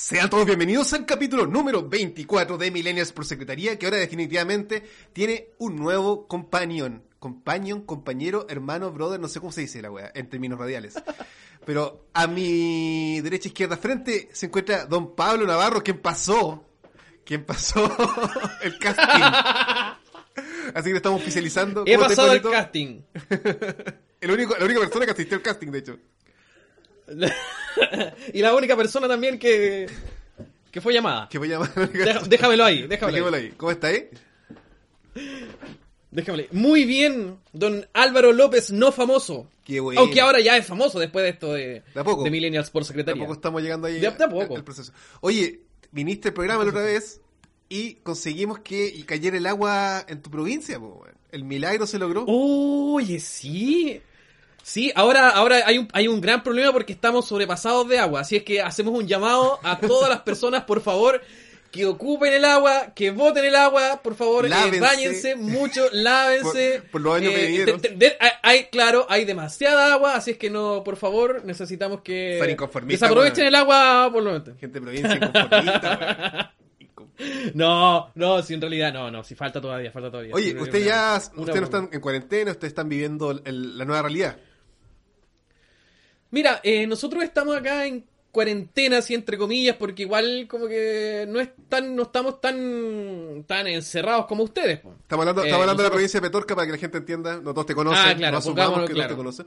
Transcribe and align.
Sean 0.00 0.30
todos 0.30 0.46
bienvenidos 0.46 0.92
al 0.92 1.04
capítulo 1.04 1.44
número 1.44 1.88
24 1.88 2.56
de 2.56 2.70
Millennials 2.70 3.10
por 3.10 3.26
Secretaría, 3.26 3.76
que 3.76 3.86
ahora 3.86 3.98
definitivamente 3.98 4.84
tiene 5.12 5.48
un 5.58 5.74
nuevo 5.74 6.28
companion. 6.28 7.02
Companion, 7.18 7.82
compañero, 7.82 8.46
hermano, 8.48 8.92
brother, 8.92 9.18
no 9.18 9.26
sé 9.26 9.40
cómo 9.40 9.50
se 9.50 9.62
dice 9.62 9.82
la 9.82 9.90
wea, 9.90 10.12
en 10.14 10.30
términos 10.30 10.56
radiales. 10.60 10.94
Pero 11.66 12.06
a 12.14 12.28
mi 12.28 13.20
derecha, 13.22 13.48
izquierda, 13.48 13.76
frente 13.76 14.28
se 14.32 14.46
encuentra 14.46 14.86
don 14.86 15.16
Pablo 15.16 15.48
Navarro, 15.48 15.82
quien 15.82 15.98
pasó, 15.98 16.64
quien 17.24 17.44
pasó 17.44 17.84
el 18.62 18.78
casting. 18.78 19.24
Así 20.74 20.84
que 20.84 20.90
lo 20.90 20.96
estamos 20.98 21.20
oficializando. 21.20 21.82
He 21.84 21.96
¿Cómo 21.96 22.06
te 22.06 22.14
pasado 22.14 22.32
el 22.34 22.42
casting. 22.42 23.00
El 24.20 24.32
único, 24.32 24.56
la 24.56 24.64
única 24.64 24.80
persona 24.80 25.06
que 25.06 25.12
asistió 25.12 25.36
al 25.36 25.42
casting, 25.42 25.68
de 25.68 25.78
hecho. 25.78 25.98
y 28.34 28.40
la 28.42 28.54
única 28.54 28.76
persona 28.76 29.08
también 29.08 29.38
que, 29.38 29.86
que 30.70 30.80
fue 30.80 30.92
llamada. 30.92 31.28
Que. 31.28 31.38
Deja- 31.38 32.20
déjamelo 32.28 32.64
ahí, 32.64 32.86
déjamelo 32.86 33.12
Dejémoslo 33.30 33.36
ahí. 33.36 33.44
ahí. 33.46 33.54
¿Cómo 33.56 33.70
está 33.72 33.86
ahí? 33.88 34.08
Déjamelo 36.10 36.42
ahí. 36.44 36.48
Muy 36.58 36.84
bien, 36.84 37.38
don 37.52 37.86
Álvaro 37.92 38.32
López, 38.32 38.70
no 38.72 38.92
famoso. 38.92 39.48
Qué 39.64 39.80
bueno. 39.80 40.00
Aunque 40.00 40.20
ahora 40.20 40.40
ya 40.40 40.56
es 40.56 40.66
famoso 40.66 40.98
después 40.98 41.22
de 41.22 41.28
esto 41.30 41.52
de, 41.52 41.82
De 41.94 42.04
poco. 42.04 42.24
de 42.24 42.30
Millennials 42.30 42.70
por 42.70 42.84
Secretaría. 42.84 43.20
Tampoco 43.20 43.34
estamos 43.34 43.62
llegando 43.62 43.86
ahí 43.86 44.00
De 44.00 44.06
a- 44.06 44.10
de 44.12 44.28
poco. 44.28 44.64
proceso. 44.64 44.92
Oye, 45.20 45.60
viniste 45.90 46.28
al 46.28 46.34
programa 46.34 46.64
la 46.64 46.70
otra 46.70 46.82
vez 46.82 47.20
y 47.68 47.94
conseguimos 47.96 48.60
que 48.60 49.04
cayera 49.06 49.36
el 49.36 49.46
agua 49.46 50.04
en 50.08 50.22
tu 50.22 50.30
provincia, 50.30 50.78
po. 50.80 51.04
El 51.30 51.44
milagro 51.44 51.86
se 51.86 51.98
logró. 51.98 52.24
Oye, 52.26 53.20
sí. 53.20 54.00
Sí, 54.68 54.92
ahora, 54.94 55.30
ahora 55.30 55.62
hay, 55.64 55.78
un, 55.78 55.88
hay 55.94 56.08
un 56.08 56.20
gran 56.20 56.42
problema 56.42 56.72
porque 56.74 56.92
estamos 56.92 57.26
sobrepasados 57.26 57.88
de 57.88 57.98
agua. 57.98 58.20
Así 58.20 58.36
es 58.36 58.42
que 58.42 58.60
hacemos 58.60 58.92
un 58.92 59.06
llamado 59.08 59.58
a 59.62 59.78
todas 59.78 60.10
las 60.10 60.20
personas, 60.20 60.64
por 60.64 60.82
favor, 60.82 61.22
que 61.70 61.86
ocupen 61.86 62.34
el 62.34 62.44
agua, 62.44 62.92
que 62.94 63.10
boten 63.10 63.46
el 63.46 63.54
agua, 63.56 64.00
por 64.02 64.14
favor, 64.14 64.44
eh, 64.44 64.50
báñense 64.78 65.36
mucho, 65.36 65.86
lávense. 65.92 66.82
Por- 66.82 66.90
por 66.90 67.00
los 67.00 67.12
baños 67.14 67.32
Eh, 67.34 67.62
te- 67.64 67.88
te- 67.88 67.94
de- 67.96 68.16
hay- 68.20 68.30
hay, 68.42 68.64
claro, 68.66 69.06
hay 69.08 69.24
demasiada 69.24 69.94
agua, 69.94 70.14
así 70.16 70.32
es 70.32 70.36
que 70.36 70.50
no, 70.50 70.82
por 70.84 70.96
favor, 70.96 71.42
necesitamos 71.46 72.02
que 72.02 72.36
desaprovechen 73.06 73.44
weón. 73.44 73.48
el 73.48 73.54
agua 73.54 74.10
por 74.12 74.22
lo 74.22 74.32
menos. 74.32 74.48
Gente 74.60 74.80
provincia 74.82 75.14
inconformista, 75.14 76.54
No, 77.54 78.12
no, 78.14 78.42
si 78.42 78.54
en 78.54 78.60
realidad 78.60 78.92
no, 78.92 79.10
no, 79.10 79.24
si 79.24 79.34
falta 79.34 79.60
todavía, 79.60 79.90
falta 79.90 80.10
todavía. 80.10 80.34
Oye, 80.34 80.52
una- 80.52 80.78
ya, 80.78 81.16
ustedes 81.36 81.58
no 81.60 81.64
están 81.64 81.88
en 81.92 82.00
cuarentena, 82.00 82.50
ustedes 82.52 82.70
están 82.72 82.88
viviendo 82.88 83.30
el- 83.30 83.76
la 83.78 83.84
nueva 83.84 84.02
realidad. 84.02 84.36
Mira, 86.30 86.60
eh, 86.62 86.86
nosotros 86.86 87.22
estamos 87.24 87.56
acá 87.56 87.86
en 87.86 88.04
cuarentena, 88.30 88.98
así 88.98 89.14
entre 89.14 89.38
comillas, 89.38 89.76
porque 89.76 90.02
igual 90.02 90.46
como 90.48 90.68
que 90.68 91.24
no 91.28 91.40
es 91.40 91.48
tan, 91.68 91.96
no 91.96 92.02
estamos 92.04 92.40
tan, 92.40 93.44
tan 93.46 93.66
encerrados 93.66 94.26
como 94.26 94.44
ustedes. 94.44 94.80
po. 94.80 94.94
Estamos 95.00 95.22
hablando, 95.22 95.42
Eh, 95.42 95.46
estamos 95.46 95.62
hablando 95.62 95.82
de 95.82 95.88
la 95.88 95.92
provincia 95.92 96.20
de 96.20 96.26
Petorca 96.28 96.54
para 96.54 96.66
que 96.66 96.72
la 96.72 96.78
gente 96.78 96.98
entienda. 96.98 97.36
No 97.40 97.52
todos 97.54 97.66
te 97.66 97.74
conocen, 97.74 98.04
Ah, 98.06 98.14
claro, 98.14 98.32
no 98.32 98.38
asumamos 98.38 98.86
que 98.86 98.92
claro. 98.94 99.08
no 99.10 99.14
te 99.14 99.16
conocen. 99.16 99.46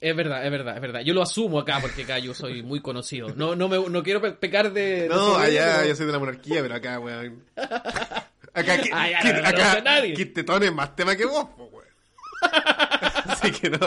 Es 0.00 0.14
verdad, 0.16 0.44
es 0.44 0.50
verdad, 0.50 0.74
es 0.76 0.80
verdad. 0.82 1.00
Yo 1.00 1.14
lo 1.14 1.22
asumo 1.22 1.58
acá 1.60 1.78
porque 1.80 2.02
acá 2.02 2.18
yo 2.18 2.34
soy 2.34 2.62
muy 2.62 2.80
conocido. 2.80 3.28
No, 3.36 3.54
no, 3.54 3.68
me, 3.68 3.78
no 3.88 4.02
quiero 4.02 4.20
pe- 4.20 4.32
pecar 4.32 4.72
de... 4.72 5.06
No, 5.08 5.38
de 5.38 5.46
allá 5.46 5.86
yo 5.86 5.94
soy 5.96 6.04
de 6.06 6.12
la 6.12 6.18
monarquía, 6.18 6.60
pero 6.62 6.74
acá, 6.74 6.98
weón. 6.98 7.42
Acá, 8.56 8.76
ya, 8.76 8.82
qui- 8.82 9.42
no 9.42 9.48
acá, 9.48 9.80
nadie. 9.82 10.14
Quintetón 10.14 10.62
es 10.62 10.72
más 10.72 10.94
tema 10.94 11.16
que 11.16 11.24
vos, 11.24 11.44
po, 11.56 11.64
weón. 11.72 11.84
Así 13.44 13.52
que 13.60 13.70
no. 13.70 13.78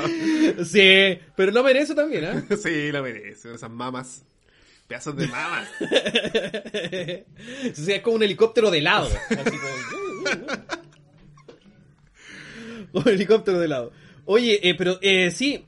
Sí, 0.66 1.20
pero 1.36 1.52
lo 1.52 1.64
merece 1.64 1.96
también, 1.96 2.24
¿eh? 2.24 2.44
Sí, 2.58 2.92
lo 2.92 3.04
merece. 3.04 3.54
Esas 3.54 3.70
mamas. 3.70 4.24
Pedazos 4.88 5.16
de 5.18 5.28
mamas. 5.28 5.68
Sí, 7.74 7.92
es 7.92 8.02
como 8.02 8.16
un 8.16 8.24
helicóptero 8.24 8.72
de 8.72 8.82
lado. 8.82 9.10
Así 9.30 9.58
como... 9.58 9.74
un 12.94 13.10
helicóptero 13.10 13.60
de 13.60 13.68
lado. 13.68 13.92
Oye, 14.26 14.60
eh, 14.68 14.76
pero 14.76 14.98
eh, 15.02 15.32
sí, 15.32 15.66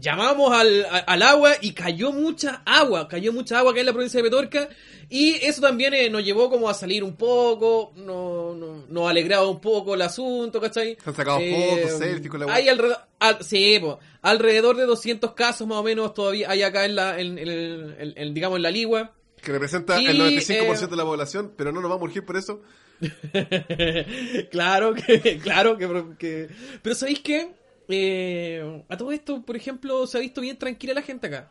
llamamos 0.00 0.52
al, 0.52 0.86
al 1.06 1.22
agua 1.22 1.52
y 1.60 1.72
cayó 1.72 2.10
mucha 2.12 2.62
agua, 2.64 3.06
cayó 3.08 3.32
mucha 3.32 3.58
agua 3.58 3.72
acá 3.72 3.80
en 3.80 3.86
la 3.86 3.92
provincia 3.92 4.18
de 4.22 4.24
Petorca 4.30 4.68
y 5.08 5.34
eso 5.44 5.60
también 5.60 5.92
eh, 5.94 6.08
nos 6.08 6.24
llevó 6.24 6.48
como 6.50 6.68
a 6.70 6.74
salir 6.74 7.04
un 7.04 7.16
poco, 7.16 7.92
no, 7.96 8.54
no- 8.54 8.86
nos 8.88 9.10
alegraba 9.10 9.46
un 9.48 9.60
poco 9.60 9.94
el 9.94 10.02
asunto, 10.02 10.60
¿cachai? 10.60 10.96
Se 11.02 11.10
han 11.10 11.16
sacado 11.16 11.38
fotos, 11.38 11.98
selfies 11.98 12.30
con 12.30 12.40
la 12.40 12.52
Hay 12.54 12.68
alrededor, 12.68 12.98
al- 13.18 13.42
sí, 13.44 13.78
po, 13.80 13.98
alrededor 14.22 14.76
de 14.76 14.84
200 14.86 15.32
casos 15.34 15.66
más 15.66 15.78
o 15.78 15.82
menos 15.82 16.14
todavía 16.14 16.50
hay 16.50 16.62
acá 16.62 16.84
en 16.86 16.96
la, 16.96 17.20
en, 17.20 17.38
en 17.38 17.48
el- 17.48 17.96
en- 17.98 18.14
en, 18.16 18.34
digamos, 18.34 18.56
en 18.56 18.62
la 18.62 18.70
ligua. 18.70 19.12
Que 19.42 19.52
representa 19.52 20.00
Y, 20.00 20.06
el 20.06 20.18
95% 20.18 20.84
eh, 20.84 20.86
de 20.88 20.96
la 20.96 21.04
población, 21.04 21.52
pero 21.56 21.72
no 21.72 21.80
nos 21.80 21.90
vamos 21.90 22.02
a 22.02 22.04
urgir 22.04 22.24
por 22.24 22.36
eso. 22.36 22.62
claro 24.50 24.94
que, 24.94 25.38
claro 25.42 25.76
que, 25.76 25.88
que- 26.18 26.48
pero 26.82 26.94
sabéis 26.94 27.20
qué? 27.20 27.50
Eh, 27.94 28.84
a 28.88 28.96
todo 28.96 29.12
esto, 29.12 29.42
por 29.42 29.56
ejemplo, 29.56 30.06
se 30.06 30.18
ha 30.18 30.20
visto 30.20 30.40
bien 30.40 30.58
tranquila 30.58 30.94
la 30.94 31.02
gente 31.02 31.26
acá. 31.26 31.50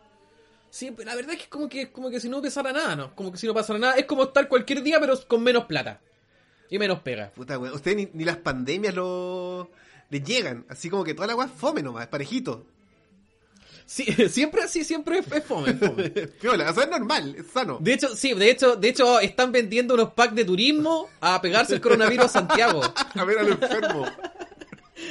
Sí, 0.69 0.91
pero 0.95 1.09
la 1.09 1.15
verdad 1.15 1.33
es 1.33 1.37
que 1.37 1.43
es 1.43 1.49
como 1.49 1.69
que, 1.69 1.91
como 1.91 2.09
que 2.09 2.19
si 2.19 2.29
no 2.29 2.41
pasara 2.41 2.71
nada, 2.71 2.95
¿no? 2.95 3.15
Como 3.15 3.31
que 3.31 3.37
si 3.37 3.45
no 3.45 3.53
pasara 3.53 3.77
nada, 3.77 3.95
es 3.95 4.05
como 4.05 4.23
estar 4.23 4.47
cualquier 4.47 4.81
día, 4.81 4.99
pero 4.99 5.19
con 5.27 5.43
menos 5.43 5.65
plata. 5.65 6.01
Y 6.69 6.79
menos 6.79 6.99
pega. 7.01 7.31
Puta, 7.31 7.59
weón. 7.59 7.75
Ustedes 7.75 7.97
ni, 7.97 8.09
ni 8.13 8.23
las 8.23 8.37
pandemias 8.37 8.95
lo 8.95 9.69
les 10.11 10.23
llegan. 10.23 10.65
Así 10.69 10.89
como 10.89 11.03
que 11.03 11.13
toda 11.13 11.27
la 11.27 11.35
weá 11.35 11.47
es 11.47 11.53
fome 11.53 11.81
nomás, 11.81 12.03
es 12.03 12.09
parejito. 12.09 12.65
Sí, 13.85 14.05
siempre 14.29 14.61
así, 14.61 14.83
siempre 14.83 15.19
es, 15.19 15.43
fome, 15.43 15.73
fome. 15.73 16.09
Piola, 16.41 16.69
o 16.69 16.73
sea, 16.73 16.83
es 16.83 16.89
normal, 16.89 17.35
es 17.37 17.47
sano. 17.47 17.77
De 17.81 17.93
hecho, 17.93 18.15
sí, 18.15 18.33
de 18.33 18.51
hecho, 18.51 18.75
de 18.75 18.89
hecho, 18.89 19.19
están 19.19 19.51
vendiendo 19.51 19.95
unos 19.95 20.13
packs 20.13 20.35
de 20.35 20.45
turismo 20.45 21.09
a 21.19 21.41
pegarse 21.41 21.73
el 21.73 21.81
coronavirus 21.81 22.25
a 22.25 22.29
Santiago. 22.29 22.81
A 23.15 23.25
ver 23.25 23.39
a 23.39 23.43
lo 23.43 23.51
enfermo. 23.51 24.05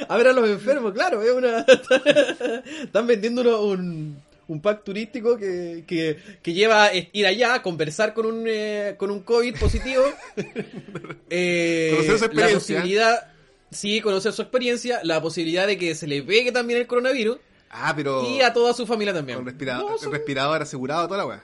A 0.07 0.17
ver 0.17 0.27
a 0.27 0.33
los 0.33 0.49
enfermos, 0.49 0.93
claro, 0.93 1.21
es 1.21 1.31
una. 1.31 1.59
Están 2.83 3.07
vendiendo 3.07 3.63
un, 3.65 4.17
un 4.47 4.61
pack 4.61 4.83
turístico 4.83 5.37
que, 5.37 5.83
que, 5.87 6.17
que 6.41 6.53
lleva 6.53 6.85
a 6.85 6.91
ir 6.95 7.25
allá, 7.25 7.61
conversar 7.61 8.13
con 8.13 8.25
un, 8.25 8.43
eh, 8.47 8.95
con 8.97 9.11
un 9.11 9.21
COVID 9.21 9.57
positivo. 9.59 10.03
eh, 11.29 11.91
Conocer 11.95 12.17
su 12.17 12.19
La 12.21 12.25
experiencia. 12.27 12.59
posibilidad, 12.77 13.27
sí, 13.71 14.01
conocer 14.01 14.33
su 14.33 14.41
experiencia, 14.41 14.99
la 15.03 15.21
posibilidad 15.21 15.67
de 15.67 15.77
que 15.77 15.95
se 15.95 16.07
le 16.07 16.21
pegue 16.23 16.51
también 16.51 16.79
el 16.79 16.87
coronavirus 16.87 17.37
Ah, 17.73 17.93
pero 17.95 18.27
y 18.29 18.41
a 18.41 18.51
toda 18.51 18.73
su 18.73 18.85
familia 18.85 19.13
también. 19.13 19.37
con 19.37 19.45
respirador, 19.45 19.91
No, 19.91 19.97
son- 19.97 20.11
respirador 20.11 20.61
asegurado, 20.61 21.07
toda 21.07 21.19
la 21.19 21.25
weá. 21.25 21.43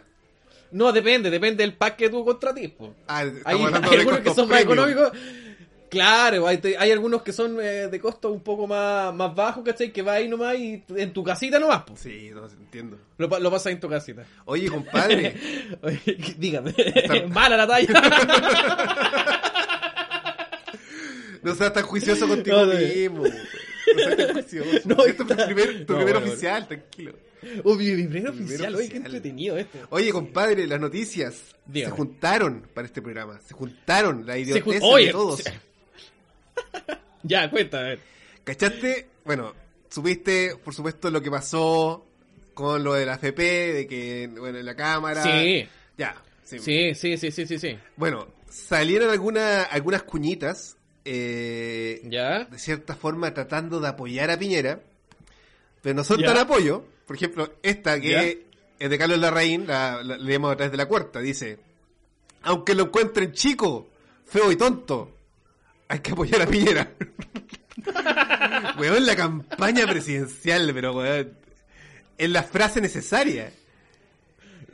no, 0.72 0.92
depende, 0.92 1.30
depende 1.30 1.64
del 1.64 1.74
pack 1.74 1.96
que 1.96 2.10
tú 2.10 2.26
contrates. 2.26 2.72
Ah, 3.08 3.22
Hay, 3.46 3.62
algunos 3.64 4.20
que 4.20 4.34
son 4.34 4.50
más 4.50 4.62
económicos. 4.62 5.12
Claro, 5.90 6.48
hay, 6.48 6.60
hay 6.78 6.92
algunos 6.92 7.22
que 7.24 7.32
son 7.32 7.58
eh, 7.62 7.88
de 7.88 8.00
costo 8.00 8.32
un 8.32 8.42
poco 8.42 8.68
más, 8.68 9.14
más 9.14 9.34
bajos, 9.34 9.64
¿cachai? 9.64 9.92
Que 9.94 10.02
va 10.02 10.14
ahí 10.14 10.28
nomás 10.28 10.58
y 10.58 10.84
en 10.96 11.14
tu 11.14 11.24
casita 11.24 11.60
nomás, 11.60 11.84
po. 11.84 11.96
Sí, 11.96 12.30
no 12.34 12.46
entiendo. 12.48 12.98
Lo, 13.18 13.28
lo 13.40 13.52
pasas 13.52 13.72
en 13.74 13.80
tu 13.80 13.88
casita. 13.88 14.26
Oye, 14.46 14.68
compadre, 14.70 15.36
Oye, 15.82 16.02
dígame. 16.38 16.74
Mala 17.30 17.56
la 17.58 17.68
talla. 17.68 17.88
no 21.44 21.56
seas 21.56 21.74
tan 21.74 21.84
juicioso 21.84 22.28
contigo 22.28 22.66
No, 22.66 22.74
mismo. 22.74 23.24
No 23.24 24.04
seas 24.04 24.18
tan 24.18 24.34
juicioso. 24.34 24.70
No, 24.86 25.06
Esto 25.06 25.24
es 25.24 25.30
tu 25.30 25.36
primer, 25.46 25.86
tu 25.86 25.94
no, 25.94 26.00
primer 26.00 26.14
bueno, 26.16 26.28
oficial, 26.32 26.68
tranquilo. 26.68 27.14
Oh, 27.64 27.76
mi, 27.76 27.86
mi 27.92 28.08
primer 28.08 28.30
oficial, 28.32 28.76
oye, 28.76 28.90
qué 28.90 28.98
entretenido 28.98 29.58
esto. 29.58 29.78
Oye, 29.92 30.12
compadre, 30.12 30.68
las 30.68 30.80
noticias 30.82 31.56
Dígame. 31.66 31.92
se 31.92 31.96
juntaron 31.98 32.68
para 32.74 32.88
este 32.88 33.02
programa. 33.02 33.40
Se 33.46 33.54
juntaron 33.54 34.26
la 34.26 34.38
idiotez 34.38 34.64
jun- 34.82 34.98
de 35.06 35.12
todos. 35.12 35.40
se- 35.44 35.67
Ya, 37.24 37.50
cuenta, 37.50 37.80
a 37.80 37.84
ver. 37.84 38.00
¿Cachaste? 38.44 39.08
Bueno, 39.26 39.54
supiste, 39.90 40.56
por 40.64 40.74
supuesto, 40.74 41.10
lo 41.12 41.22
que 41.22 41.30
pasó 41.32 42.06
con 42.54 42.84
lo 42.84 42.94
de 42.94 43.06
la 43.06 43.16
FP, 43.16 43.74
de 43.74 43.88
que, 43.88 44.30
bueno, 44.38 44.60
en 44.60 44.66
la 44.66 44.76
cámara. 44.76 45.24
Sí. 45.24 45.68
Ya. 45.98 46.16
Sí. 46.44 46.60
Sí, 46.60 46.96
sí, 46.96 47.18
sí, 47.18 47.32
sí, 47.32 47.46
sí, 47.46 47.60
sí. 47.60 47.78
Bueno, 47.98 48.28
salieron 48.50 49.10
alguna, 49.10 49.64
algunas 49.64 50.04
cuñitas, 50.04 50.78
eh, 51.04 52.02
¿Ya? 52.06 52.46
de 52.46 52.58
cierta 52.60 52.96
forma 52.96 53.34
tratando 53.34 53.80
de 53.82 53.90
apoyar 53.90 54.30
a 54.32 54.38
Piñera, 54.40 54.80
pero 55.82 55.96
no 55.96 56.04
son 56.06 56.20
Ya. 56.22 56.28
tan 56.28 56.38
apoyo. 56.38 56.86
Por 57.06 57.16
ejemplo, 57.18 57.56
esta 57.64 58.00
que 58.00 58.10
Ya. 58.10 58.24
es 58.80 58.90
de 58.90 58.98
Carlos 58.98 59.20
Larraín, 59.20 59.68
la, 59.68 60.02
la 60.04 60.18
leemos 60.18 60.52
a 60.54 60.56
través 60.56 60.72
de 60.72 60.78
la 60.78 60.86
cuarta, 60.86 61.20
dice, 61.20 61.60
aunque 62.44 62.74
lo 62.76 62.84
encuentren 62.84 63.34
chico, 63.34 63.90
feo 64.26 64.50
y 64.52 64.56
tonto, 64.56 65.17
hay 65.90 66.00
que 66.00 66.12
apoyar 66.12 66.42
a 66.42 66.48
Piñera. 66.48 66.92
weón, 68.80 69.06
la 69.06 69.16
campaña 69.16 69.86
presidencial, 69.88 70.72
pero 70.74 70.94
weón, 70.96 71.34
en 72.18 72.34
la 72.34 72.44
frase 72.44 72.82
necesaria. 72.82 73.52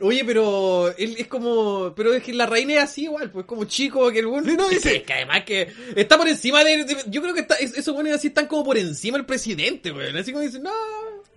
Oye, 0.00 0.24
pero 0.24 0.92
él 0.98 1.14
es 1.18 1.28
como. 1.28 1.94
Pero 1.94 2.12
es 2.14 2.22
que 2.22 2.34
la 2.34 2.46
reina 2.46 2.74
es 2.74 2.80
así 2.82 3.04
igual, 3.04 3.30
pues 3.30 3.46
como 3.46 3.64
chico 3.64 4.10
que 4.10 4.18
el. 4.18 4.24
Sí, 4.44 4.56
no, 4.56 4.64
es, 4.64 4.70
dice- 4.70 4.90
que, 4.90 4.96
es 4.96 5.02
que 5.04 5.12
además 5.12 5.44
que 5.44 5.72
está 5.94 6.18
por 6.18 6.26
encima 6.28 6.64
de. 6.64 6.84
de- 6.84 6.96
yo 7.06 7.22
creo 7.22 7.32
que 7.32 7.40
está, 7.42 7.54
es- 7.56 7.74
esos 7.78 7.94
buenos 7.94 8.12
así 8.12 8.26
están 8.28 8.46
como 8.48 8.64
por 8.64 8.76
encima 8.76 9.16
del 9.18 9.26
presidente, 9.26 9.92
weón. 9.92 10.16
Así 10.16 10.32
como 10.32 10.42
dicen, 10.44 10.62
no. 10.64 10.70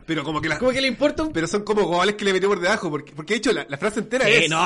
Pero 0.08 0.24
como 0.24 0.42
que 0.42 0.50
la, 0.50 0.58
Como 0.58 0.72
que 0.72 0.82
le 0.82 0.88
importa 0.88 1.22
un. 1.24 1.32
pero 1.34 1.46
son 1.48 1.64
como 1.64 1.84
goles 1.84 2.16
que 2.16 2.26
le 2.26 2.34
metió 2.34 2.48
por 2.50 2.60
debajo, 2.60 2.90
porque, 2.90 3.12
porque 3.16 3.34
de 3.36 3.38
hecho 3.38 3.52
la, 3.54 3.66
la 3.70 3.78
frase 3.78 4.00
entera 4.00 4.26
Sí, 4.26 4.32
es... 4.46 4.50
no, 4.50 4.66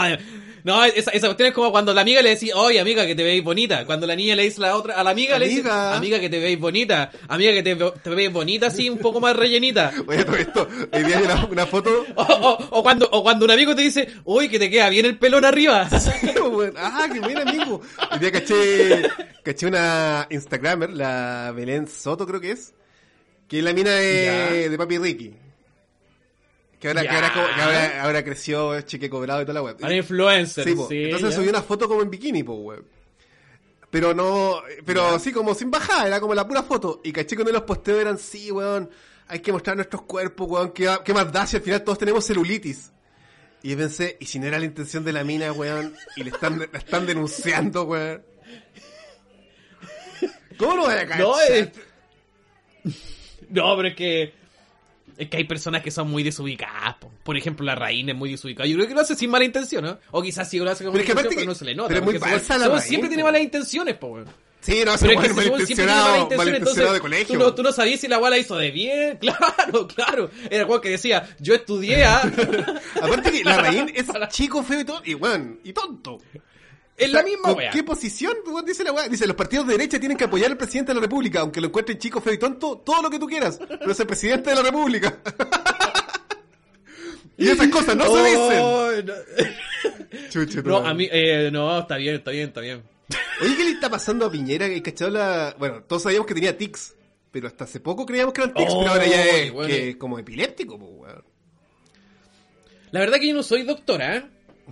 no, 0.63 0.83
esa, 0.85 1.09
esa 1.11 1.27
cuestión 1.27 1.47
es 1.49 1.53
como 1.55 1.71
cuando 1.71 1.91
la 1.93 2.01
amiga 2.01 2.21
le 2.21 2.29
decía, 2.29 2.55
oye 2.55 2.79
amiga 2.79 3.07
que 3.07 3.15
te 3.15 3.23
veis 3.23 3.43
bonita. 3.43 3.83
Cuando 3.88 4.05
la 4.05 4.15
niña 4.15 4.35
le 4.35 4.43
dice 4.43 4.61
la 4.61 4.75
otra, 4.77 4.93
a 4.93 5.03
la 5.03 5.09
amiga, 5.09 5.39
le 5.39 5.47
dice, 5.47 5.61
Amiga. 5.61 5.95
amiga 5.97 6.19
que 6.19 6.29
te 6.29 6.39
veis 6.39 6.59
bonita. 6.59 7.11
Amiga 7.27 7.51
que 7.53 7.63
te, 7.63 7.75
te 7.75 8.09
veis 8.11 8.31
bonita 8.31 8.67
así, 8.67 8.88
un 8.88 8.99
poco 8.99 9.19
más 9.19 9.35
rellenita. 9.35 9.91
Oye, 10.07 10.23
todo 10.23 10.35
esto, 10.35 10.67
hoy 10.93 11.03
día 11.03 11.17
hay 11.17 11.23
una, 11.23 11.45
una 11.47 11.65
foto... 11.65 12.05
O, 12.15 12.21
o- 12.21 12.67
o 12.79 12.83
cuando, 12.83 13.09
o 13.11 13.23
cuando 13.23 13.45
un 13.45 13.51
amigo 13.51 13.75
te 13.75 13.81
dice, 13.81 14.07
uy, 14.25 14.47
que 14.47 14.59
te 14.59 14.69
queda 14.69 14.89
bien 14.89 15.07
el 15.07 15.17
pelón 15.17 15.44
arriba. 15.44 15.89
Ah, 16.77 17.07
qué 17.11 17.19
buen 17.19 17.37
amigo. 17.37 17.81
Hoy 18.11 18.19
día 18.19 18.31
caché, 18.31 19.09
caché 19.44 19.65
una 19.65 20.27
Instagramer, 20.29 20.91
la 20.91 21.51
Belén 21.55 21.87
Soto 21.87 22.25
creo 22.27 22.39
que 22.39 22.51
es, 22.51 22.73
que 23.51 23.57
es 23.57 23.63
la 23.65 23.74
mina 23.74 23.92
de, 23.92 24.69
de 24.69 24.77
Papi 24.77 24.98
Ricky. 24.98 25.33
Que 26.80 26.88
ahora, 26.88 27.01
que 27.01 27.09
ahora, 27.09 27.33
que 27.33 27.62
ahora, 27.62 28.03
ahora 28.03 28.24
creció, 28.24 28.74
es 28.74 28.86
cheque 28.86 29.09
cobrado 29.09 29.42
y 29.42 29.44
toda 29.44 29.56
la 29.56 29.62
web. 29.62 29.75
Una 29.81 29.94
influencer. 29.94 30.63
Sí, 30.63 30.74
sí, 30.88 31.03
Entonces 31.03 31.36
subió 31.36 31.50
una 31.50 31.62
foto 31.62 31.86
como 31.89 32.01
en 32.01 32.09
bikini, 32.09 32.44
po, 32.44 32.53
weón. 32.53 32.86
Pero 33.89 34.13
no, 34.13 34.62
pero 34.86 35.06
así 35.07 35.33
como 35.33 35.53
sin 35.53 35.69
bajada, 35.69 36.07
era 36.07 36.21
como 36.21 36.33
la 36.33 36.48
pura 36.48 36.63
foto. 36.63 37.01
Y 37.03 37.12
caché 37.12 37.36
de 37.36 37.51
los 37.51 37.63
posteos 37.63 38.00
eran, 38.00 38.18
sí, 38.18 38.51
weón, 38.51 38.89
hay 39.27 39.42
que 39.42 39.51
mostrar 39.51 39.75
nuestros 39.75 40.04
cuerpos, 40.04 40.47
weón, 40.50 40.71
¿qué, 40.71 40.89
qué 41.04 41.13
más 41.13 41.30
da 41.30 41.45
si 41.45 41.57
al 41.57 41.62
final 41.62 41.83
todos 41.83 41.97
tenemos 41.97 42.25
celulitis? 42.25 42.89
Y 43.63 43.75
pensé, 43.75 44.15
¿y 44.21 44.27
si 44.27 44.39
no 44.39 44.47
era 44.47 44.59
la 44.59 44.65
intención 44.65 45.04
de 45.04 45.12
la 45.12 45.25
mina, 45.25 45.51
weón? 45.51 45.94
Y 46.15 46.24
le 46.24 46.30
están, 46.30 46.57
la 46.57 46.80
están 46.80 47.06
denunciando, 47.06 47.83
weón. 47.83 48.24
¿Cómo 50.57 50.77
lo 50.77 50.81
voy 50.83 50.94
a 50.94 51.06
caer? 51.06 51.19
No, 51.21 51.38
es- 51.42 51.69
no, 53.51 53.75
pero 53.75 53.88
es 53.89 53.95
que. 53.95 54.33
Es 55.18 55.27
que 55.30 55.38
hay 55.38 55.44
personas 55.44 55.83
que 55.83 55.92
son 55.92 56.09
muy 56.09 56.24
desubicadas. 56.24 56.95
po. 56.95 57.12
Por 57.24 57.38
ejemplo, 57.38 57.65
la 57.65 57.75
reina 57.75 58.13
es 58.13 58.18
muy 58.18 58.31
desubicada. 58.31 58.68
Yo 58.68 58.75
creo 58.77 58.88
que 58.88 58.95
lo 58.95 59.01
hace 59.01 59.15
sin 59.15 59.30
mala 59.30 59.45
intención, 59.45 59.83
¿no? 59.83 60.00
O 60.12 60.21
quizás 60.21 60.50
sí 60.50 60.57
lo 60.57 60.69
hace 60.71 60.83
con 60.83 60.94
mala 60.94 61.03
que 61.03 61.12
intención, 61.12 61.18
aparte 61.19 61.36
pero 61.36 61.42
que- 61.42 61.48
no 61.48 61.56
se 61.56 61.65
le 61.65 61.75
nota. 61.75 61.89
pero 61.89 62.01
muy 62.03 62.18
falsa 62.18 62.57
la 62.57 62.69
Raín, 62.69 62.81
siempre 62.81 63.07
po. 63.07 63.09
tiene 63.09 63.24
malas 63.24 63.42
intenciones, 63.42 63.95
po, 63.95 64.07
weón. 64.07 64.25
Sí, 64.62 64.83
no, 64.86 64.94
Pero 65.00 65.21
es 65.21 65.27
que 65.27 65.33
malintencionado, 65.33 66.30
malintencionado 66.38 66.94
de 66.94 67.00
colegio. 67.00 67.33
tú 67.38 67.44
no, 67.44 67.53
tú 67.56 67.63
no 67.63 67.71
sabías 67.71 68.00
si 68.00 68.07
la 68.07 68.19
weá 68.19 68.30
la 68.30 68.38
hizo 68.38 68.56
de 68.57 68.69
bien. 68.71 69.18
Claro, 69.21 69.88
claro. 69.88 70.30
Era 70.50 70.68
el 70.71 70.81
que 70.81 70.89
decía, 70.89 71.27
yo 71.39 71.56
estudié 71.56 72.04
a... 72.06 72.19
Aparte 73.01 73.31
que 73.31 73.44
la 73.44 73.57
Raín 73.57 73.92
es 73.94 74.06
chico, 74.30 74.62
feo 74.63 74.80
y 74.81 74.86
todo, 74.86 75.01
y 75.04 75.15
weón, 75.15 75.59
y 75.63 75.74
tonto. 75.74 76.19
O 76.99 77.07
la 77.07 77.23
misma 77.23 77.49
¿con 77.49 77.57
weá. 77.57 77.71
¿Qué 77.71 77.83
posición? 77.83 78.33
Dice 78.65 78.83
la 78.83 78.91
weá. 78.91 79.07
Dice, 79.07 79.25
los 79.25 79.35
partidos 79.35 79.65
de 79.67 79.73
derecha 79.73 79.99
tienen 79.99 80.17
que 80.17 80.25
apoyar 80.25 80.51
al 80.51 80.57
presidente 80.57 80.91
de 80.91 80.95
la 80.95 81.01
república, 81.01 81.39
aunque 81.39 81.61
lo 81.61 81.67
encuentren 81.67 81.97
chico, 81.97 82.21
feo 82.21 82.33
y 82.33 82.38
tonto, 82.38 82.77
todo 82.79 83.01
lo 83.01 83.09
que 83.09 83.19
tú 83.19 83.27
quieras. 83.27 83.59
Pero 83.67 83.91
es 83.91 83.99
el 83.99 84.07
presidente 84.07 84.49
de 84.51 84.55
la 84.55 84.63
república. 84.63 85.17
y 87.38 87.49
esas 87.49 87.67
cosas 87.69 87.95
no 87.95 88.05
se 88.15 88.23
dicen. 88.23 88.59
Oh, 88.61 88.91
no. 89.03 89.13
Chuche, 90.29 90.61
tu 90.61 90.69
No, 90.69 90.77
a 90.77 90.93
mí, 90.93 91.07
eh, 91.11 91.49
no, 91.51 91.79
está 91.79 91.97
bien, 91.97 92.15
está 92.15 92.31
bien, 92.31 92.49
está 92.49 92.61
bien. 92.61 92.83
Oye, 93.41 93.55
¿qué 93.57 93.63
le 93.63 93.71
está 93.71 93.89
pasando 93.89 94.25
a 94.25 94.31
Piñera? 94.31 94.67
Que 94.67 94.81
cachado 94.81 95.11
la... 95.11 95.55
Bueno, 95.57 95.83
todos 95.83 96.03
sabíamos 96.03 96.27
que 96.27 96.33
tenía 96.33 96.57
tics. 96.57 96.95
Pero 97.31 97.47
hasta 97.47 97.63
hace 97.63 97.79
poco 97.79 98.05
creíamos 98.05 98.33
que 98.33 98.41
eran 98.41 98.53
tics, 98.53 98.71
Oh, 98.73 98.79
pero 98.79 98.91
ahora 98.91 99.05
ya 99.07 99.25
es 99.25 99.51
bueno. 99.51 99.69
que, 99.73 99.97
como 99.97 100.19
epiléptico, 100.19 100.77
pues, 100.77 100.91
weón. 100.94 101.23
La 102.91 102.99
verdad 102.99 103.19
que 103.19 103.27
yo 103.29 103.33
no 103.33 103.41
soy 103.41 103.63
doctora, 103.63 104.17
¿eh? 104.17 104.25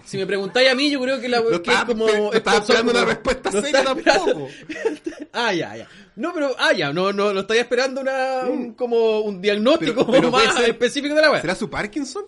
Si 0.05 0.17
me 0.17 0.25
preguntáis 0.25 0.69
a 0.69 0.75
mí, 0.75 0.89
yo 0.89 0.99
creo 1.01 1.19
que 1.19 1.27
la 1.29 1.39
No 1.41 1.49
que 1.49 1.55
estaba, 1.55 1.79
es 1.79 1.85
como. 1.85 2.07
no 2.07 2.29
es 2.31 2.35
estaba 2.35 2.57
como- 2.61 2.63
esperando 2.63 2.91
una 2.91 3.05
respuesta 3.05 3.51
no 3.51 3.61
seria 3.61 3.83
tampoco. 3.83 4.47
Ah, 5.33 5.53
ya, 5.53 5.75
ya. 5.77 5.87
No, 6.15 6.33
pero, 6.33 6.55
ah, 6.57 6.73
ya, 6.73 6.91
no, 6.91 7.13
no, 7.13 7.31
no 7.33 7.41
estoy 7.41 7.59
esperando 7.59 8.01
una, 8.01 8.41
un- 8.47 8.73
como 8.73 9.19
un 9.21 9.41
diagnóstico. 9.41 10.05
Pero- 10.05 10.11
pero 10.11 10.31
más 10.31 10.55
ser- 10.55 10.69
específico 10.71 11.13
de 11.15 11.21
la 11.21 11.31
web. 11.31 11.41
¿Será 11.41 11.55
su 11.55 11.69
Parkinson? 11.69 12.25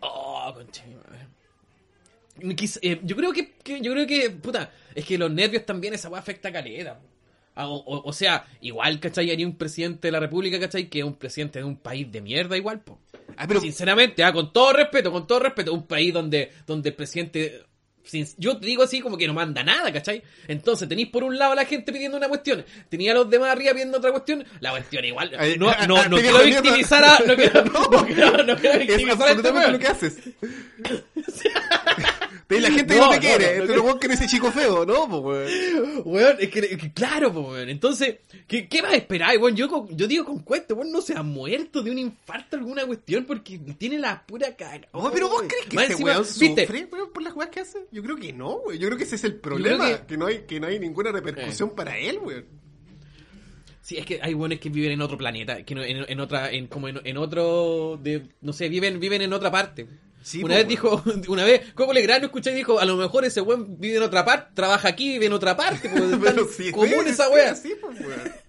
Oh. 0.00 0.52
Quiz- 2.40 2.78
eh, 2.82 2.98
yo 3.02 3.14
creo 3.16 3.32
que, 3.32 3.52
que- 3.62 3.80
yo 3.80 3.92
creo 3.92 4.06
que, 4.06 4.30
puta, 4.30 4.70
es 4.94 5.04
que 5.04 5.16
los 5.18 5.30
nervios 5.30 5.64
también 5.64 5.94
esa 5.94 6.08
weá 6.08 6.20
afecta 6.20 6.48
a 6.48 6.52
caleta. 6.52 6.98
Ah, 7.54 7.68
O, 7.68 7.76
o- 7.76 8.08
o 8.08 8.12
sea, 8.12 8.46
igual, 8.60 8.98
¿cachai? 8.98 9.30
Haría 9.30 9.46
un 9.46 9.56
presidente 9.56 10.08
de 10.08 10.12
la 10.12 10.20
República, 10.20 10.58
¿cachai? 10.58 10.88
Que 10.88 11.00
es 11.00 11.04
un 11.04 11.14
presidente 11.14 11.58
de 11.60 11.64
un 11.64 11.76
país 11.76 12.10
de 12.10 12.20
mierda 12.20 12.56
igual, 12.56 12.80
po. 12.80 12.98
Ah, 13.36 13.46
pero... 13.46 13.60
Sinceramente, 13.60 14.24
ah, 14.24 14.32
con 14.32 14.52
todo 14.52 14.72
respeto, 14.72 15.10
con 15.10 15.26
todo 15.26 15.40
respeto, 15.40 15.72
un 15.72 15.86
país 15.86 16.12
donde, 16.12 16.52
donde 16.66 16.90
el 16.90 16.94
presidente, 16.94 17.64
yo 18.38 18.58
te 18.58 18.66
digo 18.66 18.82
así 18.82 19.00
como 19.00 19.16
que 19.16 19.26
no 19.26 19.34
manda 19.34 19.62
nada, 19.62 19.92
¿cachai? 19.92 20.22
Entonces 20.48 20.88
tenéis 20.88 21.08
por 21.08 21.24
un 21.24 21.38
lado 21.38 21.52
a 21.52 21.56
la 21.56 21.64
gente 21.64 21.92
pidiendo 21.92 22.16
una 22.16 22.28
cuestión, 22.28 22.64
tenía 22.88 23.12
a 23.12 23.14
los 23.14 23.30
demás 23.30 23.50
arriba 23.50 23.72
pidiendo 23.72 23.98
otra 23.98 24.10
cuestión, 24.10 24.44
la 24.60 24.70
cuestión 24.70 25.04
igual, 25.04 25.30
no, 25.58 25.74
no, 25.86 26.08
no 26.08 26.16
quiero 26.16 26.42
victimizar 26.42 27.04
a, 27.04 27.18
no 27.26 27.36
quiero, 27.36 27.64
no 27.90 28.06
quiero, 28.06 28.44
no 28.44 28.56
quiero 28.56 28.78
Es 28.78 28.86
victimizar 28.86 29.28
a 29.28 29.32
este 29.32 29.70
lo 29.72 29.78
que 29.78 29.86
haces. 29.86 30.18
Te- 32.56 32.60
La 32.60 32.70
gente 32.72 32.96
No, 32.96 33.06
no 33.06 33.10
te 33.12 33.18
quiere, 33.20 33.44
no, 33.44 33.44
este 33.44 33.56
no 33.58 33.62
es 33.62 33.66
quiero- 33.68 33.80
un 33.82 33.86
weón 33.88 33.98
que 34.00 34.08
no 34.08 34.12
dice 34.12 34.26
chico 34.26 34.50
feo, 34.52 34.86
¿no? 34.86 35.08
Pues, 35.08 35.50
weón. 35.74 36.02
Weón, 36.04 36.36
es 36.40 36.48
que, 36.50 36.58
es 36.60 36.76
que 36.78 36.92
claro, 36.92 37.32
po, 37.32 37.40
weón. 37.52 37.68
Entonces, 37.68 38.16
¿qué, 38.46 38.68
qué 38.68 38.82
vas 38.82 38.92
a 38.92 38.96
esperar, 38.96 39.36
weón? 39.38 39.56
Yo, 39.56 39.86
yo 39.90 40.06
digo 40.06 40.24
con 40.24 40.40
cuento, 40.40 40.74
weón, 40.74 40.92
no 40.92 41.00
se 41.00 41.14
ha 41.16 41.22
muerto 41.22 41.82
de 41.82 41.90
un 41.90 41.98
infarto 41.98 42.56
alguna 42.56 42.84
cuestión 42.86 43.24
porque 43.24 43.58
tiene 43.78 43.98
la 43.98 44.24
pura 44.26 44.54
cara. 44.56 44.88
Oh, 44.92 45.10
pero 45.12 45.28
vos 45.28 45.42
crees 45.48 45.66
que 45.66 45.76
ese 45.76 45.92
encima, 45.92 46.10
weón 46.12 46.22
¿viste? 46.22 46.62
sufre 46.66 46.88
weón, 46.92 47.12
por 47.12 47.22
las 47.22 47.34
weas 47.34 47.50
que 47.50 47.60
hace? 47.60 47.78
Yo 47.90 48.02
creo 48.02 48.16
que 48.16 48.32
no, 48.32 48.56
weón. 48.56 48.78
Yo 48.78 48.88
creo 48.88 48.98
que 48.98 49.04
ese 49.04 49.16
es 49.16 49.24
el 49.24 49.34
problema, 49.36 49.88
que... 50.00 50.06
que- 50.06 50.16
no 50.16 50.26
hay 50.26 50.40
que 50.46 50.60
no 50.60 50.66
hay 50.66 50.78
ninguna 50.78 51.12
repercusión 51.12 51.70
para 51.74 51.96
él, 51.98 52.18
weón. 52.18 52.44
Sí, 53.80 53.96
es 53.98 54.06
que 54.06 54.20
hay 54.22 54.32
buenos 54.34 54.60
que 54.60 54.68
viven 54.68 54.92
en 54.92 55.02
otro 55.02 55.18
planeta, 55.18 55.64
que 55.64 55.74
no- 55.74 55.82
en, 55.82 56.04
en 56.08 56.20
otra, 56.20 56.52
en, 56.52 56.68
como 56.68 56.86
en, 56.88 57.00
en 57.04 57.16
otro, 57.16 57.98
de, 58.00 58.22
no 58.40 58.52
sé, 58.52 58.68
viven, 58.68 59.00
viven 59.00 59.22
en 59.22 59.32
otra 59.32 59.50
parte. 59.50 59.88
Sí, 60.22 60.38
una 60.44 60.54
po, 60.54 60.58
vez 60.58 60.68
dijo, 60.68 61.02
una 61.28 61.44
vez, 61.44 61.72
Coco 61.74 61.92
Legrand 61.92 62.24
escuché 62.24 62.52
y 62.52 62.54
dijo, 62.54 62.78
a 62.78 62.84
lo 62.84 62.96
mejor 62.96 63.24
ese 63.24 63.40
weón 63.40 63.78
vive 63.80 63.96
en 63.96 64.02
otra 64.02 64.24
parte, 64.24 64.52
trabaja 64.54 64.88
aquí, 64.88 65.10
vive 65.14 65.26
en 65.26 65.32
otra 65.32 65.56
parte, 65.56 65.90
Pero 66.22 66.46
sí, 66.48 66.70
común 66.72 67.06
esa. 67.06 67.26
Sí, 67.56 67.74
pues, 67.80 68.00
weón. 68.00 68.32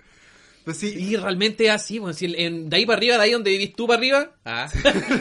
Pues 0.65 0.77
sí, 0.77 0.95
Y 0.97 1.17
realmente 1.17 1.65
es 1.65 1.71
así, 1.71 1.99
weón, 1.99 2.13
si 2.13 2.33
en- 2.37 2.69
de 2.69 2.77
ahí 2.77 2.85
para 2.85 2.95
arriba, 2.95 3.17
de 3.17 3.23
ahí 3.23 3.31
donde 3.33 3.51
vivís 3.51 3.75
tú 3.75 3.85
para 3.85 3.97
arriba, 3.97 4.31
ah, 4.45 4.69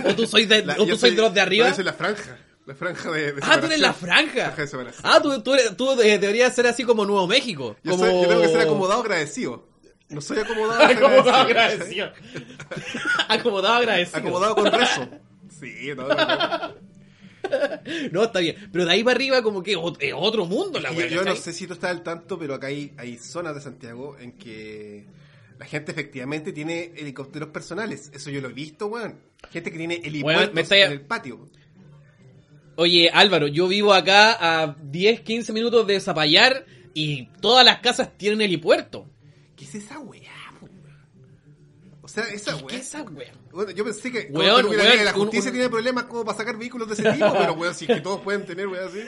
o 0.04 0.14
tú 0.14 0.24
sois 0.24 0.48
de, 0.48 0.64
la- 0.64 0.74
o 0.74 0.86
tú 0.86 0.96
sois 0.96 1.16
de 1.16 1.20
los 1.22 1.34
de 1.34 1.40
arriba. 1.40 1.68
yo 1.68 1.74
soy 1.74 1.82
la 1.84 1.92
franja. 1.94 2.38
La 2.64 2.76
franja 2.76 3.10
de, 3.10 3.32
de 3.32 3.40
Ah, 3.42 3.58
tú 3.58 3.66
eres 3.66 3.80
la 3.80 3.92
franja. 3.92 4.32
Franja 4.52 4.62
de 4.62 4.66
separación. 4.68 5.02
Ah, 5.04 5.18
tú, 5.20 5.42
tú, 5.42 5.52
tú, 5.76 6.00
eh, 6.00 6.18
deberías 6.20 6.54
ser 6.54 6.68
así 6.68 6.84
como 6.84 7.04
Nuevo 7.04 7.26
México. 7.26 7.74
Yo, 7.82 7.90
como... 7.90 8.04
soy- 8.04 8.22
yo 8.22 8.28
tengo 8.28 8.40
que 8.42 8.48
ser 8.50 8.60
acomodado 8.60 9.00
agradecido. 9.00 9.66
No 10.10 10.20
soy 10.20 10.38
acomodado 10.38 10.80
Acomodado 10.84 11.32
agradecido. 11.32 12.04
agradecido. 12.06 12.12
Acomodado 13.28 13.74
agradecido. 13.74 14.18
Acomodado 14.18 14.54
con 14.54 14.70
rezo. 14.70 15.08
Sí, 15.62 15.88
no, 15.96 16.08
no, 16.08 16.14
no. 16.14 16.74
No, 18.12 18.22
está 18.24 18.38
bien. 18.40 18.56
Pero 18.72 18.84
de 18.86 18.92
ahí 18.92 19.02
para 19.04 19.16
arriba 19.16 19.42
como 19.42 19.62
que 19.62 19.72
es 19.72 20.12
otro 20.14 20.46
mundo 20.46 20.80
la 20.80 20.90
Yo, 20.92 20.98
weá. 20.98 21.08
yo 21.08 21.24
no 21.24 21.34
sé 21.36 21.52
si 21.52 21.66
tú 21.66 21.74
estás 21.74 21.90
al 21.90 22.02
tanto, 22.02 22.38
pero 22.38 22.54
acá 22.54 22.68
hay, 22.68 22.92
hay 22.96 23.18
zonas 23.18 23.54
de 23.54 23.60
Santiago 23.60 24.16
en 24.18 24.32
que 24.32 25.04
la 25.58 25.66
gente 25.66 25.92
efectivamente 25.92 26.52
tiene 26.52 26.92
helicópteros 26.96 27.48
personales. 27.50 28.10
Eso 28.14 28.30
yo 28.30 28.40
lo 28.40 28.48
he 28.48 28.52
visto, 28.52 28.86
weón. 28.86 29.18
Gente 29.52 29.70
que 29.72 29.76
tiene 29.78 29.96
estáis- 30.02 30.86
en 30.86 30.92
el 30.92 31.00
patio. 31.02 31.48
Oye, 32.76 33.10
Álvaro, 33.12 33.48
yo 33.48 33.68
vivo 33.68 33.92
acá 33.92 34.62
a 34.62 34.76
10, 34.82 35.20
15 35.20 35.52
minutos 35.52 35.86
de 35.86 36.00
Zapallar 36.00 36.64
y 36.94 37.26
todas 37.40 37.64
las 37.66 37.80
casas 37.80 38.16
tienen 38.16 38.40
helipuerto. 38.40 39.06
¿Qué 39.56 39.64
es 39.64 39.74
esa 39.74 39.98
weá? 39.98 40.30
O 42.00 42.08
sea, 42.08 42.24
esa 42.24 42.56
¿Qué 42.56 42.64
weá. 42.64 42.76
es 42.76 42.86
esa 42.86 43.02
weá? 43.02 43.32
Bueno, 43.52 43.70
yo 43.72 43.84
pensé 43.84 44.10
que 44.10 44.26
como 44.28 44.38
Weón, 44.40 44.66
weón, 44.66 45.04
la 45.04 45.12
justicia 45.12 45.50
un- 45.50 45.54
tiene 45.56 45.68
problemas 45.68 46.04
como 46.04 46.24
para 46.24 46.36
sacar 46.38 46.56
vehículos 46.56 46.88
de 46.88 46.94
ese 46.94 47.12
tipo, 47.12 47.32
pero 47.38 47.52
weón, 47.54 47.74
si 47.74 47.84
es 47.84 47.94
que 47.96 48.00
todos 48.00 48.20
pueden 48.22 48.44
tener 48.46 48.66
weón 48.68 48.88
así. 48.88 49.00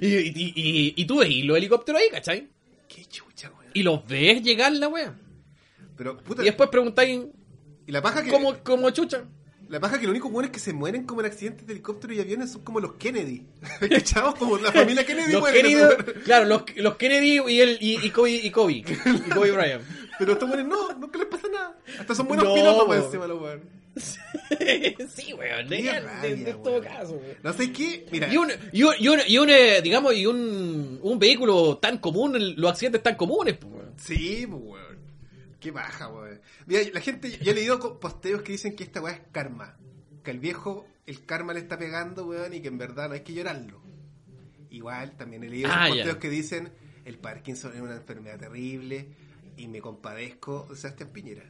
Y, 0.00 0.06
y, 0.06 0.52
y, 0.54 0.94
y 0.96 1.04
tú 1.06 1.18
ves 1.20 1.30
los 1.44 1.56
helicópteros 1.56 2.00
ahí, 2.00 2.08
¿cachai? 2.10 2.48
Qué 2.88 3.04
chucha, 3.06 3.50
weón. 3.50 3.70
Y 3.72 3.82
los 3.82 4.06
ves 4.06 4.42
llegar 4.42 4.72
la 4.72 4.88
weá. 4.88 5.14
Pero, 5.96 6.16
puta, 6.18 6.42
Y 6.42 6.46
después 6.46 6.68
preguntáis 6.70 7.22
y 7.86 7.92
la 7.92 8.02
paja 8.02 8.22
que... 8.22 8.30
cómo, 8.30 8.56
cómo 8.62 8.90
chucha. 8.90 9.24
La 9.68 9.80
paja 9.80 9.98
que 9.98 10.04
lo 10.04 10.10
único 10.10 10.28
bueno 10.28 10.46
es 10.46 10.52
que 10.52 10.60
se 10.60 10.74
mueren 10.74 11.04
como 11.06 11.20
en 11.22 11.26
accidentes 11.26 11.66
de 11.66 11.72
helicóptero 11.72 12.12
y 12.12 12.20
aviones 12.20 12.52
son 12.52 12.62
como 12.62 12.80
los 12.80 12.94
Kennedy. 12.94 13.46
¿Cachamos? 13.90 14.34
Como 14.34 14.58
la 14.58 14.70
familia 14.70 15.06
Kennedy 15.06 15.32
Los 15.32 15.40
muere. 15.40 15.62
Kennedy, 15.62 16.12
claro, 16.24 16.44
los, 16.44 16.62
los 16.76 16.96
Kennedy 16.96 17.40
y, 17.48 17.60
el, 17.60 17.78
y, 17.80 18.04
y 18.06 18.10
Kobe, 18.10 18.32
y 18.32 18.50
Kobe, 18.50 18.72
y 18.74 18.82
Kobe 18.82 19.52
Bryant. 19.52 19.82
Pero 20.18 20.32
estos 20.32 20.48
buenos 20.48 20.66
no, 20.66 20.92
nunca 20.98 21.18
les 21.18 21.26
pasa 21.28 21.48
nada. 21.52 21.78
Hasta 21.98 22.14
son 22.14 22.28
buenos 22.28 22.44
No, 22.46 22.54
pilotos 22.54 22.84
por 22.86 22.96
po. 22.98 23.04
encima 23.04 23.26
los 23.26 23.40
weones. 23.42 23.66
sí, 25.14 25.32
weón, 25.34 25.68
de 25.68 26.56
todo 26.62 26.80
caso, 26.82 27.12
weón. 27.14 27.36
No 27.42 27.52
sé 27.52 27.72
qué, 27.72 28.06
mira. 28.10 28.32
Y 28.32 28.36
un, 28.36 28.50
y 28.72 28.82
un, 28.82 28.94
y 28.98 29.08
un, 29.08 29.20
y 29.26 29.38
un, 29.38 29.50
eh, 29.50 29.80
digamos, 29.82 30.14
y 30.14 30.26
un, 30.26 30.98
un 31.02 31.18
vehículo 31.18 31.78
tan 31.78 31.98
común, 31.98 32.36
el- 32.36 32.54
los 32.56 32.70
accidentes 32.72 33.02
tan 33.02 33.14
comunes, 33.16 33.56
pues, 33.56 33.72
weón. 33.72 33.92
Sí, 33.96 34.46
pues, 34.48 34.62
weón. 34.62 34.98
Qué 35.60 35.70
baja, 35.70 36.08
weón. 36.08 36.40
Mira, 36.66 36.82
la 36.92 37.00
gente, 37.00 37.30
yo 37.38 37.52
he 37.52 37.54
leído 37.54 38.00
posteos 38.00 38.42
que 38.42 38.52
dicen 38.52 38.74
que 38.76 38.84
esta 38.84 39.00
weá 39.00 39.14
es 39.14 39.20
karma. 39.32 39.76
Que 40.22 40.30
al 40.30 40.38
viejo 40.38 40.86
el 41.06 41.24
karma 41.24 41.52
le 41.52 41.60
está 41.60 41.78
pegando, 41.78 42.26
weón, 42.26 42.52
y 42.54 42.60
que 42.60 42.68
en 42.68 42.78
verdad 42.78 43.08
no 43.08 43.14
hay 43.14 43.20
que 43.20 43.32
llorarlo. 43.34 43.80
Igual, 44.70 45.12
también 45.16 45.44
he 45.44 45.48
leído 45.48 45.70
Ah, 45.72 45.86
posteos 45.88 46.16
que 46.16 46.28
dicen 46.30 46.72
el 47.04 47.18
Parkinson 47.18 47.74
es 47.74 47.80
una 47.80 47.94
enfermedad 47.94 48.38
terrible 48.40 49.06
y 49.56 49.68
me 49.68 49.80
compadezco 49.80 50.66
de 50.70 50.76
Sebastián 50.76 51.10
Piñera. 51.12 51.44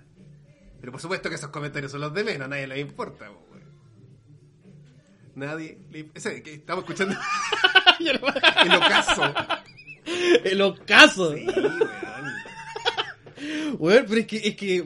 Pero 0.80 0.92
por 0.92 1.00
supuesto 1.00 1.28
que 1.28 1.36
esos 1.36 1.50
comentarios 1.50 1.90
son 1.92 2.00
los 2.02 2.12
de 2.14 2.24
menos, 2.24 2.46
a 2.46 2.48
nadie 2.48 2.66
le 2.66 2.78
importa. 2.80 3.30
Nadie 5.34 5.78
le 5.90 6.06
que 6.42 6.54
estamos 6.54 6.84
escuchando 6.84 7.16
el 8.00 8.16
ocaso. 8.74 9.34
El 10.44 10.62
ocaso. 10.62 11.34
Sí, 11.34 11.46
weón. 11.46 11.78
Weón, 13.78 14.04
pero 14.08 14.20
es 14.20 14.26
que, 14.26 14.36
es 14.36 14.56
que 14.56 14.84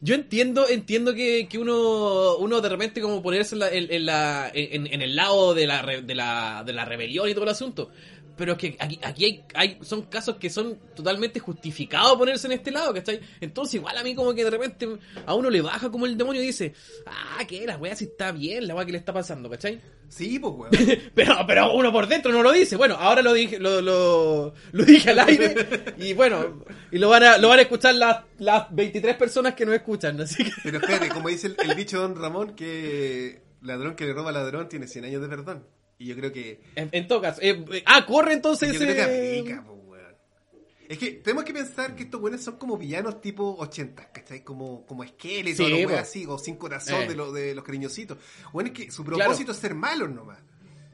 yo 0.00 0.14
entiendo, 0.14 0.66
entiendo 0.68 1.14
que, 1.14 1.46
que 1.48 1.58
uno, 1.58 2.36
uno 2.36 2.60
de 2.60 2.68
repente 2.68 3.00
como 3.02 3.22
ponerse 3.22 3.54
en, 3.54 3.58
la- 3.58 3.68
en- 3.70 3.92
en 3.92 4.06
la, 4.06 4.50
en, 4.54 4.86
en 4.86 5.02
el 5.02 5.14
lado 5.14 5.52
de 5.52 5.66
la, 5.66 5.82
de, 5.84 6.14
la, 6.14 6.62
de 6.64 6.72
la 6.72 6.84
rebelión 6.84 7.28
y 7.28 7.34
todo 7.34 7.44
el 7.44 7.50
asunto. 7.50 7.90
Pero 8.36 8.52
es 8.52 8.58
que 8.58 8.76
aquí, 8.78 9.00
aquí 9.02 9.24
hay, 9.24 9.44
hay, 9.54 9.78
son 9.82 10.02
casos 10.02 10.36
que 10.36 10.50
son 10.50 10.78
totalmente 10.94 11.40
justificados 11.40 12.18
ponerse 12.18 12.46
en 12.46 12.52
este 12.52 12.70
lado, 12.70 12.92
¿cachai? 12.92 13.20
Entonces 13.40 13.74
igual 13.74 13.96
a 13.96 14.02
mí 14.02 14.14
como 14.14 14.34
que 14.34 14.44
de 14.44 14.50
repente 14.50 14.88
a 15.24 15.34
uno 15.34 15.48
le 15.48 15.62
baja 15.62 15.90
como 15.90 16.06
el 16.06 16.16
demonio 16.16 16.42
y 16.42 16.46
dice, 16.46 16.74
ah, 17.06 17.44
que 17.46 17.66
la 17.66 17.78
weá 17.78 17.96
si 17.96 18.04
está 18.04 18.32
bien, 18.32 18.66
la 18.66 18.74
weá 18.74 18.84
que 18.84 18.92
le 18.92 18.98
está 18.98 19.12
pasando, 19.12 19.48
¿cachai? 19.48 19.80
Sí, 20.08 20.38
pues, 20.38 20.54
weón. 20.54 20.70
Pero, 21.14 21.34
pero 21.46 21.72
uno 21.74 21.92
por 21.92 22.06
dentro 22.06 22.30
no 22.30 22.42
lo 22.42 22.52
dice. 22.52 22.76
Bueno, 22.76 22.94
ahora 22.94 23.22
lo 23.22 23.32
dije, 23.32 23.58
lo, 23.58 23.80
lo, 23.80 24.54
lo 24.72 24.84
dije 24.84 25.10
al 25.10 25.18
aire. 25.20 25.94
Y 25.98 26.12
bueno, 26.12 26.62
y 26.92 26.98
lo 26.98 27.08
van 27.08 27.22
a, 27.22 27.38
lo 27.38 27.48
van 27.48 27.58
a 27.58 27.62
escuchar 27.62 27.94
las, 27.94 28.18
las 28.38 28.72
23 28.74 29.16
personas 29.16 29.54
que 29.54 29.66
no 29.66 29.72
escuchan. 29.72 30.20
Así 30.20 30.44
que. 30.44 30.52
Pero 30.62 30.78
espérate, 30.78 31.08
como 31.08 31.28
dice 31.28 31.48
el, 31.48 31.56
el 31.58 31.76
dicho 31.76 32.00
don 32.00 32.14
Ramón, 32.14 32.54
que 32.54 33.40
ladrón 33.62 33.96
que 33.96 34.04
le 34.04 34.12
roba 34.12 34.30
a 34.30 34.32
ladrón 34.32 34.68
tiene 34.68 34.86
100 34.86 35.06
años 35.06 35.22
de 35.22 35.28
perdón. 35.28 35.64
Y 35.98 36.06
yo 36.06 36.16
creo 36.16 36.32
que. 36.32 36.60
En, 36.74 36.88
en 36.92 37.08
todo 37.08 37.20
caso. 37.22 37.40
eh, 37.42 37.64
eh, 37.72 37.82
ah, 37.86 38.04
corre 38.06 38.32
entonces. 38.34 38.72
yo 38.72 38.78
creo 38.78 38.94
que 38.94 39.02
aplica, 39.02 39.60
weón. 39.70 40.14
Es 40.88 40.98
que 40.98 41.12
tenemos 41.12 41.44
que 41.44 41.52
pensar 41.52 41.96
que 41.96 42.04
estos 42.04 42.20
buenos 42.20 42.42
son 42.42 42.56
como 42.58 42.76
villanos 42.76 43.20
tipo 43.20 43.56
80, 43.58 44.12
¿cachai? 44.12 44.44
Como, 44.44 44.84
como 44.86 45.02
esqueletos, 45.04 45.66
Sí, 45.66 45.84
o 45.84 45.96
así, 45.98 46.26
o 46.26 46.38
sin 46.38 46.56
corazón 46.56 47.02
Eh. 47.02 47.08
de, 47.08 47.14
los 47.16 47.32
de 47.34 47.54
los 47.54 47.64
cariñositos. 47.64 48.18
Bueno, 48.52 48.68
es 48.68 48.74
que 48.74 48.90
su 48.92 49.02
Claro. 49.04 49.18
propósito 49.18 49.52
es 49.52 49.58
ser 49.58 49.74
malos 49.74 50.10
nomás. 50.10 50.38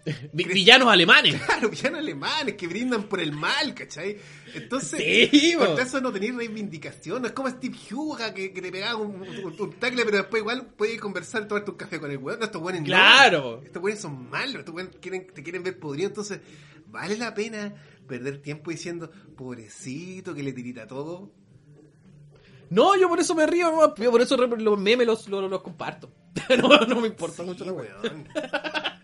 vi- 0.33 0.45
villanos 0.45 0.89
alemanes. 0.89 1.41
Claro, 1.43 1.69
villanos 1.71 2.01
alemanes 2.01 2.55
que 2.55 2.67
brindan 2.67 3.05
por 3.05 3.21
el 3.21 3.33
mal, 3.33 3.75
¿cachai? 3.75 4.17
Entonces, 4.55 5.01
Sí, 5.31 5.55
por 5.57 5.79
eso 5.81 6.01
no 6.01 6.13
tenéis 6.13 6.35
reivindicación. 6.35 7.23
No 7.23 7.29
es 7.29 7.35
como 7.35 7.49
Steve 7.49 7.77
Huga 7.93 8.35
que, 8.35 8.53
que 8.53 8.61
te 8.63 8.73
pegaba 8.73 8.97
un, 8.97 9.23
un, 9.23 9.57
un 9.61 9.73
tackle, 9.75 10.05
pero 10.05 10.19
después 10.19 10.41
igual 10.41 10.67
puedes 10.77 11.01
conversar, 11.01 11.47
tomarte 11.47 11.71
un 11.71 11.77
café 11.77 12.01
con 12.01 12.11
el 12.11 12.19
weón. 12.19 12.39
No, 12.41 12.45
estos 12.47 12.63
no. 12.63 12.85
Claro. 12.85 13.63
Estos 13.65 13.81
buenos 13.81 14.01
son 14.01 14.29
malos, 14.29 14.57
estos 14.61 14.73
buenos 14.73 14.97
quieren, 15.01 15.27
te 15.27 15.43
quieren 15.43 15.63
ver 15.63 15.79
podrido. 15.79 16.09
Entonces, 16.09 16.41
vale 16.87 17.17
la 17.17 17.33
pena 17.35 17.73
perder 18.09 18.43
tiempo 18.43 18.71
diciendo, 18.71 19.11
pobrecito, 19.37 20.35
que 20.35 20.43
le 20.43 20.53
tirita 20.53 20.87
todo. 20.87 21.31
No, 22.71 22.97
yo 22.99 23.09
por 23.09 23.21
eso 23.21 23.35
me 23.35 23.47
río. 23.47 23.71
No, 23.71 23.95
yo 23.97 24.11
por 24.11 24.23
eso 24.23 24.37
los 24.37 24.79
memes 24.79 25.07
los, 25.07 25.29
los, 25.29 25.49
los 25.51 25.63
comparto. 25.63 26.11
no, 26.59 26.69
no 26.87 27.01
me 27.03 27.09
importa 27.09 27.43
mucho 27.43 27.65
la 27.67 27.73
weón. 27.73 28.29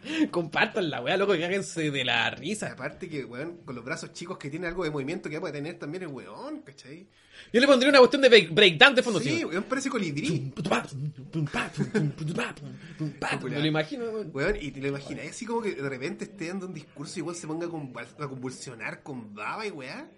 Compartan 0.30 0.90
la 0.90 1.00
weá, 1.02 1.16
loco, 1.16 1.34
y 1.34 1.42
háganse 1.42 1.90
de 1.90 2.04
la 2.04 2.30
risa. 2.30 2.72
Aparte 2.72 3.08
que, 3.08 3.24
weón, 3.24 3.58
con 3.64 3.74
los 3.74 3.84
brazos 3.84 4.12
chicos 4.12 4.38
que 4.38 4.48
tiene 4.50 4.66
algo 4.66 4.84
de 4.84 4.90
movimiento 4.90 5.28
que 5.28 5.40
puede 5.40 5.52
tener 5.52 5.78
también 5.78 6.04
el 6.04 6.08
weón, 6.08 6.60
¿cachai? 6.62 7.06
Yo 7.52 7.60
le 7.60 7.66
pondría 7.66 7.90
una 7.90 7.98
cuestión 8.00 8.22
de 8.22 8.30
break- 8.30 8.52
breakdance 8.52 8.96
de 8.96 9.02
fondo. 9.02 9.20
Sí, 9.20 9.44
weón, 9.44 9.62
parece 9.64 9.88
colibrí. 9.90 10.52
Me 13.44 13.58
lo 13.60 13.66
imagino. 13.66 14.04
weón. 14.06 14.30
Weón, 14.32 14.56
y 14.60 14.70
te 14.70 14.80
lo 14.80 14.88
imaginas, 14.88 15.26
así 15.28 15.46
como 15.46 15.62
que 15.62 15.74
de 15.74 15.88
repente 15.88 16.24
esté 16.24 16.48
dando 16.48 16.66
un 16.66 16.74
discurso 16.74 17.14
y 17.16 17.20
igual 17.20 17.36
se 17.36 17.46
ponga 17.46 17.66
a 17.66 17.70
convul- 17.70 18.06
a 18.24 18.28
convulsionar 18.28 19.02
con 19.02 19.34
baba 19.34 19.66
y 19.66 19.70
weá, 19.70 20.08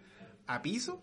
a 0.47 0.63
piso. 0.63 1.03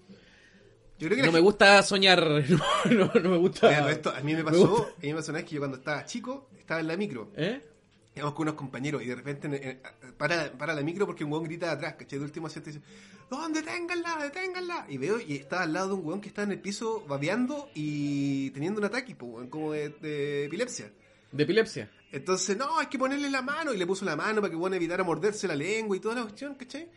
Yo 0.99 1.07
creo 1.07 1.17
que 1.21 1.25
No 1.27 1.31
me 1.31 1.39
gusta 1.39 1.81
soñar. 1.83 2.19
No, 2.49 2.91
no, 2.91 3.11
no 3.21 3.29
me 3.29 3.37
gusta. 3.37 3.89
Esto, 3.91 4.09
a 4.09 4.19
mí 4.21 4.33
me 4.33 4.39
me 4.43 4.43
pasó, 4.45 4.67
gusta. 4.67 4.87
a 4.97 5.01
mí 5.01 5.07
me 5.09 5.15
pasó 5.15 5.31
una 5.31 5.39
vez 5.39 5.47
que 5.49 5.55
yo 5.55 5.61
cuando 5.61 5.77
estaba 5.77 6.05
chico, 6.05 6.49
estaba 6.57 6.79
en 6.79 6.87
la 6.87 6.97
micro, 6.97 7.31
¿Eh? 7.35 7.61
Íbamos 8.17 8.33
con 8.33 8.43
unos 8.43 8.55
compañeros 8.55 9.01
y 9.01 9.05
de 9.05 9.15
repente 9.15 9.49
eh, 9.51 9.81
para, 10.17 10.51
para 10.51 10.73
la 10.73 10.81
micro 10.81 11.05
porque 11.05 11.23
un 11.23 11.31
weón 11.31 11.45
grita 11.45 11.67
de 11.67 11.71
atrás, 11.73 11.95
¿cachai? 11.97 12.19
De 12.19 12.25
último 12.25 12.47
asiento 12.47 12.69
dice, 12.69 12.81
¿dónde 13.29 13.61
deténganla, 13.61 14.17
deténganla? 14.17 14.85
Y 14.89 14.97
veo, 14.97 15.19
y 15.19 15.35
estaba 15.35 15.63
al 15.63 15.73
lado 15.73 15.89
de 15.89 15.93
un 15.95 16.05
weón 16.05 16.21
que 16.21 16.29
estaba 16.29 16.45
en 16.45 16.51
el 16.51 16.59
piso 16.59 17.05
babeando 17.07 17.69
y 17.73 18.51
teniendo 18.51 18.79
un 18.79 18.85
ataque, 18.85 19.15
weón, 19.19 19.49
como 19.49 19.71
de, 19.71 19.89
de 19.89 20.45
epilepsia. 20.45 20.91
De 21.31 21.43
epilepsia. 21.43 21.91
Entonces, 22.11 22.57
no, 22.57 22.79
hay 22.79 22.87
que 22.87 22.97
ponerle 22.97 23.29
la 23.29 23.41
mano. 23.41 23.73
Y 23.73 23.77
le 23.77 23.85
puso 23.85 24.05
la 24.05 24.15
mano 24.15 24.41
para 24.41 24.49
que 24.49 24.55
bueno 24.55 24.75
evitara 24.75 25.03
morderse 25.03 25.47
la 25.47 25.55
lengua 25.55 25.95
y 25.95 25.99
toda 25.99 26.15
la 26.15 26.21
cuestión, 26.23 26.55
¿cachai? 26.55 26.89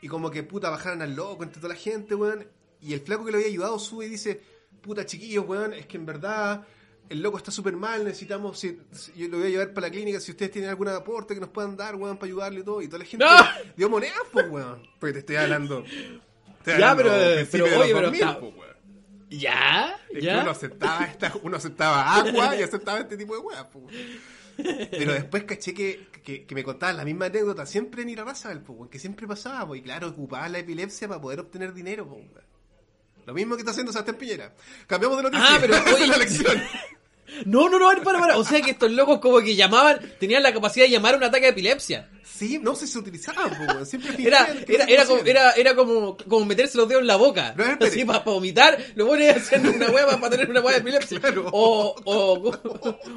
Y 0.00 0.08
como 0.08 0.30
que 0.30 0.42
puta 0.42 0.70
bajaran 0.70 1.02
al 1.02 1.14
loco 1.14 1.42
entre 1.42 1.60
toda 1.60 1.74
la 1.74 1.80
gente, 1.80 2.14
weón. 2.14 2.46
Y 2.80 2.92
el 2.94 3.00
flaco 3.00 3.24
que 3.24 3.32
lo 3.32 3.38
había 3.38 3.48
ayudado 3.48 3.78
sube 3.78 4.06
y 4.06 4.10
dice, 4.10 4.40
puta 4.80 5.04
chiquillos, 5.04 5.46
weón, 5.46 5.74
es 5.74 5.86
que 5.86 5.96
en 5.96 6.06
verdad 6.06 6.66
el 7.08 7.22
loco 7.22 7.38
está 7.38 7.50
súper 7.50 7.74
mal, 7.76 8.04
necesitamos, 8.04 8.58
si, 8.58 8.78
si- 8.92 9.12
yo 9.14 9.28
lo 9.28 9.38
voy 9.38 9.46
a 9.46 9.50
llevar 9.50 9.72
para 9.72 9.86
la 9.86 9.90
clínica, 9.92 10.20
si 10.20 10.30
ustedes 10.32 10.50
tienen 10.52 10.70
algún 10.70 10.88
aporte 10.88 11.34
que 11.34 11.40
nos 11.40 11.50
puedan 11.50 11.76
dar, 11.76 11.94
weón, 11.96 12.16
para 12.18 12.26
ayudarle 12.26 12.60
y 12.60 12.62
todo. 12.64 12.82
Y 12.82 12.86
toda 12.88 12.98
la 13.00 13.04
gente 13.04 13.24
¡Ah! 13.28 13.56
dio 13.76 13.88
monedas, 13.88 14.18
pues, 14.32 14.46
weón. 14.48 14.82
Porque 14.98 15.12
te 15.14 15.18
estoy 15.20 15.36
hablando. 15.42 15.84
Ya, 16.66 16.72
hablando 16.90 17.02
pero, 17.02 17.14
eh, 17.16 17.48
pero, 17.50 17.64
oye, 17.64 17.94
pero 17.94 18.02
2000, 18.06 18.20
está- 18.20 18.40
pues, 18.40 18.54
weón. 18.54 18.68
¿Ya? 19.30 20.00
Es 20.10 20.24
que 20.24 20.36
uno 20.38 20.50
aceptaba, 20.50 21.04
esta, 21.04 21.32
uno 21.42 21.56
aceptaba 21.58 22.14
agua 22.16 22.56
y 22.56 22.62
aceptaba 22.64 23.00
este 23.00 23.16
tipo 23.16 23.34
de 23.34 23.40
weas. 23.40 23.64
po. 23.66 23.86
Pero 24.56 25.12
después 25.12 25.44
caché 25.44 25.72
que, 25.72 26.08
que, 26.24 26.44
que 26.44 26.54
me 26.54 26.64
contaban 26.64 26.96
la 26.96 27.04
misma 27.04 27.26
anécdota 27.26 27.64
siempre 27.66 28.02
en 28.02 28.08
Irarrázaval, 28.08 28.62
po, 28.62 28.72
weón, 28.72 28.88
que 28.88 28.98
siempre 28.98 29.26
pasaba, 29.26 29.66
po, 29.66 29.74
y 29.76 29.82
claro, 29.82 30.08
ocupaba 30.08 30.48
la 30.48 30.58
epilepsia 30.58 31.08
para 31.08 31.20
poder 31.20 31.40
obtener 31.40 31.72
dinero. 31.74 32.06
po, 32.08 32.14
weón. 32.16 32.30
Lo 33.26 33.34
mismo 33.34 33.56
que 33.56 33.60
está 33.60 33.72
haciendo 33.72 33.92
Sebastián 33.92 34.16
Piñera. 34.16 34.54
Cambiamos 34.86 35.18
de 35.18 35.22
noticia. 35.24 35.46
Ah, 35.46 35.58
pero, 35.60 35.74
Esa 35.86 35.98
es 36.02 36.08
la 36.08 36.16
lección. 36.16 36.62
No, 37.44 37.68
no, 37.68 37.78
no, 37.78 38.02
para, 38.02 38.18
para. 38.20 38.38
O 38.38 38.44
sea 38.44 38.60
que 38.60 38.70
estos 38.72 38.90
locos 38.90 39.18
como 39.20 39.40
que 39.40 39.54
llamaban, 39.54 39.98
tenían 40.18 40.42
la 40.42 40.52
capacidad 40.52 40.86
de 40.86 40.90
llamar 40.92 41.16
un 41.16 41.24
ataque 41.24 41.44
de 41.46 41.50
epilepsia. 41.50 42.08
Sí, 42.22 42.56
no 42.62 42.76
sé 42.76 42.86
si 42.86 42.92
se 42.92 42.98
utilizaba, 43.00 43.46
po, 43.50 43.84
siempre 43.84 44.14
Era, 44.24 44.46
era, 44.68 44.86
se 44.86 44.92
era, 44.94 45.06
como, 45.06 45.20
era, 45.24 45.52
era 45.52 45.74
como, 45.74 46.16
como 46.16 46.44
meterse 46.46 46.78
los 46.78 46.88
dedos 46.88 47.00
en 47.00 47.08
la 47.08 47.16
boca. 47.16 47.52
No. 47.56 47.64
Así 47.84 48.04
para, 48.04 48.20
vomitar, 48.20 48.78
lo 48.94 49.08
pones 49.08 49.36
haciendo 49.36 49.72
una 49.72 49.90
hueva 49.90 50.20
para 50.20 50.30
tener 50.30 50.48
una 50.48 50.60
hueva 50.60 50.72
de 50.74 50.78
epilepsia. 50.78 51.18
Claro. 51.18 51.48
O, 51.52 51.96
o, 52.04 52.52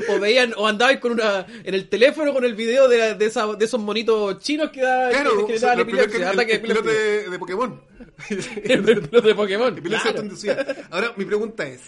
o 0.10 0.20
veían, 0.20 0.56
o 0.58 0.66
andabais 0.68 1.00
con 1.00 1.12
una, 1.12 1.46
en 1.64 1.76
el 1.76 1.88
teléfono 1.88 2.34
con 2.34 2.46
el 2.46 2.56
video 2.56 2.88
de, 2.88 3.14
de, 3.14 3.26
esa- 3.28 3.54
de 3.54 3.64
esos 3.64 3.80
monitos 3.80 4.40
chinos 4.40 4.72
que, 4.72 4.82
da, 4.82 5.10
Claro, 5.12 5.46
que, 5.46 5.46
que 5.46 5.54
le 5.54 5.60
daban 5.60 5.80
el 5.80 5.86
primer 5.86 6.04
epilepsia, 6.06 6.18
que- 6.20 6.24
el- 6.32 6.40
ataque 6.40 6.52
de 6.52 6.56
el 6.56 6.62
piloto 6.62 6.80
epilepsia. 6.90 7.22
de, 7.24 7.30
de 7.30 7.40
Pokémon. 7.40 7.82
El 8.64 8.84
piloto 8.84 9.22
de 9.22 9.36
Pokémon. 9.36 9.78
Epilepsia 9.78 10.02
claro. 10.12 10.18
conducida. 10.18 10.66
Ahora, 10.90 11.14
mi 11.16 11.26
pregunta 11.26 11.68
es: 11.68 11.82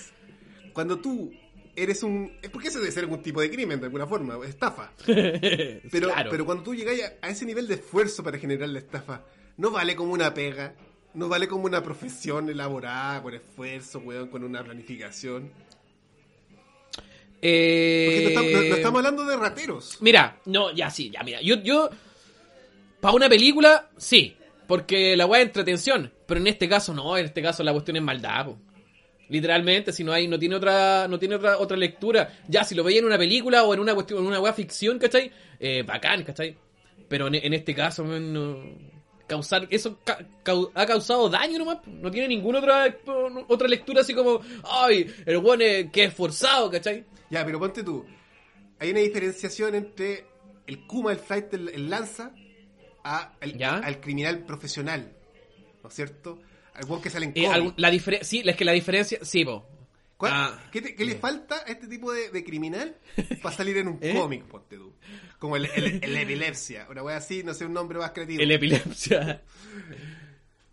cuando 0.72 1.00
tú 1.00 1.34
eres 1.75 2.03
un. 2.03 2.32
es 2.42 2.50
porque 2.50 2.68
eso 2.70 2.80
debe 2.80 2.92
ser 2.92 3.03
algún 3.03 3.22
tipo 3.22 3.42
de 3.42 3.50
crimen 3.51 3.80
de 3.80 3.86
alguna 3.88 4.06
forma, 4.08 4.38
estafa. 4.46 4.92
Pero, 5.06 6.10
Claro. 6.13 6.30
pero 6.32 6.46
cuando 6.46 6.63
tú 6.63 6.75
llegas 6.75 6.96
a, 7.22 7.27
a 7.27 7.30
ese 7.30 7.46
nivel 7.46 7.68
de 7.68 7.75
esfuerzo 7.75 8.24
para 8.24 8.38
generar 8.38 8.70
la 8.70 8.80
estafa, 8.80 9.22
no 9.58 9.72
vale 9.72 9.96
como 9.96 10.13
una 10.13 10.34
pega, 10.34 10.75
no 11.13 11.27
vale 11.30 11.48
como 11.48 11.65
una 11.65 11.84
profesión 11.84 12.50
elaborada, 12.50 13.22
con 13.22 13.34
esfuerzo, 13.34 14.00
weón, 14.00 14.27
con 14.30 14.44
una 14.44 14.63
planificación. 14.63 15.51
Eh, 17.42 18.06
Porque 18.06 18.22
no 18.24 18.30
estamos, 18.30 18.51
no- 18.63 18.70
no 18.70 18.75
estamos 18.75 18.98
hablando 19.00 19.25
de 19.25 19.38
rateros. 19.38 19.98
Mira, 20.01 20.39
no, 20.46 20.72
ya 20.74 20.89
sí, 20.89 21.10
ya 21.10 21.24
mira. 21.24 21.42
Yo, 21.42 21.62
yo, 21.62 21.89
para 23.01 23.13
una 23.15 23.27
película, 23.27 23.89
sí, 23.98 24.38
porque 24.68 25.18
la 25.18 25.25
weá 25.25 25.42
es 25.42 25.48
entretención, 25.48 26.12
pero 26.25 26.39
en 26.39 26.48
este 26.48 26.70
caso 26.70 26.94
no, 26.94 27.18
en 27.18 27.25
este 27.25 27.42
caso 27.42 27.62
la 27.63 27.74
cuestión 27.74 27.98
es 27.98 28.03
maldad, 28.03 28.46
po. 28.46 28.58
Literalmente, 29.34 29.92
si 29.92 30.04
no 30.04 30.13
hay, 30.13 30.28
no 30.28 30.38
tiene 30.38 30.54
otra, 30.56 31.08
no 31.08 31.18
tiene 31.18 31.36
otra, 31.36 31.58
otra 31.58 31.75
lectura. 31.75 32.32
Ya, 32.48 32.63
si 32.63 32.75
lo 32.75 32.84
veía 32.84 33.00
en 33.00 33.06
una 33.06 33.18
película 33.18 33.63
o 33.63 33.74
en 33.74 33.80
una 33.80 33.96
cuestión, 33.96 34.20
en 34.20 34.28
una 34.28 34.40
weá 34.40 34.54
ficción, 34.54 35.00
¿cachai? 35.00 35.32
Eh, 35.60 35.82
bacán, 35.82 36.24
¿cachai? 36.24 36.56
Pero 37.10 37.25
en, 37.28 37.36
en 37.36 37.54
este 37.54 37.74
caso, 37.74 38.04
man, 38.06 38.32
no, 38.32 38.63
causar, 39.25 39.68
eso 39.72 39.98
ca- 40.04 40.20
cau- 40.46 40.70
ha 40.75 40.86
causado 40.86 41.30
daño 41.30 41.58
nomás, 41.58 41.80
no 41.88 42.12
tiene 42.12 42.28
ninguna 42.28 42.60
otra, 42.60 42.96
otra 43.48 43.68
lectura 43.68 44.02
así 44.02 44.13
como, 44.13 44.40
ay, 44.63 45.12
el 45.25 45.38
weón 45.38 45.62
es- 45.63 45.92
que 45.92 46.04
es 46.04 46.13
forzado, 46.13 46.70
¿cachai? 46.70 47.04
Ya, 47.32 47.44
pero 47.44 47.60
ponte 47.60 47.82
tú. 47.84 48.06
hay 48.80 48.92
una 48.92 49.00
diferenciación 49.00 49.74
entre 49.74 50.25
el 50.68 50.86
Kuma, 50.86 51.12
el 51.12 51.18
Flight, 51.18 51.52
el, 51.56 51.70
el 51.70 51.90
Lanza, 51.90 52.32
a 53.04 53.34
el- 53.42 53.58
¿Ya? 53.58 53.78
al 53.78 54.00
criminal 54.00 54.46
profesional. 54.46 55.12
¿No 55.82 55.90
es 55.90 55.96
cierto? 55.96 56.40
Al 56.74 56.86
weón 56.86 57.01
que 57.01 57.10
sale 57.10 57.25
en 57.27 57.34
Eh, 57.36 57.48
algún- 57.48 57.74
la 57.77 57.89
sí, 58.24 58.42
es 58.46 58.56
que 58.58 58.65
la 58.65 58.72
diferencia, 58.72 59.20
sí, 59.24 59.46
po. 59.46 59.68
¿Cuál- 60.18 60.32
Ah. 60.34 60.63
¿Qué, 60.72 60.82
te- 60.82 60.96
qué 60.96 61.06
le 61.06 61.15
falta 61.15 61.56
a 61.65 61.72
este 61.72 61.88
tipo 61.88 62.12
de, 62.13 62.30
de 62.30 62.44
criminal 62.44 62.96
para 63.42 63.56
salir 63.58 63.77
en 63.77 63.88
un 63.89 64.00
¿Eh? 64.01 64.13
cómic, 64.15 64.44
ponte 64.46 64.77
tú? 64.77 64.94
Como 65.39 65.58
el, 65.58 65.65
el, 65.65 66.00
el 66.03 66.18
epilepsia, 66.18 66.88
una 66.89 67.03
wea 67.03 67.18
así, 67.18 67.44
no 67.44 67.53
sé, 67.53 67.65
un 67.65 67.74
nombre 67.74 68.00
más 68.00 68.12
creativo. 68.12 68.42
El 68.42 68.51
epilepsia. 68.51 69.42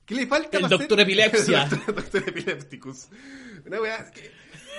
¿Qué 0.06 0.14
le 0.14 0.26
falta 0.26 0.56
el 0.56 0.62
para 0.62 0.76
doctor 0.76 0.98
ser- 0.98 1.00
epilepsia. 1.00 1.62
el 1.64 1.70
doctor, 1.70 1.94
doctor 1.94 2.28
Epilepticus. 2.28 3.06
Una 3.66 3.80
wea 3.80 4.10
que- 4.10 4.30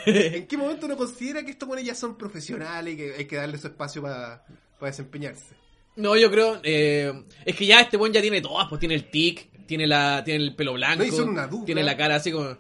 ¿En 0.37 0.47
qué 0.47 0.57
momento 0.57 0.85
uno 0.87 0.97
considera 0.97 1.43
que 1.43 1.51
estos 1.51 1.67
con 1.69 1.77
ya 1.79 1.93
son 1.95 2.17
profesionales 2.17 2.93
y 2.93 2.97
que 2.97 3.13
hay 3.19 3.25
que 3.25 3.35
darle 3.35 3.57
su 3.57 3.67
espacio 3.67 4.01
para 4.01 4.43
desempeñarse? 4.81 5.53
No, 5.97 6.15
yo 6.15 6.31
creo, 6.31 6.59
eh, 6.63 7.25
es 7.45 7.55
que 7.55 7.65
ya 7.65 7.81
este 7.81 7.97
buen 7.97 8.11
ya 8.13 8.21
tiene 8.21 8.41
todas, 8.41 8.67
pues 8.69 8.79
tiene 8.79 8.95
el 8.95 9.11
tic, 9.11 9.49
tiene 9.71 9.87
la, 9.87 10.21
tiene 10.25 10.43
el 10.43 10.53
pelo 10.53 10.73
blanco, 10.73 11.05
No, 11.05 11.23
una 11.23 11.47
dupla. 11.47 11.65
tiene 11.65 11.81
la 11.83 11.95
cara 11.95 12.15
así 12.15 12.29
como, 12.29 12.57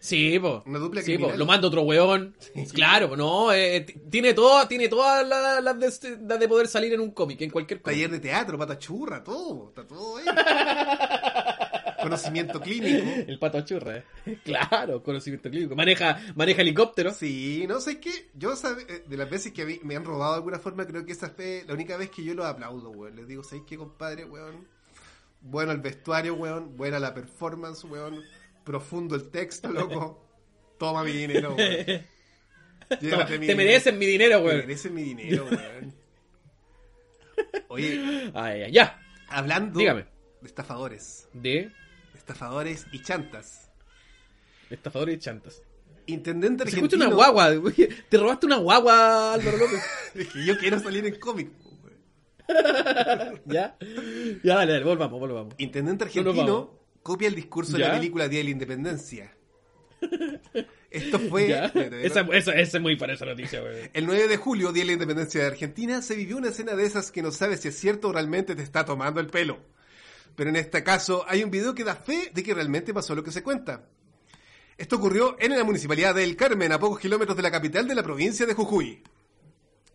sí, 0.00 0.36
po, 0.40 0.64
Una 0.66 0.80
dupla 0.80 1.02
sí, 1.02 1.16
po, 1.16 1.30
lo 1.36 1.46
manda 1.46 1.68
otro 1.68 1.82
weón, 1.82 2.34
claro, 2.74 3.10
po, 3.10 3.16
no, 3.16 3.52
eh, 3.52 3.82
t- 3.82 3.94
tiene 4.10 4.34
todo, 4.34 4.66
tiene 4.66 4.88
todas 4.88 5.24
las 5.24 5.62
las 5.62 5.78
de, 5.78 5.86
este- 5.86 6.16
de 6.16 6.48
poder 6.48 6.66
salir 6.66 6.92
en 6.94 7.00
un 7.00 7.12
cómic, 7.12 7.40
en 7.42 7.50
cualquier 7.50 7.80
cómic. 7.80 7.94
Taller 7.96 8.10
de 8.10 8.18
teatro, 8.18 8.58
pata 8.58 8.76
churra, 8.76 9.22
todo, 9.22 9.68
está 9.68 9.86
todo 9.86 10.16
ahí. 10.16 10.24
Conocimiento 12.02 12.60
clínico. 12.60 13.04
El 13.26 13.38
pato 13.38 13.60
churra, 13.62 13.96
eh. 13.98 14.38
claro, 14.44 15.02
conocimiento 15.02 15.50
clínico, 15.50 15.74
maneja, 15.74 16.20
maneja 16.36 16.62
helicóptero, 16.62 17.12
Sí, 17.12 17.64
no 17.68 17.80
sé 17.80 17.98
qué. 18.00 18.28
Yo, 18.34 18.54
sabe- 18.56 18.86
eh, 18.88 19.04
de 19.06 19.16
las 19.16 19.28
veces 19.28 19.52
que 19.52 19.62
a 19.62 19.66
mí 19.66 19.80
me 19.82 19.96
han 19.96 20.04
robado 20.04 20.32
de 20.32 20.36
alguna 20.38 20.58
forma, 20.58 20.86
creo 20.86 21.04
que 21.04 21.12
esa 21.12 21.30
fue 21.30 21.64
la 21.66 21.74
única 21.74 21.96
vez 21.96 22.10
que 22.10 22.22
yo 22.24 22.34
los 22.34 22.46
aplaudo, 22.46 22.90
weón. 22.90 23.16
Les 23.16 23.26
digo, 23.26 23.42
¿sabéis 23.42 23.64
qué, 23.66 23.76
compadre, 23.76 24.24
weón? 24.24 24.66
Bueno 25.40 25.72
el 25.72 25.78
vestuario, 25.80 26.34
weón. 26.34 26.76
Buena 26.76 26.98
la 26.98 27.14
performance, 27.14 27.84
weón. 27.84 28.22
Profundo 28.64 29.14
el 29.16 29.30
texto, 29.30 29.70
loco. 29.70 30.24
Toma 30.78 31.02
mi 31.04 31.12
dinero, 31.12 31.54
weón. 31.54 32.06
Llévate 33.00 33.38
mi 33.38 33.46
te 33.46 33.52
dinero. 33.52 33.56
merecen 33.56 33.98
mi 33.98 34.06
dinero, 34.06 34.40
weón. 34.40 34.56
merecen 34.58 34.94
mi 34.94 35.02
dinero, 35.02 35.46
weón. 35.50 35.94
Oye, 37.68 38.30
Ay, 38.34 38.72
ya, 38.72 39.00
hablando 39.28 39.78
Dígame. 39.78 40.06
de 40.40 40.46
estafadores, 40.48 41.28
de 41.32 41.70
estafadores 42.16 42.86
y 42.92 43.02
chantas. 43.02 43.70
estafadores 44.70 45.16
y 45.16 45.18
chantas. 45.18 45.62
Intendente 46.06 46.64
Se 46.64 46.70
argentino. 46.70 46.86
escucha 46.86 47.06
una 47.06 47.14
guagua, 47.14 47.50
te 48.08 48.16
robaste 48.18 48.46
una 48.46 48.56
guagua, 48.56 49.34
Álvaro 49.34 49.56
López. 49.58 49.80
Es 50.14 50.28
que 50.28 50.44
yo 50.44 50.56
quiero 50.58 50.80
salir 50.80 51.04
en 51.06 51.18
cómic, 51.20 51.50
weón. 51.64 51.67
¿Ya? 53.46 53.76
Ya, 54.42 54.54
dale, 54.56 54.72
dale, 54.72 54.84
volvamos, 54.84 55.20
volvamos. 55.20 55.54
Intendente 55.58 56.04
argentino 56.04 56.78
copia 57.02 57.28
el 57.28 57.34
discurso 57.34 57.72
de 57.76 57.80
la 57.80 57.92
película 57.92 58.28
Día 58.28 58.38
de 58.38 58.44
la 58.44 58.50
Independencia. 58.50 59.34
Esto 60.90 61.18
fue 61.18 61.50
Esa, 62.02 62.20
esa, 62.20 62.52
esa 62.52 62.76
es 62.76 62.80
muy 62.80 62.96
para 62.96 63.12
esa 63.12 63.26
noticia, 63.26 63.60
güey. 63.60 63.90
el 63.92 64.06
9 64.06 64.28
de 64.28 64.36
julio, 64.36 64.72
Día 64.72 64.82
de 64.82 64.86
la 64.86 64.92
Independencia 64.92 65.40
de 65.40 65.46
Argentina, 65.46 66.02
se 66.02 66.14
vivió 66.14 66.36
una 66.36 66.48
escena 66.48 66.74
de 66.74 66.86
esas 66.86 67.10
que 67.10 67.22
no 67.22 67.30
sabes 67.30 67.60
si 67.60 67.68
es 67.68 67.78
cierto 67.78 68.08
o 68.08 68.12
realmente 68.12 68.54
te 68.54 68.62
está 68.62 68.84
tomando 68.84 69.20
el 69.20 69.26
pelo. 69.26 69.58
Pero 70.34 70.50
en 70.50 70.56
este 70.56 70.84
caso 70.84 71.24
hay 71.28 71.42
un 71.42 71.50
video 71.50 71.74
que 71.74 71.84
da 71.84 71.96
fe 71.96 72.30
de 72.32 72.42
que 72.42 72.54
realmente 72.54 72.94
pasó 72.94 73.14
lo 73.14 73.24
que 73.24 73.32
se 73.32 73.42
cuenta. 73.42 73.88
Esto 74.76 74.96
ocurrió 74.96 75.36
en 75.40 75.56
la 75.56 75.64
municipalidad 75.64 76.14
del 76.14 76.36
Carmen, 76.36 76.70
a 76.70 76.78
pocos 76.78 77.00
kilómetros 77.00 77.36
de 77.36 77.42
la 77.42 77.50
capital 77.50 77.88
de 77.88 77.96
la 77.96 78.04
provincia 78.04 78.46
de 78.46 78.54
Jujuy. 78.54 79.02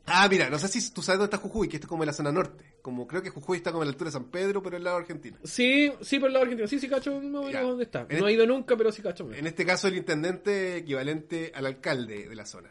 Ah, 0.06 0.28
mira, 0.30 0.50
no 0.50 0.60
sé 0.60 0.68
si 0.68 0.92
tú 0.92 1.02
sabes 1.02 1.20
dónde 1.20 1.34
está 1.34 1.38
Jujuy, 1.48 1.70
que 1.70 1.78
esto 1.78 1.86
es 1.86 1.90
como 1.90 2.04
en 2.04 2.08
la 2.08 2.14
zona 2.14 2.32
norte. 2.32 2.76
Como 2.82 3.08
creo 3.08 3.22
que 3.24 3.30
Jujuy 3.30 3.58
está 3.58 3.72
como 3.72 3.84
a 3.84 3.86
la 3.86 3.92
altura 3.92 4.10
de 4.10 4.14
San 4.14 4.26
Pedro, 4.26 4.62
pero 4.62 4.76
el 4.76 4.84
lado 4.84 4.98
argentino. 4.98 5.38
Sí, 5.46 5.92
sí, 6.02 6.20
por 6.20 6.28
el 6.28 6.34
lado 6.34 6.44
argentino. 6.44 6.68
Sí, 6.68 6.78
sí, 6.80 6.90
cacho, 6.90 7.12
más 7.22 7.42
o 7.44 7.46
menos 7.48 7.62
dónde 7.64 7.84
está. 7.86 8.02
En 8.10 8.20
No 8.20 8.26
el- 8.28 8.32
he 8.32 8.36
ido 8.36 8.46
nunca, 8.46 8.76
pero 8.76 8.92
sí, 8.92 9.02
cacho. 9.02 9.32
En 9.34 9.48
este 9.48 9.66
caso, 9.66 9.88
el 9.88 9.96
intendente 9.96 10.76
equivalente 10.78 11.52
al 11.56 11.66
alcalde 11.68 12.28
de 12.28 12.36
la 12.36 12.46
zona. 12.46 12.70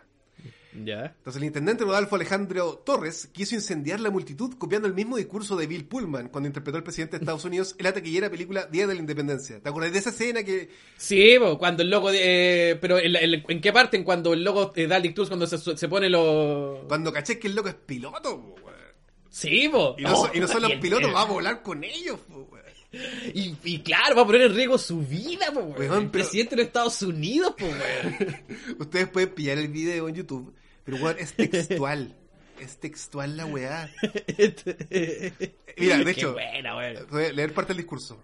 Ya. 0.84 1.14
Entonces, 1.18 1.40
el 1.42 1.46
intendente 1.46 1.84
Rodolfo 1.84 2.16
Alejandro 2.16 2.82
Torres 2.84 3.28
quiso 3.30 3.54
incendiar 3.54 4.00
la 4.00 4.10
multitud 4.10 4.54
copiando 4.56 4.88
el 4.88 4.94
mismo 4.94 5.18
discurso 5.18 5.54
de 5.54 5.66
Bill 5.66 5.84
Pullman 5.84 6.28
cuando 6.28 6.46
interpretó 6.48 6.78
al 6.78 6.82
presidente 6.82 7.18
de 7.18 7.22
Estados 7.24 7.44
Unidos 7.44 7.74
en 7.78 7.84
la 7.84 7.92
taquillera 7.92 8.30
película 8.30 8.64
Día 8.66 8.86
de 8.86 8.94
la 8.94 9.00
Independencia. 9.00 9.60
¿Te 9.60 9.68
acuerdas 9.68 9.92
de 9.92 9.98
esa 9.98 10.10
escena 10.10 10.42
que 10.42 10.70
Sí, 10.96 11.34
po, 11.38 11.58
cuando 11.58 11.82
el 11.82 11.90
loco. 11.90 12.10
de- 12.10 12.70
eh, 12.70 12.76
pero 12.76 12.98
en, 12.98 13.12
la- 13.12 13.20
en- 13.20 13.44
¿en 13.46 13.60
qué 13.60 13.70
parte? 13.72 13.98
En 13.98 14.04
cuando 14.04 14.32
el 14.32 14.42
loco 14.44 14.72
eh, 14.74 14.86
da 14.86 14.96
el 14.96 15.02
discurso, 15.02 15.28
cuando 15.30 15.46
se, 15.46 15.58
se 15.58 15.88
pone 15.88 16.08
los. 16.08 16.86
cuando 16.88 17.12
caché 17.12 17.38
que 17.38 17.48
el 17.48 17.54
loco 17.54 17.68
es 17.68 17.74
piloto? 17.74 18.36
weón? 18.64 18.72
Sí, 19.28 19.68
po. 19.70 19.94
Y 19.98 20.02
no, 20.04 20.30
y 20.32 20.40
no 20.40 20.48
son 20.48 20.62
los 20.62 20.70
el- 20.72 20.80
pilotos, 20.80 21.08
el- 21.08 21.14
va 21.14 21.22
a 21.22 21.26
volar 21.26 21.62
con 21.62 21.84
ellos. 21.84 22.18
weón. 22.30 22.62
Y, 23.34 23.56
y 23.64 23.78
claro, 23.80 24.14
va 24.16 24.22
a 24.22 24.26
poner 24.26 24.42
en 24.42 24.54
riesgo 24.54 24.76
su 24.76 25.00
vida, 25.00 25.46
po, 25.52 25.60
weón. 25.60 25.82
El 25.82 25.88
pero- 25.88 26.10
presidente 26.12 26.50
de 26.56 26.62
los 26.62 26.66
Estados 26.66 27.00
Unidos, 27.02 27.54
po, 27.58 27.64
weón. 27.66 28.36
Ustedes 28.78 29.08
pueden 29.08 29.30
pillar 29.30 29.58
el 29.58 29.68
video 29.68 30.08
en 30.08 30.14
YouTube, 30.14 30.54
pero 30.84 30.96
weón, 30.98 31.16
es 31.18 31.32
textual. 31.34 32.16
es 32.60 32.78
textual 32.78 33.36
la 33.36 33.46
weá. 33.46 33.90
Mira, 35.76 35.98
de 35.98 36.10
hecho, 36.10 36.32
buena, 36.32 36.76
weón. 36.76 37.06
Voy 37.10 37.24
a 37.26 37.32
leer 37.32 37.52
parte 37.54 37.68
del 37.72 37.78
discurso. 37.78 38.22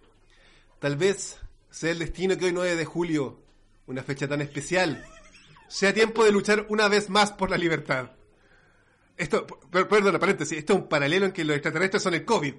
Tal 0.78 0.96
vez 0.96 1.38
sea 1.70 1.90
el 1.90 1.98
destino 1.98 2.36
que 2.36 2.46
hoy 2.46 2.52
9 2.52 2.76
de 2.76 2.84
julio, 2.84 3.40
una 3.86 4.02
fecha 4.02 4.28
tan 4.28 4.40
especial, 4.40 5.04
sea 5.68 5.92
tiempo 5.92 6.24
de 6.24 6.32
luchar 6.32 6.66
una 6.68 6.88
vez 6.88 7.10
más 7.10 7.32
por 7.32 7.50
la 7.50 7.56
libertad. 7.58 8.12
Esto, 9.16 9.46
per- 9.46 9.88
perdona, 9.88 10.18
paréntesis, 10.18 10.56
esto 10.58 10.74
es 10.74 10.78
un 10.80 10.88
paralelo 10.88 11.26
en 11.26 11.32
que 11.32 11.44
los 11.44 11.56
extraterrestres 11.56 12.02
son 12.02 12.14
el 12.14 12.24
COVID. 12.24 12.54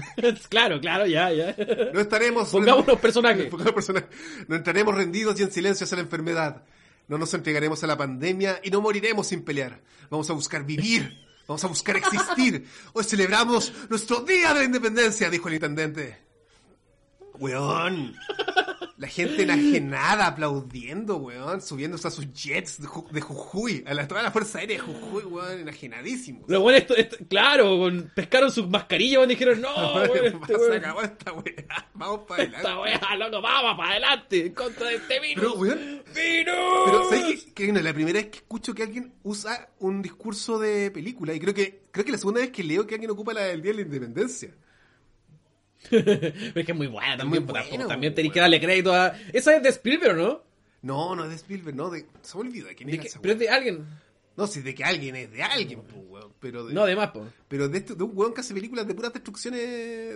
claro, 0.48 0.80
claro, 0.80 1.06
ya, 1.06 1.30
ya. 1.32 1.54
No 1.92 2.00
estaremos... 2.00 2.48
Pongamos 2.50 2.86
unos 2.86 3.00
personajes. 3.00 3.46
Pongamos 3.50 3.74
personajes. 3.74 4.08
No 4.48 4.56
entraremos 4.56 4.94
rendidos 4.94 5.38
y 5.38 5.42
en 5.42 5.52
silencio 5.52 5.84
hacia 5.84 5.96
la 5.96 6.02
enfermedad. 6.02 6.64
No 7.10 7.18
nos 7.18 7.34
entregaremos 7.34 7.82
a 7.82 7.88
la 7.88 7.96
pandemia 7.96 8.60
y 8.62 8.70
no 8.70 8.80
moriremos 8.80 9.26
sin 9.26 9.42
pelear. 9.42 9.82
Vamos 10.10 10.30
a 10.30 10.32
buscar 10.32 10.64
vivir. 10.64 11.18
Vamos 11.48 11.64
a 11.64 11.66
buscar 11.66 11.96
existir. 11.96 12.64
Hoy 12.92 13.02
celebramos 13.02 13.72
nuestro 13.88 14.20
Día 14.20 14.54
de 14.54 14.60
la 14.60 14.64
Independencia, 14.64 15.28
dijo 15.28 15.48
el 15.48 15.54
intendente. 15.54 16.18
Weón. 17.40 18.14
La 19.00 19.08
gente 19.08 19.44
enajenada 19.44 20.26
aplaudiendo, 20.26 21.16
weón. 21.16 21.62
Subiéndose 21.62 22.06
a 22.06 22.10
sus 22.10 22.30
jets 22.34 22.82
de, 22.82 22.86
Ju- 22.86 23.08
de 23.10 23.22
Jujuy. 23.22 23.82
A 23.86 23.94
la, 23.94 24.06
toda 24.06 24.22
la 24.22 24.30
Fuerza 24.30 24.58
Aérea 24.58 24.76
de 24.76 24.82
Jujuy, 24.82 25.24
weón. 25.24 25.60
Enajenadísimos. 25.60 26.44
Los 26.48 26.62
weones, 26.62 26.82
esto, 26.82 26.94
esto- 26.96 27.16
claro, 27.26 27.78
con- 27.78 28.12
pescaron 28.14 28.50
sus 28.52 28.68
mascarillas 28.68 29.24
y 29.24 29.28
dijeron, 29.28 29.62
no, 29.62 29.74
weón, 29.94 30.10
este 30.26 30.46
Se 30.46 30.54
weón, 30.56 30.72
acabó 30.76 31.00
esta 31.02 31.32
weá. 31.32 31.88
Vamos 31.94 32.20
para 32.28 32.42
adelante. 32.42 32.68
esta 32.68 32.80
weá, 32.80 33.16
loco, 33.16 33.42
vamos 33.42 33.76
para 33.78 33.90
adelante, 33.90 34.46
en 34.46 34.54
contra 34.54 34.86
de 34.88 34.94
este 34.96 35.20
virus. 35.20 35.44
Pero, 35.44 35.54
weón, 35.54 36.02
¡Virus! 36.14 36.54
Pero 36.86 37.08
¿sabes 37.10 37.44
qué? 37.44 37.52
que 37.66 37.72
no 37.72 37.80
la 37.80 37.92
primera 37.94 38.18
vez 38.20 38.28
que 38.30 38.38
escucho 38.38 38.74
que 38.74 38.82
alguien 38.82 39.12
usa 39.22 39.68
un 39.80 40.00
discurso 40.02 40.58
de 40.58 40.90
película 40.90 41.32
y 41.34 41.40
creo 41.40 41.52
que 41.54 41.82
creo 41.90 42.04
que 42.04 42.12
la 42.12 42.18
segunda 42.18 42.40
vez 42.40 42.50
que 42.50 42.62
leo 42.64 42.86
que 42.86 42.94
alguien 42.94 43.10
ocupa 43.10 43.32
la 43.34 43.42
del 43.42 43.60
Día 43.62 43.72
de 43.72 43.76
la 43.76 43.82
Independencia. 43.82 44.50
Es 45.90 46.66
que 46.66 46.72
es 46.72 46.74
muy 46.76 46.86
buena 46.88 47.16
también, 47.16 47.44
muy 47.46 47.86
también 47.88 48.14
tenés 48.14 48.32
que 48.32 48.40
darle 48.40 48.60
crédito 48.60 48.92
a... 48.92 49.14
Esa 49.32 49.56
es 49.56 49.62
de 49.62 49.68
Spielberg, 49.70 50.16
¿no? 50.16 50.42
No, 50.82 51.14
no 51.16 51.24
es 51.24 51.30
de 51.30 51.36
Spielberg, 51.36 51.76
no, 51.76 51.90
de, 51.90 52.06
se 52.22 52.36
me 52.36 52.42
olvidó 52.42 52.68
de 52.68 52.74
quién 52.74 52.88
pero 53.20 53.34
es 53.34 53.38
de 53.40 53.48
alguien. 53.48 53.86
No, 54.36 54.46
si 54.46 54.60
de 54.62 54.74
que 54.74 54.84
alguien 54.84 55.16
es 55.16 55.30
de 55.32 55.42
alguien, 55.42 55.82
pues, 55.82 56.02
weón, 56.08 56.32
pero 56.40 56.64
de, 56.64 56.72
No, 56.74 56.86
de 56.86 56.96
más, 56.96 57.10
pues. 57.10 57.26
pero 57.48 57.68
de, 57.68 57.78
este- 57.78 57.94
de 57.94 58.02
un 58.04 58.12
weón 58.14 58.32
que 58.32 58.40
hace 58.40 58.54
películas 58.54 58.86
de 58.86 58.94
puras 58.94 59.12
destrucciones 59.12 59.60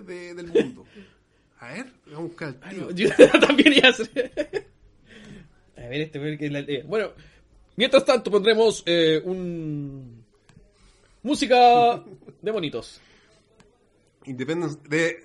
de- 0.07 0.35
del 0.35 0.47
mundo. 0.47 0.85
A 1.61 1.73
ver, 1.73 1.87
vamos 2.07 2.19
a 2.19 2.23
buscar 2.23 2.57
al 2.63 2.71
tío. 2.75 2.91
Yo 2.91 3.09
también 3.41 3.73
iba 3.73 3.89
a 3.89 3.91
hacer... 3.91 4.67
A 5.77 5.81
ver, 5.89 6.01
este 6.03 6.19
weón 6.19 6.37
que 6.39 6.47
es 6.47 6.53
la... 6.53 6.59
eh, 6.61 6.83
Bueno, 6.87 7.13
mientras 7.77 8.05
tanto 8.05 8.31
pondremos 8.31 8.83
eh, 8.87 9.21
un... 9.25 10.25
Música 11.23 12.03
de 12.43 12.51
bonitos. 12.51 13.01
Independence 14.27 14.79
de 14.89 15.25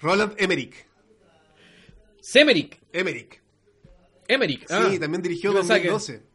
Roland 0.00 0.34
Emmerich. 0.38 0.86
Semerick. 2.20 2.80
Emmerich. 2.92 3.40
Emmerich. 4.26 4.60
Sí, 4.66 4.74
ah. 4.74 4.96
también 5.00 5.22
dirigió 5.22 5.52
Yo 5.52 5.58
pensaba 5.58 5.80
que- 5.80 5.88
2012. 5.88 6.28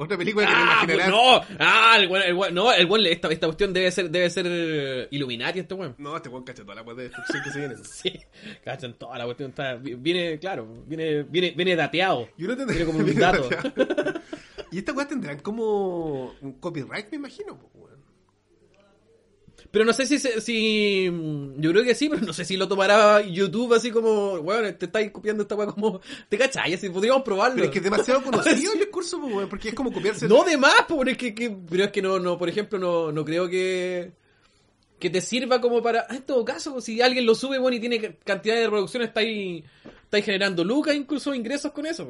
Otra 0.00 0.16
película 0.16 0.46
que 0.46 0.52
Ah, 0.54 0.62
imaginarás. 0.84 1.10
pues, 1.10 1.10
no, 1.10 1.56
ah, 1.58 1.96
el 1.98 2.08
weón, 2.08 2.22
el 2.24 2.34
weón- 2.36 2.52
no, 2.52 2.72
el 2.72 2.86
weón, 2.86 3.06
esta, 3.06 3.28
esta 3.32 3.46
cuestión 3.48 3.72
debe 3.72 3.90
ser, 3.90 4.08
debe 4.08 4.30
ser 4.30 4.46
eh, 4.48 5.08
Illuminati 5.10 5.58
este 5.58 5.74
weón. 5.74 5.96
No, 5.98 6.14
este 6.16 6.28
weón 6.28 6.44
cacha 6.44 6.62
toda 6.62 6.76
la 6.76 6.82
weá 6.82 6.94
de 6.94 7.02
destrucción 7.04 7.42
que 7.42 7.50
se 7.50 7.58
viene. 7.58 7.74
Sí, 7.84 8.12
cachan 8.64 8.94
toda 8.94 9.18
la 9.18 9.24
cuestión, 9.24 9.50
está, 9.50 9.74
viene, 9.74 10.38
claro, 10.38 10.68
viene, 10.86 11.24
viene, 11.24 11.50
viene 11.50 11.74
dateado. 11.74 12.28
Y 12.36 12.44
uno 12.44 12.56
tendrá 12.56 12.76
Viene 12.76 12.92
como 12.92 13.04
un 13.04 13.14
dato. 13.18 13.48
y 14.70 14.78
estas 14.78 14.94
weas 14.94 15.08
tendrán 15.08 15.40
como 15.40 16.32
un 16.42 16.52
copyright, 16.60 17.10
me 17.10 17.16
imagino. 17.16 17.58
weón. 17.74 17.97
Pero 19.70 19.84
no 19.84 19.92
sé 19.92 20.06
si, 20.06 20.18
si. 20.18 21.10
mm, 21.10 21.60
Yo 21.60 21.70
creo 21.72 21.84
que 21.84 21.94
sí, 21.94 22.08
pero 22.08 22.22
no 22.24 22.32
sé 22.32 22.44
si 22.44 22.56
lo 22.56 22.66
tomará 22.68 23.20
YouTube 23.20 23.74
así 23.74 23.90
como. 23.90 24.40
Bueno, 24.42 24.74
te 24.74 24.86
estáis 24.86 25.10
copiando 25.10 25.42
esta 25.42 25.54
weá 25.56 25.66
como. 25.68 26.00
¿Te 26.28 26.38
cachai? 26.38 26.72
Así 26.74 26.88
podríamos 26.88 27.22
probarlo. 27.22 27.56
Pero 27.56 27.66
es 27.66 27.70
que 27.72 27.78
es 27.78 27.84
demasiado 27.84 28.22
conocido 28.22 28.72
el 28.72 28.78
discurso, 28.78 29.20
porque 29.50 29.68
es 29.70 29.74
como 29.74 29.92
copiarse. 29.92 30.26
No 30.26 30.42
de 30.44 30.56
más, 30.56 30.74
pero 30.88 31.02
es 31.10 31.18
que, 31.18 31.34
que- 31.34 31.50
pero 31.68 31.84
es 31.84 31.90
que 31.90 32.00
no, 32.00 32.18
no, 32.18 32.38
por 32.38 32.48
ejemplo, 32.48 32.78
no, 32.78 33.12
no 33.12 33.24
creo 33.24 33.48
que 33.48 34.12
que 34.98 35.10
te 35.10 35.20
sirva 35.20 35.60
como 35.60 35.80
para, 35.80 36.06
ah, 36.08 36.16
en 36.16 36.22
todo 36.22 36.44
caso, 36.44 36.80
si 36.80 37.00
alguien 37.00 37.24
lo 37.24 37.36
sube, 37.36 37.56
bueno, 37.58 37.76
y 37.76 37.80
tiene 37.80 38.00
ca- 38.00 38.14
cantidad 38.24 38.56
de 38.56 38.64
reproducciones, 38.64 39.08
está 39.08 39.20
ahí, 39.20 39.62
está 40.02 40.16
ahí 40.16 40.22
generando 40.24 40.64
lucas, 40.64 40.96
incluso 40.96 41.32
ingresos 41.34 41.70
con 41.70 41.86
eso. 41.86 42.08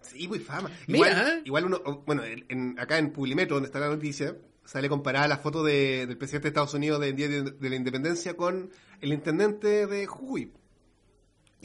Sí, 0.00 0.26
pues 0.28 0.42
fama. 0.42 0.70
Mira, 0.86 1.10
Igual, 1.10 1.28
¿eh? 1.28 1.42
igual 1.44 1.64
uno, 1.66 2.02
bueno, 2.06 2.24
en- 2.24 2.46
en- 2.48 2.78
acá 2.78 2.96
en 2.96 3.12
Publimetro, 3.12 3.56
donde 3.56 3.66
está 3.66 3.80
la 3.80 3.88
noticia, 3.90 4.34
sale 4.64 4.88
comparada 4.88 5.28
la 5.28 5.38
foto 5.38 5.62
de- 5.64 6.06
del 6.06 6.16
presidente 6.16 6.44
de 6.44 6.48
Estados 6.50 6.74
Unidos 6.74 7.00
del 7.00 7.14
Día 7.16 7.28
de, 7.28 7.42
de 7.42 7.70
la 7.70 7.76
Independencia 7.76 8.36
con 8.36 8.70
el 9.00 9.12
intendente 9.12 9.86
de 9.86 10.06
Jujuy. 10.06 10.52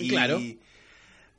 Claro. 0.10 0.40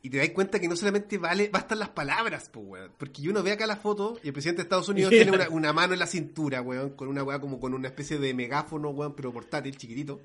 Y 0.00 0.10
te 0.10 0.18
das 0.18 0.30
cuenta 0.30 0.60
que 0.60 0.68
no 0.68 0.76
solamente 0.76 1.18
vale, 1.18 1.48
bastan 1.48 1.80
las 1.80 1.88
palabras, 1.90 2.48
pues, 2.52 2.64
weón. 2.66 2.92
Porque 2.96 3.28
uno 3.28 3.42
ve 3.42 3.52
acá 3.52 3.66
la 3.66 3.76
foto 3.76 4.18
y 4.22 4.28
el 4.28 4.32
presidente 4.32 4.62
de 4.62 4.64
Estados 4.64 4.88
Unidos 4.88 5.10
tiene 5.14 5.32
una, 5.32 5.48
una 5.48 5.72
mano 5.72 5.92
en 5.92 5.98
la 5.98 6.06
cintura, 6.06 6.62
weón, 6.62 6.90
con 6.90 7.08
una 7.08 7.22
weá 7.24 7.40
como 7.40 7.58
con 7.58 7.74
una 7.74 7.88
especie 7.88 8.18
de 8.18 8.32
megáfono, 8.32 8.90
weón, 8.90 9.14
pero 9.14 9.32
portátil, 9.32 9.76
chiquitito. 9.76 10.20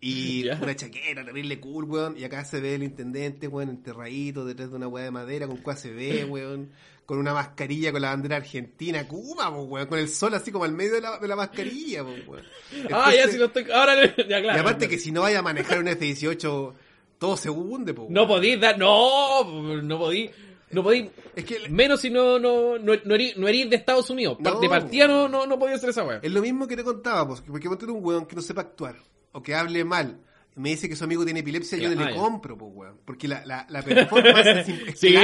Y 0.00 0.48
una 0.62 0.74
chaqueta 0.74 1.24
terrible 1.24 1.60
cool, 1.60 1.84
weón. 1.84 2.16
Y 2.18 2.24
acá 2.24 2.44
se 2.44 2.60
ve 2.60 2.74
el 2.74 2.82
intendente, 2.82 3.46
weón, 3.46 3.68
enterradito 3.70 4.44
detrás 4.44 4.70
de 4.70 4.76
una 4.76 4.88
weá 4.88 5.04
de 5.04 5.10
madera 5.12 5.46
con 5.46 5.58
cuá 5.58 5.76
se 5.76 5.92
ve, 5.92 6.24
weón. 6.28 6.70
Con 7.12 7.18
una 7.18 7.34
mascarilla 7.34 7.92
con 7.92 8.00
la 8.00 8.08
bandera 8.08 8.36
argentina, 8.36 9.06
Cuba, 9.06 9.54
pues, 9.54 9.66
weón. 9.68 9.86
Con 9.86 9.98
el 9.98 10.08
sol 10.08 10.32
así 10.32 10.50
como 10.50 10.64
al 10.64 10.72
medio 10.72 10.94
de 10.94 11.02
la, 11.02 11.18
de 11.18 11.28
la 11.28 11.36
mascarilla, 11.36 12.02
pues, 12.02 12.26
weón. 12.26 12.44
ah, 12.90 13.12
ya 13.14 13.28
si 13.28 13.36
lo 13.36 13.44
estoy, 13.44 13.70
ahora, 13.70 13.94
le- 13.96 14.14
ya 14.16 14.40
claro. 14.40 14.56
Y 14.56 14.60
aparte 14.62 14.88
que 14.88 14.96
si 14.98 15.12
no 15.12 15.20
vaya 15.20 15.40
a 15.40 15.42
manejar 15.42 15.78
un 15.78 15.88
F-18, 15.88 16.72
todo 17.18 17.36
se 17.36 17.50
hunde, 17.50 17.92
pues, 17.92 18.08
No 18.08 18.22
weón. 18.22 18.28
podí 18.28 18.56
dar, 18.56 18.78
no, 18.78 19.44
no 19.82 19.98
podí, 19.98 20.30
no 20.70 20.82
podí, 20.82 21.10
Es 21.36 21.44
que 21.44 21.68
menos 21.68 22.00
si 22.00 22.08
no, 22.08 22.38
no, 22.38 22.78
no, 22.78 22.94
no 23.04 23.14
erí, 23.14 23.34
no 23.36 23.46
de 23.46 23.76
Estados 23.76 24.08
Unidos, 24.08 24.38
No. 24.40 24.58
de 24.58 24.70
partida 24.70 25.06
no, 25.06 25.28
no, 25.28 25.44
no 25.46 25.58
podía 25.58 25.74
hacer 25.74 25.90
esa 25.90 26.04
weá. 26.04 26.18
es 26.22 26.32
lo 26.32 26.40
mismo 26.40 26.66
que 26.66 26.76
te 26.78 26.82
contaba, 26.82 27.28
pues, 27.28 27.42
porque 27.42 27.68
ponte 27.68 27.84
un 27.84 28.02
weón 28.02 28.24
que 28.24 28.36
no 28.36 28.40
sepa 28.40 28.62
actuar 28.62 28.96
o 29.32 29.42
que 29.42 29.54
hable 29.54 29.84
mal. 29.84 30.18
Me 30.54 30.68
dice 30.68 30.86
que 30.86 30.96
su 30.96 31.04
amigo 31.04 31.24
tiene 31.24 31.40
epilepsia, 31.40 31.78
yo 31.78 31.94
no 31.94 32.02
ah, 32.02 32.04
le 32.06 32.14
ya. 32.14 32.18
compro, 32.20 32.58
pues, 32.58 32.70
weón. 32.74 32.98
Porque 33.06 33.26
la, 33.26 33.44
la, 33.46 33.66
la 33.70 33.82
performance 33.82 34.66
es, 34.66 34.66
Sí, 34.98 35.14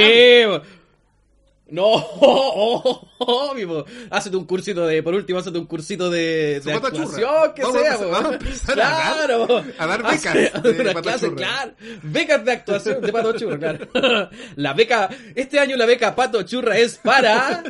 po. 0.45 0.61
No, 1.71 1.85
oh. 3.21 3.85
Hacete 4.09 4.37
un 4.37 4.45
cursito 4.45 4.85
de, 4.87 5.03
por 5.03 5.13
último, 5.13 5.39
hacete 5.39 5.57
un 5.57 5.65
cursito 5.65 6.09
de, 6.09 6.59
de 6.63 6.73
actuación, 6.73 7.53
que 7.55 7.61
Vamos 7.61 7.77
a 7.77 7.79
sea, 7.81 7.91
empezar- 7.93 8.09
vamos 8.11 8.31
a 8.31 8.33
empezar 8.35 8.79
a 8.79 8.83
dar- 8.89 9.25
claro, 9.25 9.63
a 9.77 9.87
dar 9.87 10.05
Hace- 10.05 10.29
becas 10.29 10.63
de 10.63 10.69
una 10.81 10.93
pata 10.93 11.01
clase, 11.01 11.33
claro, 11.33 11.71
becas 12.03 12.45
de 12.45 12.51
actuación 12.51 13.01
de 13.01 13.11
Pato 13.13 13.37
Churra, 13.37 13.57
claro. 13.59 13.87
La 14.55 14.73
beca, 14.73 15.09
este 15.35 15.59
año 15.59 15.75
la 15.77 15.85
beca 15.85 16.15
Pato 16.15 16.41
Churra 16.43 16.77
es 16.77 16.97
para, 16.97 17.63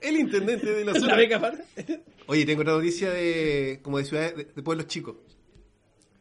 El 0.00 0.16
intendente 0.16 0.66
de 0.70 0.84
la 0.84 0.92
la 0.94 1.00
zona. 1.00 1.16
beca 1.16 1.40
para, 1.40 1.58
Oye, 2.26 2.46
tengo 2.46 2.62
otra 2.62 2.74
noticia 2.74 3.10
de, 3.10 3.80
como 3.82 3.98
de 3.98 4.04
ciudades, 4.06 4.36
de, 4.36 4.44
de 4.44 4.62
pueblos 4.62 4.86
chicos. 4.86 5.16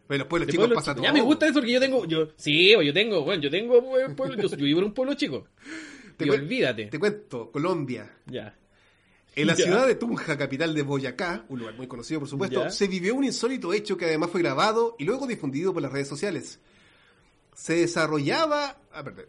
Pero 0.07 0.19
los 0.19 0.27
pueblos 0.27 0.47
de 0.47 0.51
chicos 0.51 0.63
pueblo 0.65 0.75
pasa 0.75 0.91
chico. 0.91 0.95
todo. 1.01 1.05
Ya 1.05 1.13
me 1.13 1.21
gusta 1.21 1.45
eso 1.45 1.53
porque 1.55 1.71
yo 1.71 1.79
tengo, 1.79 2.05
yo, 2.05 2.27
sí, 2.35 2.71
yo 2.71 2.93
tengo, 2.93 3.23
bueno, 3.23 3.41
yo 3.41 3.49
tengo 3.49 3.81
pue- 3.81 4.13
pueblo, 4.15 4.35
yo, 4.41 4.49
yo 4.49 4.57
vivo 4.65 4.79
en 4.79 4.85
un 4.87 4.93
pueblo 4.93 5.13
chico. 5.13 5.47
Te 6.17 6.25
y 6.25 6.29
olvídate. 6.29 6.85
Te 6.87 6.99
cuento, 6.99 7.51
Colombia. 7.51 8.09
Ya. 8.25 8.55
En 9.35 9.47
la 9.47 9.55
Ya. 9.55 9.65
ciudad 9.65 9.87
de 9.87 9.95
Tunja, 9.95 10.37
capital 10.37 10.75
de 10.75 10.83
Boyacá, 10.83 11.45
un 11.49 11.59
lugar 11.59 11.75
muy 11.75 11.87
conocido 11.87 12.19
por 12.19 12.29
supuesto, 12.29 12.63
Ya. 12.63 12.69
se 12.69 12.87
vivió 12.87 13.15
un 13.15 13.23
insólito 13.23 13.73
hecho 13.73 13.97
que 13.97 14.05
además 14.05 14.29
fue 14.29 14.41
grabado 14.41 14.95
y 14.99 15.05
luego 15.05 15.25
difundido 15.25 15.73
por 15.73 15.81
las 15.81 15.91
redes 15.91 16.07
sociales. 16.07 16.59
Se 17.55 17.75
desarrollaba, 17.75 18.77
ah, 18.91 19.03
perdón, 19.03 19.25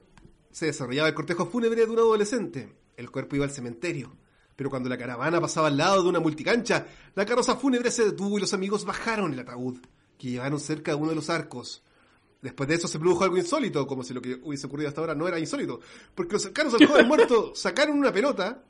se 0.51 0.67
desarrollaba 0.67 1.09
el 1.09 1.15
cortejo 1.15 1.47
fúnebre 1.47 1.85
de 1.85 1.91
un 1.91 1.99
adolescente. 1.99 2.73
El 2.97 3.11
cuerpo 3.11 3.37
iba 3.37 3.45
al 3.45 3.51
cementerio. 3.51 4.17
Pero 4.57 4.71
cuando 4.71 4.89
la 4.89 4.97
caravana 4.97 5.41
pasaba 5.41 5.67
al 5.69 5.77
lado 5.77 6.03
de 6.03 6.09
una 6.09 6.21
multicancha, 6.21 6.87
la 7.17 7.27
carroza 7.27 7.57
fúnebre 7.57 7.91
se 7.91 8.05
detuvo 8.05 8.39
y 8.39 8.41
los 8.41 8.55
amigos 8.55 8.85
bajaron 8.85 9.33
el 9.33 9.41
ataúd, 9.41 9.79
que 10.17 10.31
llevaron 10.31 10.61
cerca 10.61 10.93
de 10.93 10.97
uno 10.99 11.09
de 11.11 11.17
los 11.17 11.29
arcos. 11.29 11.83
Después 12.45 12.69
de 12.69 12.75
eso 12.75 12.87
se 12.87 12.99
produjo 12.99 13.25
algo 13.25 13.39
insólito, 13.39 13.87
como 13.87 14.05
si 14.05 14.13
lo 14.13 14.21
que 14.21 14.39
hubiese 14.43 14.67
ocurrido 14.67 14.89
hasta 14.91 15.01
ahora 15.01 15.15
no 15.15 15.27
era 15.27 15.39
insólito, 15.39 15.81
porque 16.15 16.35
los 16.35 16.43
cercanos 16.43 16.75
al 16.75 16.87
joven 16.87 17.09
muerto 17.09 17.53
sacaron 17.57 17.99
una 17.99 18.13
pelota 18.13 18.63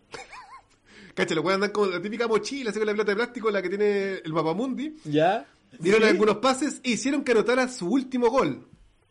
Cacha, 1.12 1.34
los 1.34 1.44
weones 1.44 1.56
andan 1.56 1.70
con 1.70 1.90
la 1.90 2.00
típica 2.00 2.26
mochila, 2.28 2.70
así 2.70 2.78
con 2.78 2.86
la 2.86 2.92
pelota 2.92 3.10
de 3.12 3.16
plástico, 3.16 3.50
la 3.50 3.60
que 3.62 3.68
tiene 3.68 4.14
el 4.24 4.32
Mapamundi. 4.32 4.94
Ya. 5.04 5.44
Dieron 5.78 6.02
Sí. 6.02 6.08
algunos 6.08 6.36
pases 6.36 6.80
e 6.84 6.90
hicieron 6.90 7.24
que 7.24 7.32
anotara 7.32 7.68
su 7.68 7.88
último 7.88 8.30
gol. 8.30 8.66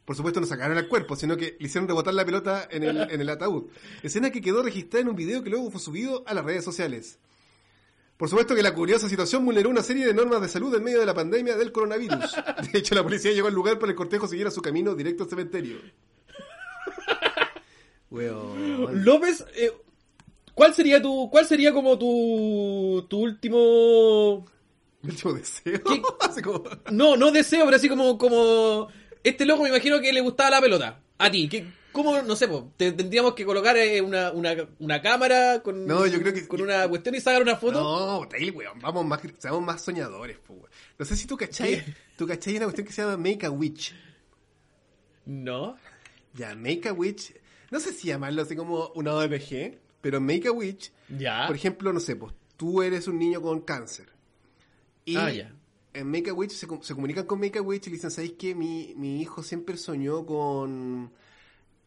Por 0.06 0.16
supuesto, 0.16 0.40
no 0.42 0.46
sacaron 0.46 0.78
al 0.78 0.88
cuerpo, 0.90 1.16
sino 1.18 1.36
que 1.38 1.56
le 1.60 1.66
hicieron 1.68 1.88
rebotar 1.88 2.14
la 2.14 2.26
pelota 2.26 2.68
en 2.72 2.84
el, 2.84 2.98
en 3.10 3.20
el 3.22 3.30
ataúd. 3.30 3.66
Escena 4.02 4.32
que 4.32 4.42
quedó 4.42 4.64
registrada 4.64 5.02
en 5.02 5.10
un 5.10 5.16
video 5.16 5.44
que 5.44 5.50
luego 5.50 5.72
fue 5.72 5.80
subido 5.80 6.24
a 6.26 6.34
las 6.34 6.44
redes 6.44 6.64
sociales. 6.66 7.20
Por 8.18 8.30
supuesto 8.30 8.56
que 8.56 8.62
la 8.62 8.74
curiosa 8.74 9.10
situación 9.10 9.44
vulneró 9.44 9.70
una 9.70 9.82
serie 9.82 10.06
de 10.06 10.14
normas 10.14 10.42
de 10.42 10.48
salud 10.48 10.74
en 10.76 10.84
medio 10.84 11.00
de 11.00 11.06
la 11.06 11.14
pandemia 11.14 11.56
del 11.56 11.72
coronavirus. 11.72 12.18
De 12.72 12.80
hecho, 12.80 12.96
la 12.96 13.04
policía 13.04 13.32
llegó 13.32 13.48
al 13.48 13.54
lugar 13.54 13.80
para 13.80 13.92
el 13.92 13.96
cortejo 13.96 14.28
siguiera 14.28 14.52
su 14.52 14.62
camino 14.62 14.96
directo 14.96 15.24
al 15.24 15.30
cementerio. 15.30 15.78
Weón. 18.12 19.04
López, 19.04 19.44
eh, 19.56 19.72
¿cuál 20.54 20.74
sería 20.74 21.02
tu, 21.02 21.30
cuál 21.32 21.48
sería 21.48 21.74
como 21.74 21.98
tu, 21.98 23.06
tu 23.10 23.20
último, 23.20 24.46
Mi 25.02 25.10
último 25.10 25.34
deseo. 25.34 25.82
No, 26.92 27.18
no 27.18 27.32
deseo, 27.32 27.66
pero 27.66 27.78
así 27.78 27.90
como, 27.90 28.20
como, 28.20 28.90
este 29.24 29.46
loco 29.46 29.64
me 29.64 29.70
imagino 29.70 30.00
que 30.00 30.14
le 30.14 30.22
gustaba 30.22 30.52
la 30.52 30.62
pelota. 30.62 31.00
A 31.18 31.32
ti, 31.32 31.50
¿qué, 31.50 31.66
cómo, 31.94 32.22
no 32.22 32.36
sé, 32.36 32.48
po, 32.50 32.74
te 32.76 32.92
tendríamos 32.92 33.34
que 33.36 33.46
colocar 33.46 33.78
eh, 33.78 34.02
una, 34.02 34.32
una, 34.32 34.54
una 34.80 35.02
cámara 35.02 35.62
con, 35.64 35.86
No, 35.88 36.06
yo 36.08 36.20
creo 36.20 36.34
que- 36.34 36.48
con 36.48 36.60
una 36.62 36.88
cuestión 36.90 37.16
y 37.16 37.22
sacar 37.22 37.42
una 37.42 37.56
foto? 37.56 37.80
No, 37.82 38.28
Tail, 38.28 38.52
weón, 38.52 38.80
vamos 38.82 39.06
más, 39.06 39.22
seamos 39.40 39.62
más 39.62 39.82
soñadores, 39.82 40.38
po, 40.40 40.54
weón. 40.56 40.70
No 41.00 41.06
sé 41.06 41.16
si 41.16 41.26
tú 41.28 41.38
cachai, 41.38 41.82
tú 42.18 42.28
cachai 42.28 42.58
una 42.58 42.66
cuestión 42.66 42.86
que 42.88 42.94
se 42.94 43.02
llama 43.02 43.16
Make 43.18 43.46
a 43.46 43.50
Witch. 43.52 43.94
No. 45.26 45.78
Ya, 46.34 46.56
Make 46.56 46.90
a 46.90 46.94
Witch, 46.94 47.34
no 47.72 47.80
sé 47.80 47.94
si 47.94 48.08
llamarlo 48.08 48.42
así 48.42 48.56
como 48.56 48.88
una 48.96 49.14
ONG, 49.14 49.78
pero 50.02 50.20
Make 50.20 50.48
a 50.48 50.52
Witch, 50.52 50.92
Ya. 51.10 51.46
por 51.48 51.56
ejemplo, 51.56 51.94
no 51.94 52.00
sé, 52.00 52.16
pues 52.16 52.34
tú 52.58 52.82
eres 52.82 53.08
un 53.08 53.20
niño 53.20 53.42
con 53.42 53.62
cáncer. 53.62 54.08
Y 55.06 55.16
Ah, 55.16 55.32
ya. 55.32 55.54
en 55.94 56.10
Make 56.10 56.32
a 56.32 56.34
Witch 56.34 56.52
se, 56.52 56.68
se 56.82 56.94
comunican 56.96 57.26
con 57.26 57.40
Make 57.40 57.60
a 57.60 57.62
Witch 57.62 57.88
y 57.88 57.90
le 57.92 57.96
dicen, 57.98 58.10
¿sabéis 58.12 58.34
qué? 58.38 58.56
Mi, 58.56 58.94
mi 58.98 59.22
hijo 59.22 59.44
siempre 59.44 59.78
soñó 59.78 60.26
con, 60.26 61.12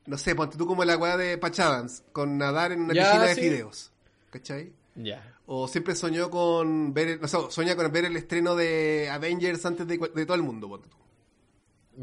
no 0.07 0.19
sé, 0.19 0.35
ponte 0.35 0.57
tú 0.57 0.67
como 0.67 0.85
la 0.85 0.97
weá 0.97 1.17
de 1.17 1.39
Pachavans, 1.39 2.03
con 2.13 2.39
nadar 2.39 2.73
en 2.73 2.83
una 2.83 2.95
Ya, 2.95 3.03
piscina 3.05 3.25
de 3.27 3.35
sí. 3.35 3.41
fideos. 3.41 3.93
¿Cachai? 4.31 4.73
Ya. 4.97 5.35
O 5.47 5.69
siempre 5.69 5.95
soñó 5.95 6.31
con 6.31 6.93
ver, 6.95 7.21
no 7.21 7.29
sé, 7.29 7.39
sueña 7.51 7.77
con 7.77 7.91
ver 7.93 8.05
el 8.07 8.17
estreno 8.17 8.57
de 8.57 9.09
Avengers 9.11 9.65
antes 9.67 9.87
de, 9.87 9.99
todo 9.99 10.35
el 10.35 10.43
mundo, 10.43 10.69
ponte 10.69 10.89
tú. 10.89 10.97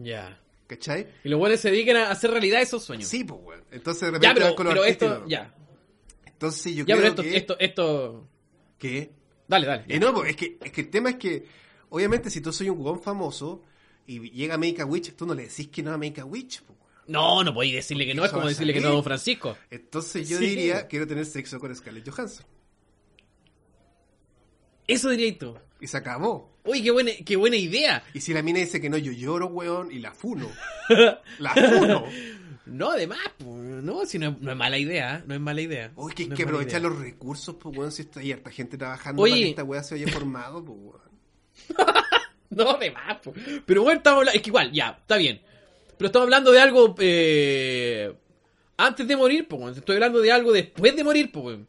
Ya. 0.02 0.40
¿Cachai? 0.68 1.08
Y 1.24 1.30
los 1.30 1.40
buenos 1.40 1.60
se 1.60 1.70
dedican 1.72 1.98
a 1.98 2.10
hacer 2.10 2.32
realidad 2.32 2.62
esos 2.62 2.84
sueños. 2.84 3.08
Sí, 3.08 3.24
pues, 3.24 3.40
weón. 3.44 3.64
Entonces 3.72 4.12
de 4.12 4.20
Ya, 4.20 4.34
repente 4.34 4.34
pero, 4.36 4.46
van 4.46 4.56
con 4.56 4.66
los 4.66 4.74
pero 4.74 4.86
esto, 4.86 5.28
ya. 5.28 5.54
Entonces 6.26 6.74
yo 6.76 6.86
Ya, 6.86 6.96
creo 6.96 6.98
pero 6.98 7.08
esto, 7.10 7.22
que... 7.24 7.38
esto, 7.38 7.60
esto, 7.60 8.28
¿Qué? 8.78 9.12
dale, 9.48 9.68
dale. 9.68 9.84
Eh, 9.88 10.00
no, 10.00 10.14
pues, 10.14 10.32
es 10.32 10.36
que, 10.36 10.58
es 10.62 10.72
que 10.72 10.82
el 10.82 10.90
tema 10.90 11.10
es 11.12 11.16
que, 11.18 11.46
obviamente, 11.90 12.30
si 12.30 12.42
tú 12.42 12.52
soy 12.54 12.70
un 12.70 12.78
huevón 12.80 13.02
famoso 13.02 13.62
y 14.08 14.30
llega 14.32 14.58
Make 14.58 14.82
a 14.82 14.86
Witch, 14.86 15.14
tú 15.16 15.26
no 15.26 15.34
le 15.36 15.44
decís 15.44 15.68
que 15.68 15.84
no 15.84 15.92
a 15.94 15.98
Make 15.98 16.22
a 16.22 16.26
Witch, 16.26 16.62
pues, 16.64 16.78
weón. 16.80 16.83
No, 17.08 17.44
no 17.44 17.54
podéis 17.54 17.76
decirle 17.76 18.06
que 18.06 18.14
no, 18.14 18.24
es 18.26 18.32
como 18.32 18.48
decirle 18.48 18.74
que 18.74 18.80
no 18.82 18.90
a. 18.90 18.92
Don 18.92 19.04
Francisco. 19.06 19.58
Entonces 19.70 20.28
yo 20.30 20.38
Sí. 20.38 20.46
diría, 20.48 20.88
quiero 20.88 21.06
tener 21.08 21.26
sexo 21.26 21.60
con 21.60 21.76
Scarlett 21.76 22.10
Johansson. 22.10 22.46
Eso 24.88 25.10
diría 25.10 25.38
tú. 25.38 25.56
Y 25.80 25.88
se 25.88 25.98
acabó. 25.98 26.58
Uy, 26.66 26.82
qué 26.82 26.92
buena, 26.92 27.12
qué 27.26 27.36
buena 27.36 27.56
idea. 27.58 28.04
Y 28.14 28.22
si 28.22 28.34
la 28.34 28.42
mina 28.42 28.60
dice 28.60 28.80
que 28.80 28.90
no, 28.90 28.98
yo 28.98 29.12
lloro, 29.12 29.48
weón, 29.48 29.92
y 29.92 30.00
la 30.00 30.12
funo. 30.14 30.50
la 31.40 31.54
funo. 31.54 32.06
No, 32.66 32.92
además, 32.92 33.20
pues, 33.38 33.50
no, 33.84 34.06
si 34.06 34.18
no, 34.20 34.30
es- 34.30 34.40
no 34.40 34.52
es 34.52 34.58
mala 34.58 34.78
idea, 34.78 35.18
¿eh? 35.18 35.24
no 35.28 35.36
es 35.36 35.42
mala 35.42 35.62
idea. 35.62 35.92
Oye, 35.96 36.16
que 36.16 36.28
No 36.28 36.36
que 36.36 36.44
aprovechar 36.44 36.82
los 36.82 36.98
recursos, 36.98 37.56
pues, 37.56 37.78
weón, 37.78 37.92
si 37.92 38.04
está 38.04 38.22
ahí 38.22 38.32
harta 38.32 38.50
gente 38.52 38.78
trabajando 38.78 39.22
Oye. 39.22 39.34
para 39.34 39.44
que 39.44 39.50
esta 39.50 39.64
weá 39.66 39.84
se 39.84 39.96
haya 39.96 40.08
formado, 40.08 40.64
pues, 40.64 40.78
weón. 40.80 41.94
No, 42.50 42.70
además, 42.70 43.18
pues. 43.24 43.36
Pero 43.66 43.82
bueno, 43.84 43.98
estamos 43.98 44.20
hablando, 44.20 44.38
es 44.38 44.44
que 44.44 44.50
igual, 44.52 44.72
ya, 44.72 44.98
está 45.02 45.18
bien. 45.18 45.42
Pero 46.04 46.10
estamos 46.10 46.26
hablando 46.26 46.52
de 46.52 46.60
algo 46.60 46.96
eh, 47.00 48.14
antes 48.76 49.08
de 49.08 49.16
morir, 49.16 49.48
pues, 49.48 49.62
weón. 49.62 49.74
estoy 49.74 49.96
hablando 49.96 50.20
de 50.20 50.34
algo 50.34 50.52
después 50.52 50.94
de 50.98 51.02
morir, 51.02 51.32
pues. 51.32 51.46
weón. 51.46 51.68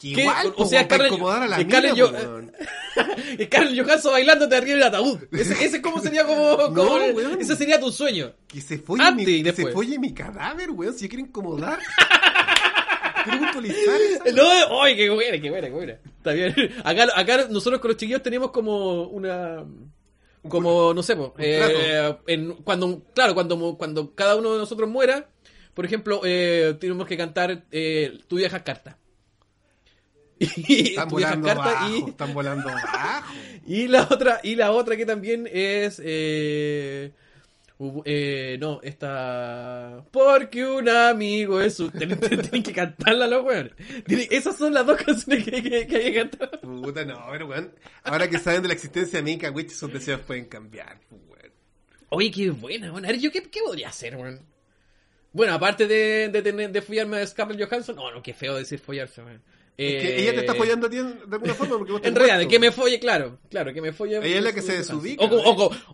Igual, 0.00 0.46
O 0.46 0.54
pues, 0.54 0.70
sea, 0.70 0.84
Scarlett- 0.88 1.20
a 1.20 1.46
la 1.46 1.60
Scarlett. 1.60 1.94
Scarlett 3.44 3.84
Johansson 3.84 4.12
bailando 4.12 4.48
te 4.48 4.56
arriba 4.56 4.76
del 4.76 4.84
ataúd. 4.84 5.18
Ese, 5.32 5.62
ese 5.62 5.82
como 5.82 6.00
sería 6.00 6.24
como, 6.24 6.56
como 6.56 6.72
No, 6.72 6.94
weón. 7.12 7.38
ese 7.42 7.56
sería 7.56 7.78
tu 7.78 7.92
sueño. 7.92 8.32
Que 8.46 8.62
se 8.62 8.78
folle, 8.78 9.02
Antes 9.02 9.26
mi, 9.26 9.32
y 9.34 9.42
que 9.42 9.52
se 9.52 9.66
folle 9.70 9.98
mi 9.98 10.14
cadáver, 10.14 10.70
weón, 10.70 10.94
si 10.94 11.02
yo 11.04 11.10
quiero 11.10 11.26
incomodar. 11.26 11.78
No, 14.34 14.82
¡ay, 14.82 14.96
qué 14.96 15.10
buena, 15.10 15.38
qué 15.38 15.50
buena, 15.50 15.66
qué 15.68 15.74
buena! 15.74 15.92
Está 15.92 16.32
bien. 16.32 16.54
Acá, 16.84 17.08
acá 17.14 17.46
nosotros 17.50 17.78
con 17.82 17.90
los 17.90 17.98
chiquillos 17.98 18.22
tenemos 18.22 18.50
como 18.50 19.02
una... 19.08 19.66
Como, 20.46 20.94
no 20.94 21.02
sé, 21.02 21.16
po, 21.16 21.34
eh, 21.38 22.16
en, 22.26 22.54
cuando, 22.62 23.02
claro, 23.14 23.34
cuando, 23.34 23.76
cuando 23.76 24.14
cada 24.14 24.36
uno 24.36 24.52
de 24.52 24.58
nosotros 24.58 24.88
muera, 24.88 25.28
por 25.74 25.84
ejemplo, 25.84 26.22
eh, 26.24 26.76
tenemos 26.80 27.06
que 27.06 27.16
cantar 27.16 27.64
eh, 27.70 28.18
Tu 28.26 28.36
vieja 28.36 28.64
carta. 28.64 28.98
Y, 30.40 30.90
Están 30.90 31.08
volando 31.08 31.46
carta 31.46 31.62
bajo, 31.62 31.94
y, 31.94 32.10
están 32.10 32.34
volando 32.34 32.66
bajo. 32.68 33.34
y 33.66 33.88
la 33.88 34.02
otra, 34.02 34.40
y 34.42 34.54
la 34.54 34.72
otra 34.72 34.96
que 34.96 35.06
también 35.06 35.48
es 35.52 36.00
eh, 36.04 37.12
eh, 38.04 38.56
no, 38.58 38.80
esta 38.82 40.04
porque 40.10 40.66
un 40.66 40.88
amigo 40.88 41.60
es 41.60 41.78
un 41.78 41.92
tienen, 41.92 42.18
tienen 42.20 42.62
que 42.62 42.72
cantarla 42.72 43.28
los 43.28 43.44
weones. 43.44 43.72
Esas 44.06 44.56
son 44.56 44.74
las 44.74 44.84
dos 44.84 45.00
canciones 45.04 45.44
que, 45.44 45.62
que, 45.62 45.86
que 45.86 45.96
hay 45.96 46.12
que 46.12 46.14
cantar. 46.14 46.60
Puta, 46.60 47.04
no, 47.04 47.24
pero 47.30 47.46
weón. 47.46 47.72
Ahora 48.02 48.28
que 48.28 48.38
saben 48.38 48.62
de 48.62 48.68
la 48.68 48.74
existencia 48.74 49.20
de 49.20 49.22
Mika 49.22 49.50
Witch, 49.50 49.70
esos 49.70 49.92
deseos 49.92 50.20
pueden 50.22 50.46
cambiar, 50.46 50.98
pues, 51.08 51.22
weón. 51.28 51.52
Oye, 52.08 52.30
qué 52.32 52.50
buena, 52.50 52.90
weón. 52.90 53.04
A 53.04 53.08
ver, 53.08 53.20
yo 53.20 53.30
qué, 53.30 53.42
qué 53.42 53.60
podría 53.64 53.90
hacer, 53.90 54.16
weón. 54.16 54.40
Bueno, 55.32 55.54
aparte 55.54 55.86
de, 55.86 56.30
de, 56.30 56.42
tener, 56.42 56.72
de 56.72 56.82
follarme 56.82 57.18
a 57.18 57.26
Scarlett 57.26 57.68
Johansson, 57.68 57.94
no, 57.94 58.10
no, 58.10 58.22
qué 58.22 58.34
feo 58.34 58.56
decir 58.56 58.80
follarse, 58.80 59.22
weón. 59.22 59.42
Es 59.80 60.02
que 60.02 60.08
Eh, 60.16 60.20
ella 60.22 60.32
te 60.34 60.40
está 60.40 60.54
follando 60.56 60.88
a 60.88 60.90
ti 60.90 60.96
en- 60.98 61.18
de 61.30 61.36
alguna 61.36 61.54
forma 61.54 61.78
porque 61.78 61.92
vos 61.92 62.00
En 62.00 62.08
estás 62.08 62.18
realidad, 62.18 62.38
de 62.40 62.48
que 62.48 62.58
me 62.58 62.72
folle, 62.72 62.98
claro, 62.98 63.38
claro, 63.48 63.72
que 63.72 63.80
me 63.80 63.92
folle. 63.92 64.16
Ella 64.18 64.38
es 64.38 64.42
la 64.42 64.52
que 64.52 64.60
se 64.60 64.76
desubica. 64.76 65.24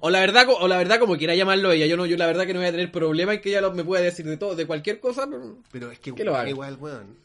O, 0.00 0.08
la 0.10 0.20
verdad, 0.20 0.46
o 0.58 0.66
la 0.66 0.78
verdad, 0.78 0.98
como 0.98 1.18
quiera 1.18 1.34
llamarlo 1.34 1.70
ella, 1.70 1.84
yo 1.84 1.96
no, 1.98 2.06
yo 2.06 2.16
la 2.16 2.26
verdad 2.26 2.46
que 2.46 2.54
no 2.54 2.60
voy 2.60 2.68
a 2.68 2.72
tener 2.72 2.90
problema 2.90 3.34
en 3.34 3.42
que 3.42 3.50
ella 3.50 3.60
lo- 3.60 3.74
me 3.74 3.84
pueda 3.84 4.02
decir 4.02 4.24
de 4.24 4.38
todo, 4.38 4.56
de 4.56 4.66
cualquier 4.66 5.00
cosa. 5.00 5.28
pero- 5.70 5.90
es 5.92 5.98
que 5.98 6.14
Que 6.14 6.24
lo 6.24 6.30
weón, 6.32 6.40
haga. 6.40 6.50
igual, 6.50 6.76
weón. 6.80 7.18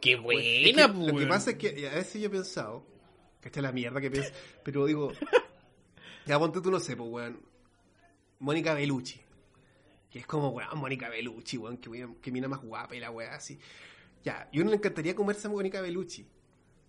Qué 0.00 0.12
Es 0.12 0.16
que 0.18 0.22
buena, 0.22 0.88
Lo 0.88 1.06
que 1.06 1.12
weón. 1.12 1.28
pasa 1.28 1.50
es 1.52 1.56
que 1.58 1.88
a 1.88 1.94
veces 1.94 2.20
yo 2.20 2.26
he 2.26 2.30
pensado, 2.30 2.84
que 3.40 3.48
esta 3.48 3.60
es 3.60 3.62
la 3.62 3.70
mierda 3.72 4.00
que 4.00 4.10
pienso, 4.10 4.32
pero 4.64 4.84
digo, 4.84 5.12
ya 6.26 6.38
ponte 6.40 6.60
tú 6.60 6.72
no 6.72 6.80
sé, 6.80 6.96
pues, 6.96 7.08
weón. 7.08 7.40
Mónica 8.40 8.74
Bellucci. 8.74 9.20
Que 10.10 10.18
es 10.18 10.26
como, 10.26 10.48
weón, 10.48 10.76
Mónica 10.76 11.08
Bellucci, 11.08 11.56
weón, 11.56 11.76
que, 11.78 11.88
weón, 11.88 12.16
que 12.16 12.32
mina 12.32 12.48
más 12.48 12.60
guapa 12.62 12.96
y 12.96 13.00
la 13.00 13.10
weá 13.12 13.34
así. 13.36 13.58
Ya, 14.26 14.48
y 14.52 14.60
uno 14.60 14.70
le 14.70 14.76
encantaría 14.76 15.14
comerse 15.14 15.46
a 15.46 15.50
Mónica 15.50 15.80
Bellucci. 15.80 16.26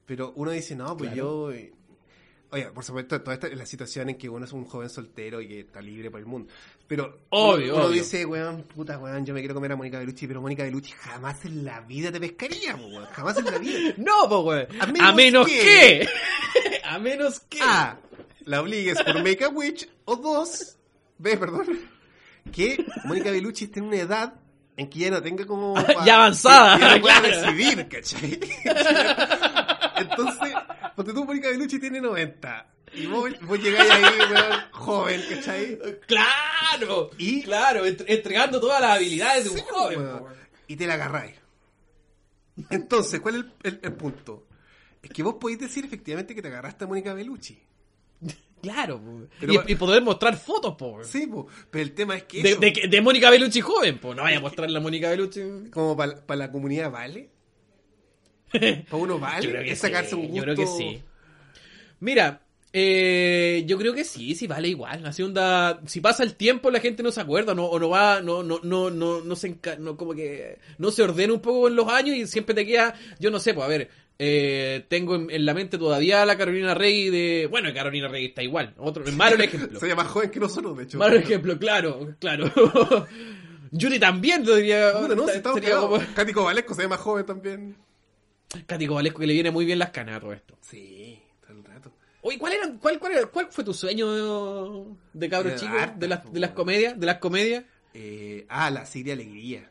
Pero 0.07 0.33
uno 0.35 0.51
dice, 0.51 0.75
no, 0.75 0.97
pues 0.97 1.13
yo. 1.13 1.51
eh, 1.51 1.71
Oye, 2.49 2.65
por 2.71 2.83
supuesto, 2.83 3.21
toda 3.21 3.33
esta 3.35 3.47
es 3.47 3.57
la 3.57 3.65
situación 3.65 4.09
en 4.09 4.17
que 4.17 4.27
uno 4.29 4.45
es 4.45 4.53
un 4.53 4.63
joven 4.65 4.89
soltero 4.89 5.39
y 5.41 5.47
que 5.49 5.59
está 5.59 5.81
libre 5.81 6.09
por 6.09 6.19
el 6.21 6.25
mundo. 6.25 6.51
Pero 6.87 7.19
Obvio, 7.29 7.65
uno, 7.67 7.75
uno 7.75 7.85
obvio. 7.87 8.01
dice, 8.01 8.25
weón, 8.25 8.63
puta, 8.63 8.97
weón, 8.97 9.25
yo 9.25 9.33
me 9.33 9.41
quiero 9.41 9.53
comer 9.53 9.73
a 9.73 9.75
Mónica 9.75 9.99
Bellucci, 9.99 10.25
pero 10.27 10.41
Mónica 10.41 10.63
Bellucci 10.63 10.91
jamás 10.93 11.43
en 11.45 11.65
la 11.65 11.81
vida 11.81 12.09
te 12.11 12.19
pescaría, 12.21 12.75
po, 12.77 12.87
weón. 12.87 13.05
Jamás 13.05 13.37
en 13.37 13.45
la 13.45 13.57
vida. 13.59 13.93
No, 13.97 14.29
pues, 14.29 14.69
weón. 14.71 14.97
A 15.01 15.09
A 15.09 15.13
menos 15.13 15.45
que- 15.45 16.07
que. 16.63 16.79
a 16.85 16.97
menos 16.99 17.39
que. 17.41 17.59
A. 17.61 17.99
La 18.45 18.61
obligues 18.61 18.99
por 19.03 19.15
Make 19.15 19.43
a 19.43 19.49
Witch. 19.49 19.87
O 20.05 20.15
dos. 20.15 20.77
B, 21.17 21.37
perdón. 21.37 21.67
Que 22.51 22.83
Mónica 23.03 23.29
Bellucci 23.29 23.65
esté 23.65 23.79
en 23.81 23.87
una 23.87 23.97
edad 23.97 24.39
en 24.77 24.89
que 24.89 24.99
ya 24.99 25.09
no 25.11 25.21
tenga 25.21 25.45
como. 25.45 25.75
Ya 26.05 26.15
avanzada, 26.15 26.77
que 26.77 26.81
ya 26.85 26.95
no 26.95 27.01
pueda 27.01 27.21
claro. 27.21 27.41
decidir, 27.41 27.87
¿cachai? 27.89 28.39
Entonces, 29.97 30.53
porque 30.95 31.13
tú, 31.13 31.25
Mónica 31.25 31.49
Bellucci 31.49 31.79
tiene 31.79 31.99
90. 31.99 32.73
Y 32.93 33.05
vos, 33.07 33.29
vos 33.41 33.59
llegáis 33.61 33.89
ahí, 33.91 34.03
weón, 34.03 34.59
joven, 34.71 35.21
¿cachai? 35.29 35.77
Claro. 36.07 37.09
Y- 37.17 37.41
Claro, 37.43 37.85
entre- 37.85 38.13
entregando 38.13 38.59
todas 38.61 38.79
las 38.81 38.91
habilidades 38.95 39.43
de 39.45 39.49
un 39.49 39.57
Sí, 39.57 39.63
joven. 39.69 39.99
weón. 39.99 40.17
po, 40.19 40.25
weón. 40.25 40.37
Y 40.67 40.75
te 40.75 40.87
la 40.87 40.93
agarráis. 40.93 41.35
Entonces, 42.69 43.19
¿cuál 43.19 43.35
es 43.35 43.41
el, 43.41 43.53
el- 43.73 43.79
el 43.83 43.93
punto? 43.93 44.47
Es 45.01 45.09
que 45.11 45.21
vos 45.23 45.35
podéis 45.39 45.59
decir 45.59 45.85
efectivamente 45.85 46.33
que 46.33 46.41
te 46.41 46.47
agarraste 46.47 46.85
a 46.85 46.87
Mónica 46.87 47.13
Bellucci. 47.13 47.61
Claro, 48.61 48.99
po. 48.99 49.27
Pero- 49.39 49.53
y, 49.67 49.71
y 49.71 49.75
poder 49.75 50.01
mostrar 50.01 50.35
fotos, 50.37 50.75
po. 50.75 51.03
Sí, 51.03 51.27
po, 51.27 51.47
pero 51.69 51.83
el 51.83 51.93
tema 51.93 52.15
es 52.17 52.23
que. 52.23 52.41
De, 52.41 52.49
eso- 52.51 52.87
de, 52.89 53.01
Mónica 53.01 53.29
Bellucci 53.29 53.61
joven, 53.61 53.99
pues 53.99 54.15
no 54.15 54.23
vaya 54.23 54.37
a 54.37 54.41
mostrar 54.41 54.69
la 54.69 54.79
Mónica 54.79 55.09
Bellucci. 55.09 55.69
como 55.71 55.95
para 55.95 56.21
la 56.35 56.51
comunidad 56.51 56.91
vale. 56.91 57.29
Para 58.51 58.97
uno 59.03 59.19
vale 59.19 59.43
Yo 59.45 59.49
creo 59.51 59.63
que 59.63 59.71
es 59.71 59.79
sacarse 59.79 60.11
sí, 60.11 60.15
un 60.15 60.21
gusto. 60.27 60.35
Yo 60.37 60.43
creo 60.43 60.55
que 60.55 60.67
sí. 60.67 61.01
Mira, 61.99 62.41
eh, 62.71 63.63
yo 63.65 63.77
creo 63.77 63.93
que 63.93 64.03
sí, 64.03 64.35
sí 64.35 64.47
vale 64.47 64.69
igual. 64.69 65.05
Así 65.05 65.21
onda, 65.23 65.81
si 65.85 65.99
pasa 65.99 66.23
el 66.23 66.35
tiempo 66.35 66.71
la 66.71 66.79
gente 66.79 67.03
no 67.03 67.11
se 67.11 67.19
acuerda, 67.21 67.53
no, 67.53 67.65
o 67.65 67.77
no 67.79 67.89
va, 67.89 68.21
no, 68.21 68.43
no, 68.43 68.59
no, 68.63 68.89
no, 68.89 69.21
no 69.21 69.35
se 69.35 69.49
enca- 69.61 69.77
no, 69.77 69.97
como 69.97 70.13
que 70.13 70.59
no 70.77 70.91
se 70.91 71.03
ordena 71.03 71.33
un 71.33 71.41
poco 71.41 71.67
en 71.67 71.75
los 71.75 71.87
años 71.89 72.15
y 72.15 72.25
siempre 72.27 72.55
te 72.55 72.65
queda, 72.65 72.93
yo 73.19 73.31
no 73.31 73.39
sé, 73.39 73.53
pues 73.53 73.65
a 73.65 73.69
ver, 73.69 73.89
eh, 74.19 74.85
tengo 74.89 75.15
en, 75.15 75.29
en 75.29 75.45
la 75.45 75.53
mente 75.53 75.77
todavía 75.77 76.25
la 76.25 76.37
Carolina 76.37 76.73
Rey 76.73 77.09
de, 77.09 77.47
bueno, 77.49 77.73
Carolina 77.73 78.07
Rey 78.07 78.25
está 78.25 78.41
igual, 78.43 78.73
otro, 78.77 79.03
malo 79.13 79.35
el 79.35 79.41
ejemplo. 79.41 79.79
Se 79.79 79.87
llama 79.87 80.03
más 80.03 80.11
joven 80.11 80.29
que 80.31 80.39
nosotros, 80.39 80.77
de 80.77 80.83
hecho. 80.85 80.97
Malo 80.97 81.15
ejemplo, 81.17 81.57
claro, 81.59 82.15
claro. 82.19 82.51
Yuri 83.71 83.99
también 83.99 84.43
diría. 84.43 84.93
Puta, 84.93 85.13
no, 85.15 85.27
si 85.27 85.37
estamos 85.37 85.61
como- 85.61 85.99
Cático 86.15 86.43
Valesco 86.45 86.73
se 86.73 86.83
ve 86.83 86.87
más 86.87 86.99
joven 86.99 87.25
también. 87.25 87.75
Cático 88.65 88.95
Valesco 88.95 89.19
que 89.19 89.27
le 89.27 89.33
viene 89.33 89.51
muy 89.51 89.65
bien 89.65 89.77
las 89.79 89.89
canas 89.89 90.17
a 90.17 90.19
todo 90.21 90.33
esto. 90.33 90.57
Sí, 90.61 91.19
todo 91.45 91.57
el 91.57 91.63
rato. 91.65 91.91
Oye, 92.21 92.39
¿cuál 92.39 92.53
era, 92.53 92.71
cuál, 92.79 92.97
cuál, 92.99 93.11
era- 93.11 93.25
cuál 93.27 93.47
fue 93.51 93.63
tu 93.65 93.73
sueño 93.73 94.95
de 95.13 95.29
cabro 95.29 95.55
chico? 95.57 95.73
De 95.97 96.07
las, 96.07 96.31
de 96.31 96.39
las 96.39 96.51
comedias, 96.51 96.99
de 96.99 97.05
las 97.05 97.17
comedias. 97.17 97.65
Eh, 97.93 98.45
ah, 98.49 98.71
la 98.71 98.85
Siria 98.85 99.13
Alegría. 99.13 99.69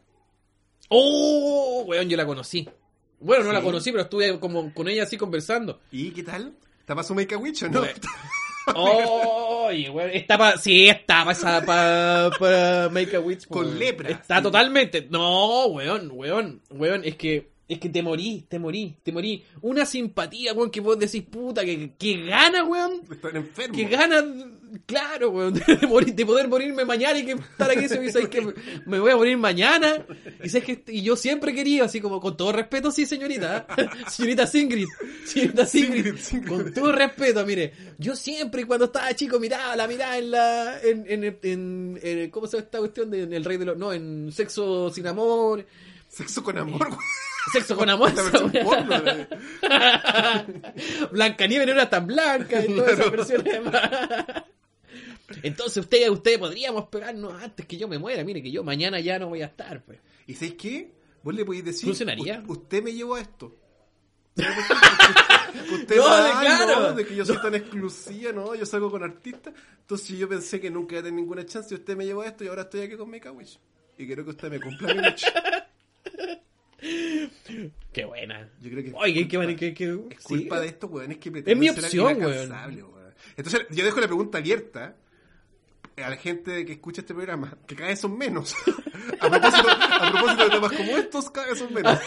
Oh, 0.88 1.84
weón, 1.86 2.08
yo 2.08 2.16
la 2.16 2.26
conocí. 2.26 2.68
Bueno, 3.20 3.44
no 3.44 3.52
la 3.52 3.62
conocí, 3.62 3.90
pero 3.90 4.04
estuve 4.04 4.38
como 4.38 4.72
con 4.74 4.88
ella 4.88 5.04
así 5.04 5.16
conversando. 5.16 5.80
¿Y 5.90 6.10
qué 6.10 6.22
tal? 6.22 6.54
¿Está 6.80 6.94
para 6.94 7.06
su 7.06 7.14
Make 7.14 7.34
a 7.34 7.38
Witch 7.38 7.62
o 7.64 7.68
no? 7.68 7.80
Bueno. 7.80 7.94
Oye, 8.74 9.88
weón, 9.90 10.10
está 10.10 10.36
pa, 10.36 10.56
sí, 10.58 10.88
está 10.88 11.24
para 11.24 11.60
pa, 11.64 12.30
pa 12.38 12.88
Make 12.92 13.16
a 13.16 13.20
Witch. 13.20 13.46
Con 13.46 13.78
lepra, 13.78 14.10
Está 14.10 14.38
sí. 14.38 14.42
totalmente. 14.42 15.06
No, 15.10 15.66
weón, 15.66 16.10
weón, 16.12 16.62
weón, 16.70 17.02
es 17.04 17.14
que, 17.16 17.48
es 17.68 17.78
que 17.78 17.88
te 17.88 18.02
morí, 18.02 18.44
te 18.48 18.58
morí, 18.58 18.96
te 19.02 19.12
morí. 19.12 19.44
Una 19.62 19.86
simpatía, 19.86 20.52
weón, 20.52 20.70
que 20.70 20.80
vos 20.80 20.98
decís, 20.98 21.22
puta, 21.22 21.64
que, 21.64 21.92
que 21.96 22.26
gana, 22.26 22.64
weón. 22.64 23.02
Están 23.10 23.36
enfermos. 23.36 23.76
Que 23.76 23.84
gana, 23.84 24.24
claro, 24.84 25.30
weón, 25.30 25.54
de, 25.80 25.86
morir, 25.86 26.14
de 26.14 26.26
poder 26.26 26.48
morirme 26.48 26.84
mañana 26.84 27.18
y 27.18 27.24
que 27.24 27.32
estar 27.32 27.70
aquí 27.70 27.84
y 27.84 27.88
sabes 27.88 28.28
que 28.28 28.52
me, 28.84 28.98
voy 28.98 29.10
a 29.12 29.16
morir 29.16 29.36
mañana. 29.38 30.04
Y 30.42 30.48
sabes 30.48 30.64
que 30.64 30.82
y 30.92 31.02
yo 31.02 31.16
siempre 31.16 31.54
querido, 31.54 31.84
así 31.84 32.00
como 32.00 32.20
con 32.20 32.36
todo 32.36 32.52
respeto, 32.52 32.90
sí, 32.90 33.06
señorita. 33.06 33.66
¿eh? 33.76 33.86
Señorita 34.08 34.46
Singrid, 34.46 34.86
señorita 35.24 35.66
Singrid, 35.66 36.14
con 36.46 36.72
todo 36.74 36.92
respeto, 36.92 37.44
mire, 37.46 37.72
yo 37.98 38.14
siempre 38.16 38.66
cuando 38.66 38.86
estaba 38.86 39.14
chico 39.14 39.38
miraba, 39.40 39.74
la 39.76 39.86
miraba 39.88 40.18
en 40.18 40.30
la, 40.30 40.80
en, 40.82 41.04
en, 41.08 41.24
en, 41.42 42.00
en- 42.02 42.30
¿cómo 42.30 42.46
se 42.46 42.56
llama 42.56 42.64
esta 42.66 42.78
cuestión 42.78 43.10
de 43.10 43.22
en 43.22 43.32
el 43.32 43.44
rey 43.44 43.56
de 43.56 43.64
los, 43.64 43.76
no, 43.76 43.92
en 43.92 44.30
sexo 44.32 44.90
sin 44.90 45.06
amor, 45.06 45.64
Sexo 46.08 46.42
con 46.42 46.56
amor, 46.56 46.86
güey. 46.88 47.00
sexo 47.52 47.76
con 47.76 47.90
amor. 47.90 48.10
De- 48.14 49.26
Blancanieves 51.10 51.66
no 51.66 51.72
era 51.72 51.90
tan 51.90 52.06
blanca 52.06 52.64
y 52.64 52.74
todas 52.74 52.92
esas 52.92 53.10
versiones. 53.10 53.60
Entonces 55.42 55.78
usted, 55.78 56.08
usted 56.10 56.38
podríamos 56.38 56.86
pegarnos 56.88 57.42
antes 57.42 57.66
que 57.66 57.76
yo 57.76 57.88
me 57.88 57.98
muera. 57.98 58.22
Mire 58.24 58.42
que 58.42 58.50
yo 58.50 58.62
mañana 58.62 59.00
ya 59.00 59.18
no 59.18 59.28
voy 59.28 59.42
a 59.42 59.46
estar, 59.46 59.82
pues. 59.84 59.98
¿Y 60.26 60.34
sabéis 60.34 60.54
qué? 60.54 60.92
Vos 61.22 61.34
le 61.34 61.44
podéis 61.44 61.64
decir. 61.64 61.88
¿Funcionaría? 61.88 62.42
"U- 62.46 62.52
Usted 62.52 62.82
me 62.82 62.92
llevó 62.92 63.16
a 63.16 63.20
esto. 63.20 63.56
Usted 64.36 65.96
No, 65.96 66.04
va, 66.04 66.24
de- 66.26 66.30
claro. 66.46 66.80
no, 66.80 66.92
de 66.92 67.06
que 67.06 67.16
yo 67.16 67.24
soy 67.24 67.40
tan 67.40 67.54
exclusiva, 67.54 68.30
no, 68.32 68.54
yo 68.54 68.66
salgo 68.66 68.90
con 68.90 69.02
artistas. 69.02 69.54
Entonces 69.80 70.16
yo 70.18 70.28
pensé 70.28 70.60
que 70.60 70.70
nunca 70.70 70.92
iba 70.94 71.00
a 71.00 71.04
tener 71.04 71.18
ninguna 71.20 71.44
chance 71.46 71.74
y 71.74 71.78
usted 71.78 71.96
me 71.96 72.04
llevó 72.04 72.22
a 72.22 72.26
esto 72.26 72.44
y 72.44 72.48
ahora 72.48 72.62
estoy 72.62 72.82
aquí 72.82 72.96
con 72.96 73.10
Make 73.10 73.28
a 73.28 73.32
Wish. 73.32 73.58
Y 73.98 74.06
quiero 74.06 74.24
que 74.24 74.30
usted 74.30 74.50
me 74.50 74.60
cumpla 74.60 74.94
mi 74.94 75.00
wish. 75.00 75.24
Qué 77.92 78.04
buena. 78.04 78.48
Yo 78.60 78.70
creo 78.70 78.82
que 78.82 78.88
es 78.90 78.94
Oye, 78.96 79.26
qué, 79.26 79.56
qué, 79.56 79.74
qué- 79.74 79.90
Es 80.10 80.18
sí. 80.22 80.24
culpa 80.28 80.60
de 80.60 80.66
estos 80.68 80.90
weones 80.90 81.18
que 81.18 81.30
Es 81.44 81.56
mi 81.56 81.70
opción, 81.70 82.16
inalcanzables, 82.16 82.84
weón. 82.84 83.14
Entonces 83.36 83.66
yo 83.70 83.84
dejo 83.84 84.00
la 84.00 84.06
pregunta 84.06 84.38
abierta 84.38 84.94
a 85.96 86.10
la 86.10 86.16
gente 86.16 86.64
que 86.66 86.72
escucha 86.74 87.00
este 87.00 87.14
programa, 87.14 87.56
que 87.66 87.74
cada 87.74 87.88
vez 87.88 88.00
son 88.00 88.16
menos. 88.18 88.54
a, 89.20 89.28
propósito, 89.30 89.68
a 89.70 90.10
propósito 90.12 90.44
de 90.44 90.50
temas 90.50 90.72
como 90.72 90.96
estos, 90.96 91.30
cada 91.30 91.46
vez 91.48 91.58
son 91.58 91.72
menos. 91.72 91.98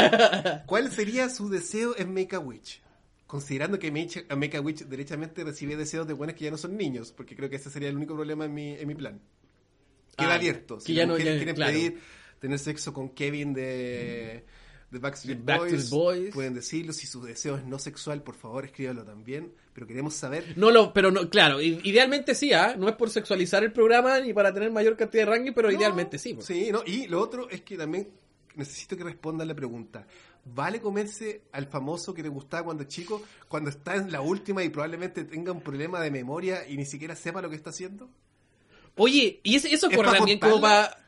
¿Cuál 0.66 0.90
sería 0.92 1.28
su 1.28 1.48
deseo 1.48 1.94
en 1.96 2.12
Make 2.12 2.36
a 2.36 2.38
Witch? 2.40 2.80
Considerando 3.26 3.78
que 3.78 3.90
Make 3.90 4.26
a 4.28 4.36
Make 4.36 4.56
a 4.56 4.60
Witch 4.60 4.80
derechamente 4.84 5.42
recibe 5.44 5.76
deseos 5.76 6.06
de 6.06 6.12
buenos 6.12 6.36
que 6.36 6.44
ya 6.44 6.50
no 6.50 6.58
son 6.58 6.76
niños, 6.76 7.12
porque 7.12 7.34
creo 7.34 7.48
que 7.48 7.56
ese 7.56 7.70
sería 7.70 7.88
el 7.88 7.96
único 7.96 8.14
problema 8.14 8.44
en 8.44 8.52
mi, 8.54 8.74
en 8.74 8.86
mi 8.86 8.94
plan. 8.94 9.20
Queda 10.16 10.32
Ah, 10.32 10.34
abierto. 10.34 10.76
que 10.76 10.82
Si 10.84 10.94
ya 10.94 11.06
no- 11.06 11.16
ya- 11.16 11.24
quieren 11.36 11.54
claro. 11.54 11.72
pedir 11.72 11.98
tener 12.38 12.58
sexo 12.58 12.92
con 12.92 13.08
Kevin 13.10 13.54
de, 13.54 14.44
de 14.92 14.98
Backstreet, 14.98 15.42
Boys, 15.42 15.90
Boys. 15.90 16.34
pueden 16.34 16.52
decirlo. 16.54 16.92
Si 16.92 17.06
su 17.06 17.22
deseo 17.22 17.56
es 17.56 17.64
no 17.64 17.78
sexual, 17.78 18.22
por 18.22 18.34
favor, 18.34 18.66
escríbalo 18.66 19.04
también. 19.04 19.52
Pero 19.72 19.86
queremos 19.86 20.12
saber 20.12 20.52
No 20.56 20.70
lo, 20.70 20.92
pero 20.92 21.10
no, 21.10 21.30
claro, 21.30 21.62
idealmente 21.62 22.34
sí, 22.34 22.52
¿ah? 22.52 22.76
No 22.78 22.88
es 22.90 22.94
por 22.96 23.08
sexualizar 23.08 23.64
el 23.64 23.72
programa 23.72 24.20
ni 24.20 24.34
para 24.34 24.52
tener 24.52 24.70
mayor 24.70 24.96
cantidad 24.96 25.24
de 25.24 25.30
ranking, 25.30 25.52
pero 25.54 25.70
No, 25.70 25.78
idealmente 25.78 26.18
sí. 26.18 26.34
pues. 26.34 26.46
Sí, 26.46 26.68
¿no? 26.70 26.82
Y 26.84 27.06
lo 27.06 27.20
otro 27.22 27.48
es 27.48 27.62
que 27.62 27.78
también 27.78 28.08
necesito 28.54 28.94
que 28.96 29.04
respondan 29.04 29.48
la 29.48 29.54
pregunta. 29.54 30.06
¿Vale 30.44 30.80
comerse 30.80 31.44
al 31.52 31.68
famoso 31.68 32.12
que 32.12 32.22
te 32.22 32.28
gustaba 32.28 32.64
cuando 32.64 32.84
chico, 32.84 33.22
cuando 33.48 33.70
está 33.70 33.94
en 33.96 34.12
la 34.12 34.20
última 34.20 34.62
y 34.62 34.68
probablemente 34.68 35.24
tenga 35.24 35.52
un 35.52 35.62
problema 35.62 36.00
de 36.00 36.10
memoria 36.10 36.68
y 36.68 36.76
ni 36.76 36.84
siquiera 36.84 37.16
sepa 37.16 37.40
lo 37.40 37.48
que 37.48 37.56
está 37.56 37.70
haciendo? 37.70 38.10
Oye, 38.96 39.40
y 39.42 39.54
eso, 39.56 39.68
eso 39.68 39.88
¿Es 39.88 39.96
corre 39.96 40.12
también 40.18 40.38
como 40.38 40.60
para... 40.60 40.98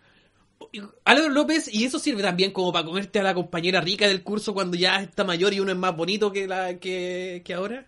Álvaro 1.04 1.28
López, 1.30 1.72
y 1.72 1.84
eso 1.84 1.98
sirve 1.98 2.22
también 2.22 2.52
como 2.52 2.72
para 2.72 2.84
comerte 2.84 3.18
a 3.18 3.22
la 3.22 3.34
compañera 3.34 3.80
rica 3.80 4.06
del 4.06 4.22
curso 4.22 4.54
cuando 4.54 4.76
ya 4.76 5.02
está 5.02 5.24
mayor 5.24 5.52
y 5.54 5.60
uno 5.60 5.72
es 5.72 5.78
más 5.78 5.96
bonito 5.96 6.32
que 6.32 6.46
la 6.46 6.78
que, 6.78 7.42
que 7.44 7.54
ahora. 7.54 7.86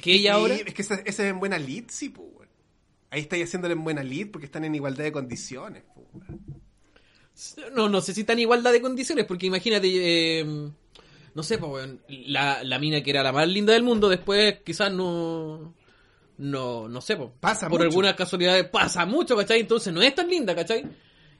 Que 0.00 0.14
ella 0.14 0.34
ahora. 0.34 0.54
Es 0.54 0.74
que 0.74 0.82
esa, 0.82 0.96
esa 0.96 1.24
es 1.24 1.30
en 1.30 1.38
buena 1.38 1.58
lead, 1.58 1.84
sí, 1.88 2.08
pues. 2.10 2.26
Ahí 3.10 3.20
estáis 3.20 3.44
haciéndole 3.44 3.74
en 3.74 3.84
buena 3.84 4.02
lead 4.02 4.28
porque 4.30 4.46
están 4.46 4.64
en 4.64 4.74
igualdad 4.74 5.04
de 5.04 5.12
condiciones, 5.12 5.84
pues. 5.94 6.06
No, 7.74 7.88
no 7.88 8.00
sé 8.00 8.14
si 8.14 8.20
está 8.22 8.32
en 8.32 8.40
igualdad 8.40 8.72
de 8.72 8.80
condiciones, 8.80 9.26
porque 9.26 9.46
imagínate, 9.46 10.40
eh, 10.40 10.44
no 11.34 11.42
sé, 11.42 11.58
pues, 11.58 11.70
weón, 11.70 12.00
la, 12.08 12.64
la 12.64 12.78
mina 12.78 13.02
que 13.02 13.10
era 13.10 13.22
la 13.22 13.32
más 13.32 13.46
linda 13.46 13.74
del 13.74 13.82
mundo, 13.82 14.08
después 14.08 14.60
quizás 14.64 14.90
no, 14.90 15.74
no, 16.38 16.88
no 16.88 17.00
sé, 17.02 17.16
pues, 17.16 17.30
Pasa 17.38 17.68
por 17.68 17.78
mucho. 17.80 17.88
algunas 17.90 18.14
casualidades 18.14 18.64
pasa 18.68 19.04
mucho, 19.04 19.36
¿cachai? 19.36 19.60
Entonces 19.60 19.92
no 19.92 20.00
es 20.00 20.14
tan 20.14 20.28
linda, 20.30 20.54
¿cachai? 20.54 20.86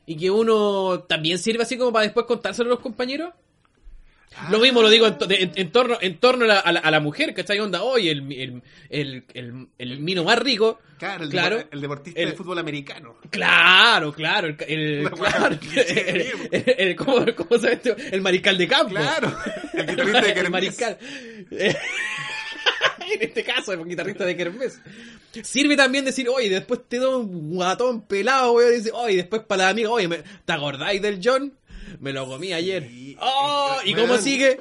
Y 0.07 0.17
que 0.17 0.31
uno 0.31 1.01
también 1.09 1.39
sirve 1.39 1.65
así 1.65 1.77
como 1.77 1.93
para 1.93 2.05
después 2.05 2.27
contárselo 2.27 2.69
a 2.71 2.75
los 2.75 2.81
compañeros. 2.81 3.33
Lo 4.51 4.59
mismo 4.59 4.83
lo 4.83 4.91
digo 4.91 5.07
en, 5.07 5.17
torno, 5.73 5.97
en 5.99 6.19
torno 6.19 6.45
a, 6.45 6.49
la, 6.49 6.59
a 6.59 6.71
la- 6.73 6.81
a 6.81 6.91
la 6.91 7.01
mujer, 7.01 7.33
¿cachai? 7.33 7.59
Onda, 7.59 7.83
oye, 7.83 8.11
el, 8.11 8.31
el, 8.33 8.63
el, 8.91 9.25
el, 9.33 9.69
el 9.79 9.99
mino 10.01 10.25
más 10.25 10.39
rico. 10.39 10.79
Claro, 10.99 11.25
el, 11.25 11.31
claro, 11.31 11.57
depor- 11.61 11.69
el 11.73 11.81
deportista 11.81 12.21
el- 12.21 12.31
de 12.31 12.37
fútbol 12.37 12.59
americano. 12.59 13.17
Claro, 13.31 14.13
claro, 14.13 14.49
el, 14.49 14.57
el, 14.69 15.11
claro, 15.15 15.59
el- 16.53 16.97
¿cómo, 16.97 17.25
cómo 17.35 17.59
se 17.59 17.81
llama? 17.83 18.03
El 18.13 18.21
mariscal 18.21 18.59
de 18.59 18.69
campo. 18.69 18.91
Claro, 18.91 19.35
el 19.73 19.87
de 19.87 19.97
Kermés. 19.97 20.51
mariscal. 20.51 20.99
en 23.17 23.29
este 23.29 23.45
caso, 23.45 23.73
el 23.73 23.85
guitarrista 23.85 24.25
de 24.25 24.37
Kermés. 24.37 24.81
Sirve 25.43 25.77
también 25.77 26.05
decir, 26.05 26.29
oye, 26.29 26.49
después 26.49 26.81
te 26.89 26.99
doy 26.99 27.23
un 27.23 27.55
guatón 27.55 28.03
pelado, 28.03 28.53
weón. 28.53 28.73
Y 28.73 28.77
dice, 28.77 28.91
oye, 28.93 29.17
después 29.17 29.43
para 29.43 29.65
la 29.65 29.71
amiga, 29.71 29.91
oye, 29.91 30.09
¿te 30.45 30.53
acordáis 30.53 31.03
del 31.03 31.21
John? 31.23 31.53
Me 32.01 32.13
lo 32.13 32.27
comí 32.27 32.53
ayer. 32.53 32.89
Oh, 33.21 33.77
¿y 33.85 33.95
cómo 33.95 34.17
sigue? 34.19 34.61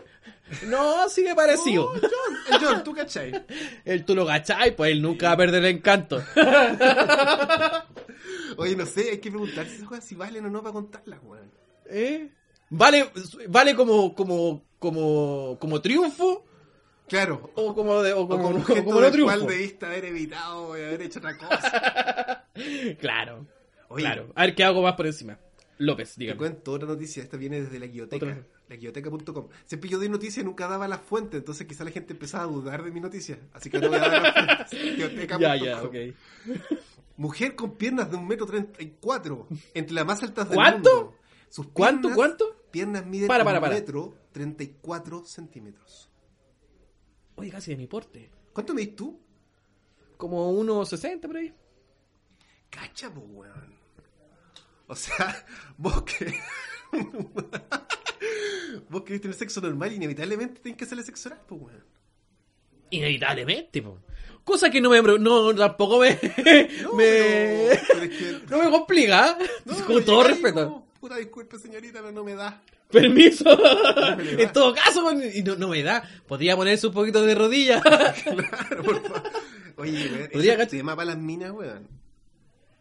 No, 0.67 1.09
sigue 1.09 1.33
parecido. 1.33 1.91
Oh, 1.91 1.95
el 1.95 2.01
John, 2.01 2.37
el 2.51 2.59
John, 2.59 2.83
¿tú 2.83 2.93
cachai? 2.93 3.45
El 3.85 4.05
tú 4.05 4.15
lo 4.15 4.25
cachai, 4.25 4.75
pues 4.75 4.91
él 4.91 5.01
nunca 5.01 5.27
va 5.27 5.33
a 5.33 5.37
perder 5.37 5.65
el 5.65 5.77
encanto. 5.77 6.23
Oye, 8.57 8.75
no 8.75 8.85
sé, 8.85 9.09
hay 9.11 9.17
que 9.17 9.31
preguntarse 9.31 9.75
esas 9.75 9.87
cosas 9.87 10.05
si 10.05 10.15
valen 10.15 10.45
o 10.45 10.49
no 10.49 10.61
para 10.61 10.73
contarlas, 10.73 11.19
weón. 11.23 11.51
¿Eh? 11.89 12.29
Vale, 12.69 13.09
vale 13.49 13.75
como, 13.75 14.13
como, 14.13 14.63
como, 14.79 15.57
como 15.59 15.81
triunfo 15.81 16.44
Claro. 17.07 17.51
o 17.55 17.75
como, 17.75 18.01
de, 18.01 18.13
o 18.13 18.21
O 18.21 18.27
como, 18.27 18.43
como 18.63 18.63
como 18.83 18.93
no 18.95 19.01
del 19.01 19.11
triunfo. 19.11 19.35
cual 19.35 19.47
debiste 19.47 19.85
haber 19.85 20.05
evitado 20.05 20.77
y 20.77 20.81
haber 20.83 21.01
hecho 21.03 21.19
otra 21.19 21.37
cosa. 21.37 22.47
Claro, 22.99 23.45
Oye, 23.89 24.03
claro. 24.03 24.31
A 24.35 24.45
ver 24.45 24.55
qué 24.55 24.63
hago 24.63 24.81
más 24.81 24.93
por 24.95 25.05
encima. 25.07 25.37
López, 25.77 26.13
Te 26.15 26.21
dígame. 26.21 26.37
cuento 26.37 26.71
otra 26.71 26.87
noticia, 26.87 27.21
esta 27.21 27.35
viene 27.35 27.61
desde 27.61 27.77
la 27.79 27.85
guioteca, 27.87 28.25
Otra. 28.25 28.43
la 28.69 28.75
guioteca.com. 28.77 29.49
Siempre 29.65 29.89
yo 29.89 29.97
doy 29.97 30.07
noticias 30.07 30.41
y 30.41 30.45
nunca 30.45 30.67
daba 30.69 30.87
las 30.87 31.01
fuentes, 31.01 31.39
entonces 31.39 31.67
quizá 31.67 31.83
la 31.83 31.91
gente 31.91 32.13
empezaba 32.13 32.45
a 32.45 32.47
dudar 32.47 32.81
de 32.83 32.91
mi 32.91 33.01
noticia. 33.01 33.37
Así 33.53 33.69
que 33.69 33.75
ahora 33.77 33.89
voy 33.89 33.97
a 33.97 34.01
dar 34.01 34.21
las 34.21 34.69
fuentes. 34.69 35.29
Ya, 35.39 35.55
ya, 35.57 35.83
ok. 35.83 35.95
Mujer 37.17 37.55
con 37.55 37.71
piernas 37.77 38.09
de 38.09 38.17
un 38.17 38.27
metro 38.27 38.45
treinta 38.45 38.81
y 38.81 38.95
cuatro, 38.99 39.47
entre 39.73 39.93
las 39.95 40.05
más 40.05 40.23
altas 40.23 40.47
del 40.49 40.55
¿Cuánto? 40.55 40.89
mundo. 40.95 41.15
Sus 41.49 41.67
¿Cuánto, 41.67 42.07
piernas- 42.09 42.15
cuánto? 42.15 42.61
Piernas 42.71 43.05
miden 43.05 43.27
Para, 43.27 43.43
para, 43.45 43.59
un 43.61 43.69
metro 43.69 44.15
treinta 44.31 44.63
y 44.63 44.75
cuatro 44.81 45.23
centímetros. 45.25 46.09
Oye, 47.36 47.52
casi 47.52 47.71
de 47.71 47.78
mi 47.78 47.88
porte. 47.88 48.30
¿Cuánto 48.54 48.74
medís 48.74 48.95
tú? 48.95 49.19
Como 50.17 50.52
unos 50.52 50.88
60 50.89 51.28
por 51.28 51.38
ahí. 51.38 51.54
Cacha, 52.69 53.10
po, 53.13 53.21
weón. 53.21 53.76
O 54.88 54.95
sea, 54.95 55.45
vos 55.78 56.04
que. 56.04 56.34
vos 58.89 59.04
querés 59.04 59.21
tener 59.21 59.36
sexo 59.36 59.62
normal, 59.62 59.93
inevitablemente 59.93 60.62
tenés 60.62 60.78
que 60.78 60.84
hacerle 60.86 61.04
sexo 61.04 61.30
oral, 61.30 61.41
po, 61.48 61.56
weón. 61.56 61.84
Inevitablemente, 62.91 63.82
po. 63.82 64.00
Cosa 64.43 64.69
que 64.69 64.80
no 64.80 64.91
me... 64.91 65.02
No, 65.02 65.56
tampoco 65.56 66.00
me... 66.00 66.12
No, 66.84 66.93
me... 66.93 67.04
pero- 67.04 67.82
pero 67.88 68.02
es 68.04 68.10
que- 68.17 68.41
No 68.50 68.63
me 68.63 68.69
complica, 68.69 69.38
¿eh? 69.41 69.50
No, 69.65 69.86
Con 69.86 70.06
todo 70.06 70.24
respeto. 70.24 70.63
como, 70.69 70.86
Puta 71.00 71.17
disculpe, 71.17 71.58
señorita, 71.60 72.00
pero 72.00 72.12
no 72.12 72.24
me 72.24 72.36
da. 72.36 72.62
Permiso. 72.91 73.45
en 74.19 74.52
todo 74.54 74.74
caso, 74.74 75.12
y 75.12 75.41
no, 75.43 75.56
no 75.56 75.69
me 75.69 75.84
da. 75.84 76.04
Podría 76.28 76.56
ponerse 76.56 76.88
un 76.88 76.93
poquito 76.93 77.21
de 77.24 77.36
rodilla. 77.36 77.82
Claro, 78.26 78.84
por 78.84 79.02
favor. 79.02 79.24
Oye, 79.78 80.10
weón, 80.12 80.30
Podría 80.32 80.54
ese 80.54 80.63
cach- 80.63 80.69
tema 80.69 80.95
para 80.95 81.08
las 81.13 81.17
minas, 81.17 81.52
weón. 81.52 81.88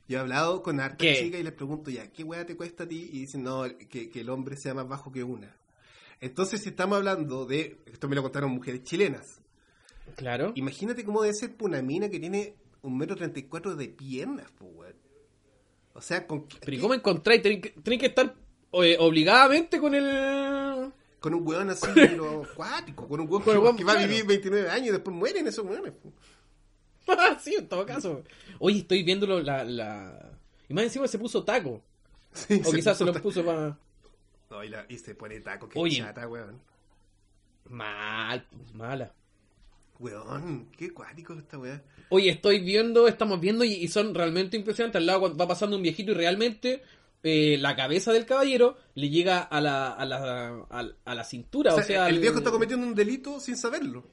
Yo 0.07 0.19
he 0.19 0.21
hablado 0.21 0.63
con 0.63 0.81
hartas 0.81 0.99
¿Qué? 0.99 1.17
chicas 1.25 1.41
y 1.41 1.43
les 1.45 1.53
pregunto 1.53 1.91
ya, 1.91 2.09
¿qué 2.13 2.23
weá 2.25 2.45
te 2.45 2.57
cuesta 2.57 2.85
a 2.85 2.89
ti? 2.89 3.09
Y 3.13 3.21
dicen, 3.21 3.43
no, 3.43 3.65
que, 3.89 4.11
que 4.11 4.21
el 4.21 4.29
hombre 4.29 4.57
sea 4.57 4.75
más 4.75 4.87
bajo 4.87 5.11
que 5.11 5.25
una. 5.25 5.57
Entonces, 6.21 6.63
si 6.63 6.69
estamos 6.69 6.97
hablando 6.99 7.47
de, 7.47 7.79
esto 7.87 8.07
me 8.09 8.15
lo 8.15 8.23
contaron 8.23 8.51
mujeres 8.51 8.83
chilenas, 8.85 9.41
claro. 10.17 10.53
imagínate 10.55 11.05
cómo 11.05 11.23
debe 11.23 11.35
ser 11.35 11.55
una 11.61 11.81
mina 11.83 12.09
que 12.11 12.21
tiene 12.21 12.55
un 12.83 12.97
metro 12.99 13.17
treinta 13.17 13.39
y 13.41 13.45
cuatro 13.45 13.75
de 13.75 13.89
piernas, 13.89 14.51
po, 14.53 14.67
weón. 14.67 14.95
O 15.95 16.01
sea, 16.03 16.27
con, 16.27 16.47
Pero 16.61 16.77
¿y 16.77 16.81
cómo 16.81 16.95
encontráis? 16.95 17.41
Tenéis 17.43 17.73
que 18.01 18.07
estar 18.07 18.35
eh, 18.83 18.97
obligadamente 18.99 19.79
con 19.79 19.95
el... 19.95 20.91
con 21.21 21.35
un 21.35 21.47
weón 21.47 21.71
así, 21.71 21.87
pero 21.95 22.43
acuático, 22.45 23.07
con 23.07 23.21
un 23.21 23.29
weón 23.29 23.43
Con 23.43 23.53
que, 23.53 23.59
el 23.59 23.59
weón, 23.63 23.77
que 23.77 23.85
va 23.85 23.93
a 23.93 23.99
vivir 24.07 24.25
29 24.27 24.71
años 24.71 24.89
y 24.89 24.93
después 24.93 25.15
mueren 25.17 25.47
esos 25.47 25.65
weones. 25.65 25.93
sí, 27.41 27.55
en 27.55 27.69
todo 27.69 27.85
caso. 27.87 28.23
Oye, 28.59 28.79
estoy 28.79 29.03
viéndolo 29.03 29.41
la, 29.41 29.63
la... 29.65 30.33
Y 30.69 30.75
más 30.75 30.85
encima 30.85 31.07
se 31.07 31.19
puso 31.19 31.45
taco. 31.45 31.83
Sí, 32.35 32.61
O 32.65 32.73
quizás 32.73 32.99
se 32.99 33.05
lo 33.05 33.13
puso- 33.15 33.45
para... 33.45 33.79
No, 34.51 34.65
y, 34.65 34.69
la- 34.69 34.87
y 34.89 34.99
se 34.99 35.15
pone 35.15 35.39
taco, 35.41 35.69
que 35.69 35.79
Oye. 35.79 35.99
chata, 35.99 36.27
weón. 36.27 36.61
Mal, 37.69 38.45
mala. 38.73 39.13
Weón, 40.01 40.69
qué 40.77 40.93
cuático 40.93 41.33
esta 41.35 41.59
weá. 41.59 41.81
Oye, 42.09 42.31
estoy 42.31 42.61
viendo, 42.61 43.07
estamos 43.09 43.41
viendo 43.41 43.65
y, 43.65 43.73
y 43.75 43.89
son 43.89 44.15
realmente 44.15 44.57
impresionantes. 44.57 44.99
Al 44.99 45.07
lado 45.07 45.37
va 45.37 45.47
pasando 45.49 45.77
un 45.77 45.83
viejito 45.83 46.11
y 46.13 46.15
realmente 46.15 46.83
eh, 47.25 47.57
la 47.59 47.75
cabeza 47.75 48.13
del 48.13 48.25
caballero 48.27 48.77
le 48.95 49.09
llega 49.09 49.41
a 49.41 49.61
la, 49.61 49.89
a 49.93 50.05
la, 50.05 50.67
a, 50.71 50.85
a 51.05 51.15
la 51.17 51.25
cintura. 51.25 51.75
O 51.75 51.83
sea, 51.83 52.09
el 52.09 52.15
al- 52.17 52.21
viejo 52.21 52.39
está 52.39 52.51
cometiendo 52.53 52.87
un 52.87 52.95
delito 52.95 53.41
sin 53.41 53.57
saberlo. 53.57 54.07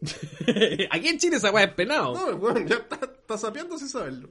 Aquí 0.90 1.08
en 1.08 1.18
Chile 1.18 1.36
esa 1.36 1.50
weá 1.52 1.64
es 1.64 1.74
penado. 1.74 2.14
No, 2.14 2.36
weón, 2.36 2.66
ya 2.66 2.76
está, 2.76 2.96
está 3.04 3.38
sapeando 3.38 3.78
sin 3.78 3.88
saberlo. 3.88 4.30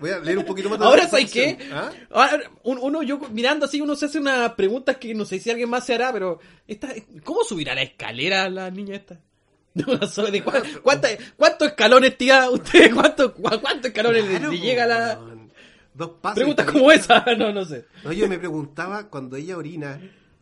Voy 0.00 0.10
a 0.10 0.18
leer 0.18 0.38
un 0.38 0.44
poquito 0.44 0.68
más 0.68 0.80
de 0.80 0.84
Ahora, 0.84 1.06
¿sabes 1.06 1.30
qué? 1.30 1.58
¿Ah? 1.72 1.90
Ahora, 2.10 2.50
un- 2.64 2.78
uno, 2.80 3.02
yo 3.04 3.18
mirando 3.30 3.66
así, 3.66 3.80
uno 3.80 3.94
se 3.94 4.06
hace 4.06 4.18
unas 4.18 4.52
preguntas 4.54 4.96
que 4.96 5.14
no 5.14 5.24
sé 5.24 5.38
si 5.38 5.48
alguien 5.50 5.70
más 5.70 5.86
se 5.86 5.94
hará, 5.94 6.12
pero 6.12 6.40
esta, 6.66 6.88
¿cómo 7.24 7.44
subirá 7.44 7.74
la 7.74 7.82
escalera 7.82 8.48
la 8.48 8.70
niña 8.70 8.96
esta? 8.96 9.20
No 9.76 9.84
de 10.30 10.42
cuánta- 10.42 11.08
¿Cuántos 11.36 11.68
escalones, 11.68 12.16
tía? 12.16 12.48
¿Usted 12.50 12.90
cuántos 12.94 13.32
cuántos 13.32 13.84
escalones 13.86 14.24
le- 14.24 14.30
Claro, 14.38 14.50
le 14.52 14.58
llega 14.60 14.86
la...? 14.86 15.20
Dos 15.96 16.10
pasos. 16.20 16.36
Preguntas 16.36 16.66
y- 16.68 16.72
como 16.72 16.92
esa, 16.92 17.24
no, 17.38 17.52
no 17.52 17.64
sé. 17.64 17.86
No, 18.04 18.12
yo 18.12 18.28
me 18.28 18.38
preguntaba 18.38 19.08
cuando 19.08 19.36
ella 19.36 19.56
orina, 19.56 19.98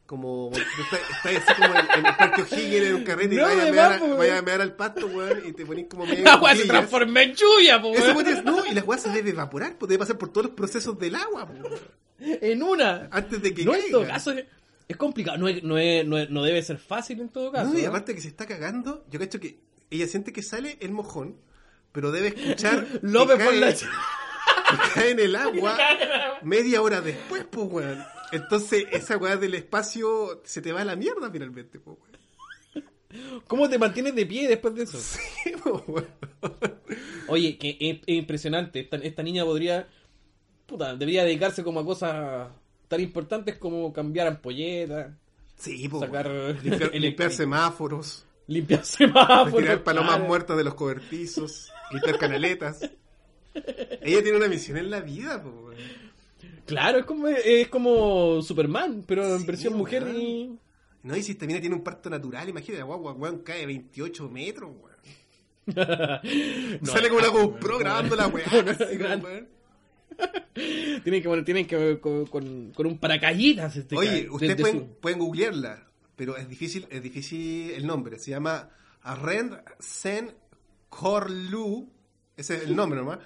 como 0.06 0.50
está, 0.52 1.30
está 1.30 1.50
así 1.52 1.62
como 1.62 1.74
en, 1.78 2.06
el 2.06 2.16
parque 2.16 2.42
O'Higgins 2.42 2.86
en 2.86 2.94
un 2.96 3.04
carrete 3.04 3.34
y 3.34 3.38
No, 3.38 3.44
vaya, 3.44 3.62
a 3.62 3.64
me 3.64 3.72
mear, 3.72 3.90
va, 4.02 4.06
a- 4.06 4.14
vaya 4.16 4.38
a 4.38 4.42
mear 4.42 4.60
al 4.60 4.74
pasto, 4.74 5.06
weón, 5.06 5.42
y 5.46 5.52
te 5.52 5.64
ponís 5.64 5.86
como 5.88 6.04
medio. 6.06 6.24
La 6.24 6.36
weá 6.36 6.54
se 6.56 6.66
transforma 6.66 7.22
en 7.22 7.34
lluvia, 7.34 7.80
po, 7.80 7.90
weón. 7.90 8.16
weón 8.16 8.28
es- 8.28 8.44
no, 8.44 8.66
y 8.66 8.74
la 8.74 8.82
weá 8.82 8.98
se 8.98 9.10
debe 9.10 9.30
evaporar, 9.30 9.76
pues 9.78 9.88
debe 9.88 10.00
pasar 10.00 10.18
por 10.18 10.30
todos 10.30 10.46
los 10.48 10.54
procesos 10.56 10.98
del 10.98 11.14
agua, 11.14 11.46
po, 11.46 11.52
weón, 11.54 11.80
En 12.18 12.62
una. 12.62 13.08
antes 13.10 13.40
de 13.40 13.54
que 13.54 13.64
No, 13.64 13.74
en 13.74 13.90
todo 13.90 14.06
caso, 14.06 14.32
es, 14.86 14.96
complicado. 14.96 15.38
No, 15.38 15.48
es- 15.48 15.62
no, 15.62 15.78
es- 15.78 16.04
no, 16.06 16.18
es- 16.18 16.30
no 16.30 16.42
debe 16.42 16.62
ser 16.62 16.78
fácil 16.78 17.20
en 17.20 17.28
todo 17.30 17.50
caso. 17.52 17.72
No, 17.72 17.78
y 17.78 17.84
aparte 17.84 18.14
que 18.14 18.20
se 18.20 18.28
está 18.28 18.44
cagando, 18.46 19.04
yo 19.10 19.18
cacho 19.20 19.38
que 19.40 19.58
ella 19.90 20.06
siente 20.08 20.32
que 20.32 20.42
sale 20.42 20.76
el 20.80 20.90
mojón, 20.90 21.36
pero 21.92 22.10
debe 22.10 22.28
escuchar 22.28 22.86
López 23.02 23.42
por 23.42 23.54
la... 23.54 23.72
que 24.70 24.76
cae 24.94 25.10
en 25.10 25.20
el 25.20 25.36
agua 25.36 25.76
media 26.42 26.82
hora 26.82 27.00
después, 27.00 27.44
pues, 27.50 27.66
weón. 27.70 28.04
Entonces, 28.32 28.86
esa 28.90 29.16
weá 29.16 29.36
del 29.36 29.54
espacio 29.54 30.40
se 30.44 30.60
te 30.60 30.72
va 30.72 30.80
a 30.80 30.84
la 30.84 30.96
mierda 30.96 31.30
finalmente, 31.30 31.78
pues, 31.78 31.96
weón. 31.98 32.14
¿Cómo 33.46 33.68
te 33.68 33.78
mantienes 33.78 34.14
de 34.14 34.26
pie 34.26 34.48
después 34.48 34.74
de 34.74 34.82
eso? 34.84 34.98
Sí, 35.00 35.52
pues, 35.62 35.82
weón. 35.86 36.08
Oye, 37.28 37.56
que 37.58 37.76
es, 37.80 37.98
es 38.06 38.16
impresionante. 38.16 38.80
Esta, 38.80 38.96
esta 38.96 39.22
niña 39.22 39.44
podría. 39.44 39.88
Puta, 40.66 40.96
debería 40.96 41.24
dedicarse 41.24 41.62
como 41.62 41.80
a 41.80 41.84
cosas 41.84 42.48
tan 42.88 43.00
importantes 43.00 43.58
como 43.58 43.92
cambiar 43.92 44.26
ampolletas, 44.26 45.12
Sí, 45.56 45.88
pues, 45.88 46.04
Sacar 46.04 46.28
weón. 46.28 46.58
Limpiar, 46.94 47.30
semáforos, 47.30 48.24
limpiar 48.46 48.84
semáforos. 48.84 49.52
retirar 49.52 49.84
palomas 49.84 50.14
claro. 50.14 50.24
muertas 50.26 50.56
de 50.56 50.64
los 50.64 50.74
cobertizos, 50.74 51.72
limpiar 51.92 52.18
canaletas. 52.18 52.90
Ella 54.02 54.22
tiene 54.22 54.36
una 54.38 54.48
misión 54.48 54.76
en 54.78 54.90
la 54.90 55.00
vida, 55.00 55.42
pues, 55.42 55.54
weón. 55.54 55.74
Claro, 56.66 56.98
es 56.98 57.04
como, 57.04 57.28
es 57.28 57.68
como 57.68 58.40
Superman, 58.42 59.04
pero 59.06 59.24
en 59.34 59.40
Sí, 59.40 59.46
versión 59.46 59.74
mujer 59.74 60.06
y... 60.16 60.58
No, 61.02 61.14
y 61.16 61.22
si 61.22 61.32
esta 61.32 61.46
mina 61.46 61.60
tiene 61.60 61.76
un 61.76 61.84
parto 61.84 62.08
natural, 62.08 62.48
imagínate, 62.48 62.78
la 62.78 62.84
guagua, 62.86 63.12
weón, 63.12 63.38
cae 63.40 63.66
28 63.66 64.30
metros, 64.30 64.70
weón. 64.70 64.94
No, 66.80 66.92
Sale 66.92 67.08
como 67.08 67.20
ah, 67.20 67.28
GoPro 67.28 67.78
grabando 67.78 68.16
la 68.16 68.28
weá. 68.28 68.44
Tienen 71.02 71.22
que, 71.22 71.28
bueno, 71.28 71.44
tienen 71.44 71.66
que 71.66 71.76
ver 71.76 72.00
con, 72.00 72.26
con, 72.26 72.72
con 72.72 72.86
un 72.86 72.98
paracaídas. 72.98 73.76
Este 73.76 73.96
Oye, 73.96 74.28
ustedes 74.30 74.56
pueden, 74.60 74.78
su- 74.78 74.86
pueden 75.00 75.18
googlearla, 75.18 75.90
pero 76.16 76.36
es 76.36 76.48
difícil, 76.48 76.86
es 76.90 77.02
difícil 77.02 77.70
el 77.72 77.86
nombre. 77.86 78.18
Se 78.18 78.30
llama 78.30 78.70
Arend 79.02 79.58
Sen 79.78 80.32
Korlu. 80.88 81.88
Ese 82.36 82.56
es 82.56 82.62
el 82.64 82.76
nombre 82.76 83.00
nomás. 83.00 83.18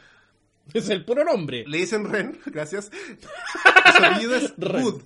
Es 0.75 0.89
el 0.91 1.05
puro 1.05 1.25
nombre. 1.25 1.65
Le 1.67 1.79
dicen 1.79 2.05
Ren, 2.11 2.39
gracias. 2.47 2.91
Su 3.21 4.05
apellido 4.05 4.35
es. 4.37 4.55
Bud. 4.57 5.03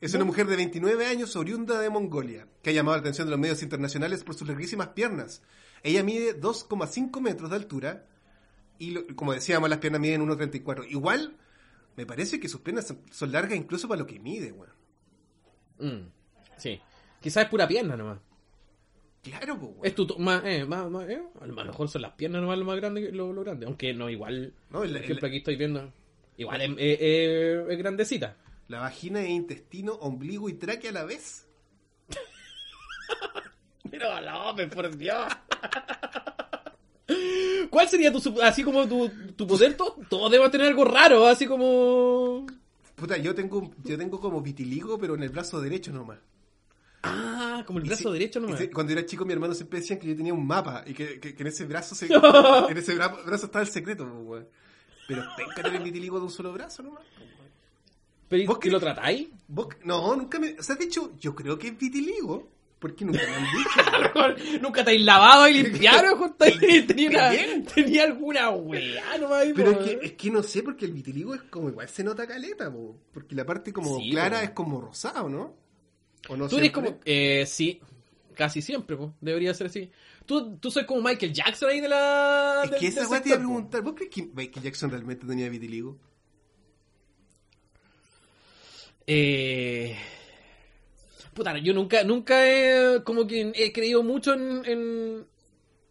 Es 0.00 0.12
una 0.14 0.24
mujer 0.24 0.46
de 0.46 0.56
29 0.56 1.06
años 1.06 1.34
oriunda 1.36 1.80
de 1.80 1.88
Mongolia, 1.88 2.46
que 2.62 2.70
ha 2.70 2.72
llamado 2.72 2.96
la 2.96 3.00
atención 3.00 3.26
de 3.26 3.30
los 3.30 3.40
medios 3.40 3.62
internacionales 3.62 4.22
por 4.24 4.34
sus 4.34 4.46
larguísimas 4.48 4.88
piernas. 4.88 5.42
Ella 5.82 6.02
mide 6.02 6.38
2,5 6.38 7.20
metros 7.20 7.50
de 7.50 7.56
altura 7.56 8.06
y, 8.78 8.90
lo- 8.90 9.06
como 9.16 9.32
decíamos, 9.32 9.70
las 9.70 9.78
piernas 9.78 10.00
miden 10.00 10.26
1,34. 10.26 10.86
Igual, 10.90 11.36
me 11.96 12.04
parece 12.04 12.38
que 12.40 12.48
sus 12.48 12.60
piernas 12.60 12.86
son, 12.88 13.00
son 13.10 13.32
largas 13.32 13.56
incluso 13.56 13.88
para 13.88 14.00
lo 14.00 14.06
que 14.06 14.18
mide, 14.18 14.52
weón. 14.52 14.72
Mm, 15.78 16.08
sí. 16.58 16.80
Quizás 17.20 17.44
es 17.44 17.48
pura 17.50 17.66
pierna 17.66 17.96
nomás. 17.96 18.18
Claro, 19.24 19.54
weón. 19.54 19.74
Es 19.82 19.94
tu, 19.94 20.06
más, 20.18 20.44
eh, 20.44 20.64
más, 20.66 20.88
más, 20.90 21.08
eh, 21.08 21.20
a 21.40 21.46
lo 21.46 21.54
mejor 21.64 21.88
son 21.88 22.02
las 22.02 22.12
piernas 22.12 22.42
nomás 22.42 22.58
lo 22.58 22.64
más 22.66 22.76
grande 22.76 23.00
que 23.02 23.10
lo, 23.10 23.32
lo 23.32 23.42
grande. 23.42 23.64
Aunque 23.66 23.92
no, 23.94 24.08
igual. 24.10 24.52
No, 24.70 24.82
el- 24.84 24.90
por 24.90 24.98
el- 24.98 25.04
ejemplo, 25.04 25.28
aquí 25.28 25.38
estoy 25.38 25.56
viendo. 25.56 25.90
Igual 26.36 26.60
es, 26.60 26.70
es- 26.78 26.98
es- 27.00 27.68
es 27.70 27.78
grandecita. 27.78 28.36
La 28.68 28.80
vagina 28.80 29.22
e 29.22 29.30
intestino, 29.30 29.92
ombligo 29.94 30.48
y 30.48 30.54
tráquea 30.54 30.90
a 30.90 30.94
la 30.94 31.04
vez. 31.04 31.46
Pero 33.90 34.20
López, 34.20 34.68
por 34.74 34.96
Dios. 34.96 35.26
¿Cuál 37.70 37.88
sería 37.88 38.12
tu, 38.12 38.40
así 38.42 38.62
como 38.62 38.86
tu, 38.88 39.10
tu 39.36 39.46
poder? 39.46 39.76
Todo, 39.76 39.96
todo 40.08 40.28
debe 40.30 40.48
tener 40.50 40.68
algo 40.68 40.84
raro, 40.84 41.26
así 41.26 41.46
como... 41.46 42.46
Puta, 42.94 43.16
yo 43.16 43.34
tengo, 43.34 43.70
yo 43.84 43.98
tengo 43.98 44.20
como 44.20 44.40
vitiligo, 44.40 44.96
pero 44.98 45.14
en 45.16 45.22
el 45.24 45.30
brazo 45.30 45.60
derecho 45.60 45.92
nomás. 45.92 46.18
Ah, 47.06 47.62
como 47.66 47.78
el 47.78 47.84
brazo 47.86 48.10
derecho 48.12 48.40
nomás. 48.40 48.60
cuando 48.72 48.92
era 48.92 49.04
chico, 49.06 49.24
mi 49.24 49.32
hermano 49.32 49.54
siempre 49.54 49.80
decían 49.80 49.98
que 49.98 50.08
yo 50.08 50.16
tenía 50.16 50.32
un 50.34 50.46
mapa 50.46 50.82
y 50.86 50.94
que, 50.94 51.20
que- 51.20 51.34
que 51.34 51.42
en 51.42 51.46
ese 51.48 51.64
brazo 51.66 51.94
se, 51.94 52.06
en 52.70 52.76
ese 52.76 52.96
bra- 52.96 53.24
brazo 53.24 53.46
estaba 53.46 53.62
el 53.64 53.70
secreto, 53.70 54.04
weón. 54.04 54.48
Pero 55.06 55.22
penca 55.36 55.62
tener 55.62 55.82
vitiligo 55.82 56.18
de 56.18 56.24
un 56.24 56.30
solo 56.30 56.52
brazo 56.52 56.82
nomás. 56.82 57.02
weón. 57.18 57.30
¿Pero 58.28 58.46
¿Vos 58.46 58.56
y 58.56 58.60
qué- 58.60 58.70
lo 58.70 58.80
tratáis? 58.80 59.28
¿Vos- 59.48 59.68
no, 59.84 60.16
nunca 60.16 60.38
me. 60.38 60.56
O 60.58 60.62
sea, 60.62 60.76
de 60.76 60.84
hecho, 60.86 61.12
yo 61.20 61.34
creo 61.34 61.58
que 61.58 61.68
es 61.68 61.78
vitiligo. 61.78 62.50
Porque 62.78 63.02
nunca 63.06 63.20
me 63.22 63.34
han 63.34 63.44
dicho. 63.44 64.58
Nunca 64.60 64.84
te 64.84 64.94
has 64.94 65.00
lavado 65.00 65.48
y 65.48 65.54
limpiado, 65.62 66.34
tenía, 66.36 67.08
una- 67.08 67.64
tenía 67.74 68.04
alguna 68.04 68.50
weá 68.50 69.16
nomás 69.18 69.46
Pero 69.56 69.70
es 69.70 69.78
que, 69.78 69.98
es 70.06 70.12
que 70.12 70.30
no 70.30 70.42
sé, 70.42 70.62
porque 70.62 70.84
el 70.84 70.92
vitiligo 70.92 71.34
es 71.34 71.42
como 71.44 71.70
igual 71.70 71.88
se 71.88 72.04
nota 72.04 72.26
caleta, 72.26 72.70
po, 72.70 72.94
porque 73.10 73.34
la 73.34 73.46
parte 73.46 73.72
como 73.72 73.96
Sí, 73.98 74.10
clara 74.10 74.38
po. 74.40 74.44
es 74.44 74.50
como 74.50 74.80
rosado, 74.82 75.30
¿no? 75.30 75.54
¿O 76.28 76.36
no 76.36 76.48
Tú 76.48 76.58
eres 76.58 76.72
como... 76.72 76.98
Eh, 77.04 77.44
sí, 77.46 77.80
casi 78.34 78.62
siempre, 78.62 78.96
debería 79.20 79.52
ser 79.54 79.66
así. 79.68 79.90
Tú, 80.26 80.56
tú 80.56 80.70
soy 80.70 80.86
como 80.86 81.02
Michael 81.02 81.32
Jackson 81.32 81.68
ahí 81.70 81.80
de 81.80 81.88
la... 81.88 82.62
Es 82.64 82.70
del- 82.70 82.80
que 82.80 82.86
esa 82.86 83.08
weá 83.08 83.22
te 83.22 83.28
iba 83.28 83.36
a 83.36 83.40
preguntar. 83.40 83.82
¿Vos 83.82 83.94
crees 83.94 84.10
que 84.10 84.22
Michael 84.34 84.64
Jackson 84.64 84.90
realmente 84.90 85.26
tenía 85.26 85.48
vitiligo? 85.48 85.98
Eh... 89.06 89.96
Puta, 91.34 91.58
yo 91.58 91.74
nunca, 91.74 92.04
nunca 92.04 92.46
he, 92.48 93.02
como 93.02 93.26
que 93.26 93.50
he 93.56 93.72
creído 93.72 94.04
mucho 94.04 94.34
en, 94.34 94.62
en, 94.66 95.26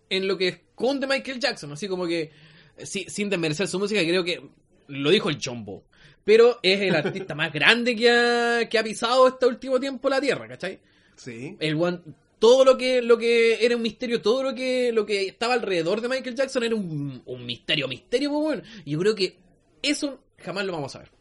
en 0.09 0.27
lo 0.27 0.37
que 0.37 0.47
esconde 0.47 1.05
Michael 1.05 1.37
Jackson, 1.41 1.69
así 1.73 1.89
como 1.89 2.07
que, 2.07 2.31
sí, 2.77 3.05
sin 3.09 3.29
desmerecer 3.29 3.67
su 3.67 3.77
música, 3.77 3.99
creo 4.03 4.23
que 4.23 4.41
lo 4.87 5.09
dijo 5.09 5.29
el 5.29 5.37
Chombo, 5.39 5.83
pero 6.23 6.59
es 6.63 6.81
el 6.81 6.95
artista 6.95 7.35
más 7.35 7.51
grande 7.51 7.95
que 7.95 8.09
ha, 8.09 8.69
que 8.69 8.79
ha 8.79 8.83
pisado 8.83 9.27
este 9.27 9.45
último 9.45 9.79
tiempo 9.79 10.09
la 10.09 10.21
Tierra, 10.21 10.47
¿cachai? 10.47 10.79
Sí. 11.15 11.55
El 11.59 11.75
one, 11.75 11.99
todo 12.39 12.65
lo 12.65 12.77
que, 12.77 13.01
lo 13.01 13.17
que 13.17 13.63
era 13.65 13.75
un 13.75 13.81
misterio, 13.81 14.21
todo 14.21 14.43
lo 14.43 14.55
que, 14.55 14.91
lo 14.91 15.05
que 15.05 15.27
estaba 15.27 15.53
alrededor 15.53 16.01
de 16.01 16.09
Michael 16.09 16.35
Jackson 16.35 16.63
era 16.63 16.75
un, 16.75 17.21
un 17.25 17.45
misterio, 17.45 17.87
misterio, 17.87 18.29
pues 18.31 18.41
bueno. 18.41 18.61
Y 18.85 18.91
yo 18.91 18.99
creo 18.99 19.15
que 19.15 19.37
eso 19.81 20.21
jamás 20.37 20.65
lo 20.65 20.73
vamos 20.73 20.95
a 20.95 20.99
ver. 20.99 21.11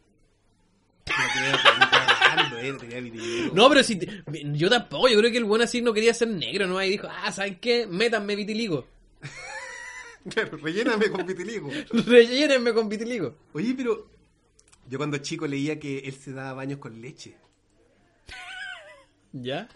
No, 3.53 3.69
pero 3.69 3.83
si 3.83 3.97
te- 3.97 4.23
yo 4.53 4.69
tampoco, 4.69 5.07
yo 5.09 5.17
creo 5.19 5.31
que 5.31 5.37
el 5.37 5.43
buen 5.45 5.61
así 5.61 5.81
no 5.81 5.93
quería 5.93 6.13
ser 6.13 6.29
negro, 6.29 6.67
¿no? 6.67 6.81
Y 6.83 6.89
dijo, 6.89 7.07
ah, 7.09 7.31
¿saben 7.31 7.59
qué? 7.59 7.87
Métanme 7.87 8.35
vitiligo. 8.35 8.87
Claro, 10.29 10.57
relléname 10.57 11.09
con 11.09 11.25
vitiligo. 11.25 11.69
Rellénenme 11.91 12.73
con 12.73 12.87
vitiligo. 12.87 13.35
Oye, 13.53 13.73
pero 13.75 14.07
yo 14.89 14.97
cuando 14.97 15.17
chico 15.19 15.47
leía 15.47 15.79
que 15.79 15.99
él 15.99 16.13
se 16.13 16.33
daba 16.33 16.53
baños 16.53 16.79
con 16.79 17.01
leche. 17.01 17.35
¿Ya? 19.33 19.67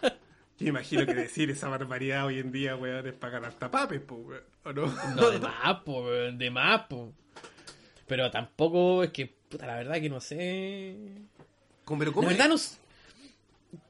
Yo 0.60 0.68
imagino 0.68 1.05
que 1.05 1.14
decir 1.14 1.49
esa 1.51 1.68
barbaridad 1.70 2.26
hoy 2.26 2.39
en 2.39 2.51
día, 2.51 2.76
weón, 2.76 3.05
es 3.08 3.14
para 3.14 3.34
ganar 3.34 3.53
tapapes, 3.53 4.01
po, 4.01 4.16
weón. 4.16 4.43
¿O 4.66 4.74
no? 4.74 4.88
No, 5.16 5.30
de 5.30 5.39
más, 5.39 5.82
po, 5.84 6.03
weón, 6.03 6.38
de 6.38 6.49
más, 6.49 6.82
po. 6.88 7.14
Pero 8.08 8.32
tampoco 8.32 9.03
es 9.03 9.12
que, 9.12 9.28
puta, 9.28 9.68
la 9.68 9.76
verdad 9.76 10.01
que 10.01 10.10
no 10.10 10.20
sé. 10.20 10.95
¿Cómo, 11.86 11.99
pero 11.99 12.12
La 12.12 12.16
cómo 12.16 12.28
verdad 12.30 12.51
es? 12.53 12.80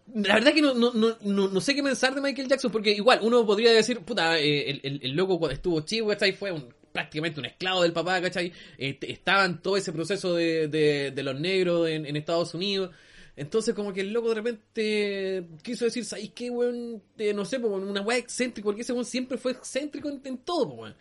no 0.08 0.24
La 0.24 0.36
verdad 0.36 0.54
que 0.54 0.62
no, 0.62 0.74
no, 0.74 0.92
no, 0.94 1.48
no, 1.50 1.62
sé 1.62 1.76
qué 1.76 1.84
pensar 1.84 2.14
de 2.16 2.22
Michael 2.22 2.48
Jackson, 2.48 2.72
porque 2.72 2.92
igual 2.92 3.20
uno 3.22 3.46
podría 3.46 3.72
decir, 3.72 4.00
puta, 4.02 4.38
eh, 4.40 4.70
el, 4.72 4.82
el, 4.84 5.00
el 5.04 5.12
loco 5.16 5.40
cuando 5.40 5.56
estuvo 5.56 5.82
chico, 5.82 6.08
¿cachai? 6.08 6.34
Fue 6.34 6.52
un- 6.52 6.74
prácticamente 6.98 7.40
un 7.40 7.46
esclavo 7.46 7.84
del 7.84 7.94
papá, 7.94 8.20
¿cachai? 8.20 8.52
Eh, 8.80 8.96
t- 8.96 9.12
estaba 9.12 9.46
en 9.46 9.60
todo 9.60 9.78
ese 9.78 9.94
proceso 9.94 10.34
de, 10.34 10.68
de, 10.68 11.12
de 11.12 11.24
los 11.24 11.40
negros 11.40 11.88
en, 11.88 12.08
en 12.08 12.16
Estados 12.16 12.56
Unidos. 12.56 12.90
Entonces 13.36 13.76
como 13.76 13.94
que 13.94 14.02
el 14.02 14.12
loco 14.12 14.30
de 14.30 14.36
repente 14.36 15.48
quiso 15.62 15.86
decir, 15.86 16.04
¿sabéis 16.06 16.32
qué, 16.34 16.50
weón? 16.50 17.04
Eh, 17.20 17.36
no 17.36 17.46
sé, 17.46 17.60
po, 17.60 17.68
una 17.68 18.02
weá 18.02 18.18
excéntrica, 18.18 18.66
porque 18.66 18.82
ese 18.82 18.94
weón 18.94 19.06
siempre 19.06 19.38
fue 19.38 19.52
excéntrico 19.52 20.10
en, 20.10 20.22
en 20.24 20.40
todo, 20.40 20.66
weón. 20.70 20.96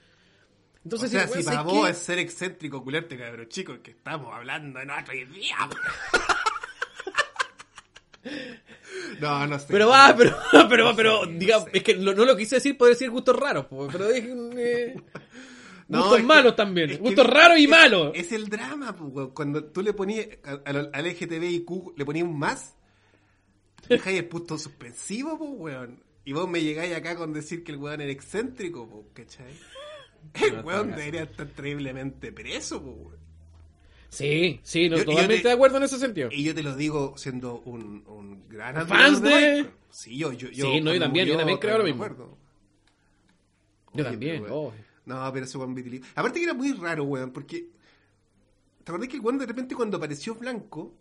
Entonces, 0.85 1.09
o 1.09 1.13
sea, 1.13 1.23
weón, 1.25 1.39
si 1.39 1.45
para 1.45 1.57
¿sabes 1.57 1.73
vos 1.73 1.85
qué? 1.87 1.91
es 1.93 1.97
ser 1.99 2.19
excéntrico, 2.19 2.85
culerte, 2.85 3.17
cabrón, 3.17 3.49
chicos, 3.49 3.79
que 3.83 3.93
estamos 3.93 4.35
hablando 4.35 4.79
en 4.81 4.91
otro 4.91 5.15
idioma. 5.15 5.71
no, 9.21 9.47
no 9.47 9.59
sé. 9.59 9.67
Pero 9.71 9.89
va, 9.89 10.15
pero, 10.17 10.37
pero, 10.69 10.85
No 10.91 10.97
pero, 10.97 11.21
sé, 11.25 11.31
no 11.33 11.39
digamos, 11.39 11.65
sé. 11.71 11.79
es 11.79 11.83
que 11.83 11.95
no, 11.97 12.13
no 12.13 12.25
lo 12.27 12.37
quise 12.37 12.57
decir, 12.57 12.77
puede 12.77 12.93
decir 12.93 13.09
gustos 13.11 13.35
raros, 13.37 13.67
pero 13.91 14.09
dije, 14.09 14.35
eh, 14.59 14.95
No, 15.89 15.99
gustos 16.01 16.19
es 16.19 16.23
que- 16.23 16.27
malos 16.27 16.57
también, 16.57 16.91
es 16.91 16.99
gustos 16.99 17.27
raros 17.27 17.59
y 17.59 17.69
malos. 17.69 18.11
Es 18.15 18.33
el 18.33 18.49
drama, 18.49 18.95
pues. 18.97 19.29
Cuando 19.35 19.65
tú 19.65 19.83
le 19.83 19.93
ponías 19.93 20.27
al, 20.65 20.91
al 20.93 21.05
LGTBIQ, 21.07 21.97
le 21.97 22.05
ponías 22.05 22.27
un 22.27 22.39
más, 22.39 22.75
dejáis 23.89 24.19
el 24.19 24.27
punto 24.27 24.59
suspensivo, 24.59 25.39
pues, 25.39 25.51
weón. 25.57 26.03
Y 26.25 26.33
vos 26.33 26.49
me 26.49 26.61
llegáis 26.61 26.93
acá 26.95 27.15
con 27.15 27.33
decir 27.33 27.63
que 27.63 27.71
el 27.73 27.79
weón 27.79 28.01
era 28.01 28.11
excéntrico, 28.11 28.89
pues, 28.89 29.05
¿cachai? 29.27 29.55
El 30.35 30.57
No, 30.57 30.61
weón 30.63 30.91
debería 30.91 31.23
estar 31.23 31.47
terriblemente 31.47 32.33
preso, 32.33 32.83
pues, 32.83 32.97
weón. 32.97 33.27
Sí, 34.09 34.59
sí, 34.65 34.89
no, 34.89 34.97
Yo- 34.97 35.03
yo 35.03 35.11
totalmente 35.11 35.43
te- 35.43 35.49
de 35.49 35.55
acuerdo 35.55 35.77
en 35.77 35.83
ese 35.85 35.99
sentido. 35.99 36.29
Y 36.33 36.43
yo 36.43 36.55
te 36.55 36.63
lo 36.65 36.75
digo 36.75 37.15
siendo 37.17 37.61
un, 37.61 38.03
un 38.09 38.49
gran 38.49 38.87
Fans 38.89 39.21
de-. 39.23 39.67
Sí, 39.91 40.17
yo, 40.17 40.33
yo, 40.33 40.49
yo 40.51 40.73
Sí, 40.73 40.81
no, 40.81 40.93
yo 40.95 41.01
también, 41.01 41.29
yo 41.29 41.37
también 41.37 41.59
creo 41.59 41.79
lo 41.79 41.85
mismo. 41.85 42.03
acuerdo. 42.05 42.37
Yo 43.95 44.05
también, 44.05 44.45
oh. 44.51 44.73
No, 45.07 45.33
pero 45.33 45.45
ese 45.47 45.57
weón 45.59 45.75
vitiligo. 45.75 46.05
Aparte 46.15 46.39
que 46.39 46.45
era 46.45 46.55
muy 46.55 46.73
raro, 46.73 47.05
weón, 47.05 47.31
porque. 47.33 47.69
¿Te 48.85 48.93
acordás 48.93 49.09
que 49.09 49.17
el 49.17 49.23
weón 49.23 49.39
de 49.39 49.47
repente 49.47 49.75
cuando 49.75 49.97
apareció 49.97 50.35
blanco, 50.35 50.95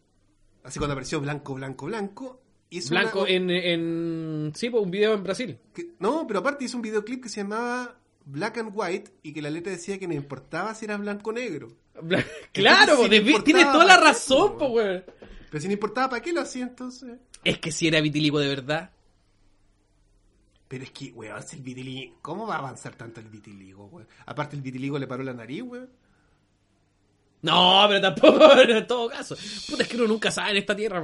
así 0.63 0.79
cuando 0.79 0.93
apareció 0.93 1.19
blanco, 1.21 1.53
blanco, 1.55 1.85
blanco, 1.85 2.41
hizo 2.69 2.89
Blanco 2.91 3.21
una- 3.21 3.29
en, 3.31 3.49
en, 3.51 4.51
sí, 4.55 4.69
pues 4.69 4.83
un 4.83 4.89
video 4.91 5.13
en 5.13 5.23
Brasil. 5.23 5.57
que- 5.73 5.91
no, 5.99 6.25
pero 6.27 6.39
aparte 6.39 6.65
hizo 6.65 6.77
un 6.77 6.81
videoclip 6.83 7.21
que 7.23 7.29
se 7.29 7.41
llamaba 7.41 7.95
Black 8.25 8.57
and 8.57 8.71
White 8.73 9.11
y 9.21 9.33
que 9.33 9.41
la 9.41 9.49
letra 9.51 9.71
decía 9.71 9.99
que 9.99 10.07
no 10.07 10.13
importaba 10.15 10.73
si 10.73 10.85
era 10.85 10.97
blanco 10.97 11.29
o 11.29 11.33
negro. 11.33 11.67
Bla- 12.01 12.25
claro, 12.51 12.97
sí 13.07 13.21
pues, 13.31 13.43
tienes 13.43 13.71
toda 13.71 13.85
la 13.85 13.97
razón, 13.97 14.53
po, 14.57 14.73
pues, 14.73 14.85
weón. 14.85 15.03
Pero 15.51 15.61
si 15.61 15.67
no 15.67 15.73
importaba, 15.73 16.09
¿para 16.09 16.21
qué 16.23 16.33
lo 16.33 16.41
hacía 16.41 16.63
entonces? 16.63 17.17
Es 17.43 17.59
que 17.59 17.71
si 17.71 17.87
era 17.87 18.01
vitiligo 18.01 18.39
de 18.39 18.47
verdad. 18.49 18.89
Pero 20.67 20.83
es 20.83 20.91
que, 20.91 21.11
weón, 21.11 21.43
si 21.43 21.57
el 21.57 21.61
vitiligo. 21.61 22.17
¿Cómo 22.21 22.47
va 22.47 22.55
a 22.55 22.59
avanzar 22.59 22.95
tanto 22.95 23.19
el 23.19 23.29
vitiligo, 23.29 23.85
weón? 23.85 24.07
Aparte, 24.25 24.55
el 24.55 24.61
vitiligo 24.61 24.97
le 24.97 25.07
paró 25.07 25.23
la 25.23 25.33
nariz, 25.33 25.61
weón. 25.61 25.89
No, 27.41 27.85
pero 27.87 28.01
tampoco, 28.01 28.59
en 28.61 28.87
todo 28.87 29.07
caso. 29.09 29.35
Puta, 29.69 29.83
es 29.83 29.89
que 29.89 29.97
uno 29.97 30.07
nunca 30.07 30.31
sabe 30.31 30.51
en 30.51 30.57
esta 30.57 30.75
tierra. 30.75 30.99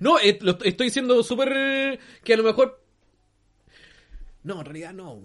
No, 0.00 0.18
eh, 0.18 0.38
estoy 0.64 0.86
diciendo 0.86 1.22
súper 1.22 1.52
eh, 1.54 1.98
que 2.24 2.32
a 2.32 2.36
lo 2.38 2.42
mejor... 2.42 2.82
No, 4.44 4.60
en 4.60 4.64
realidad 4.64 4.94
no. 4.94 5.20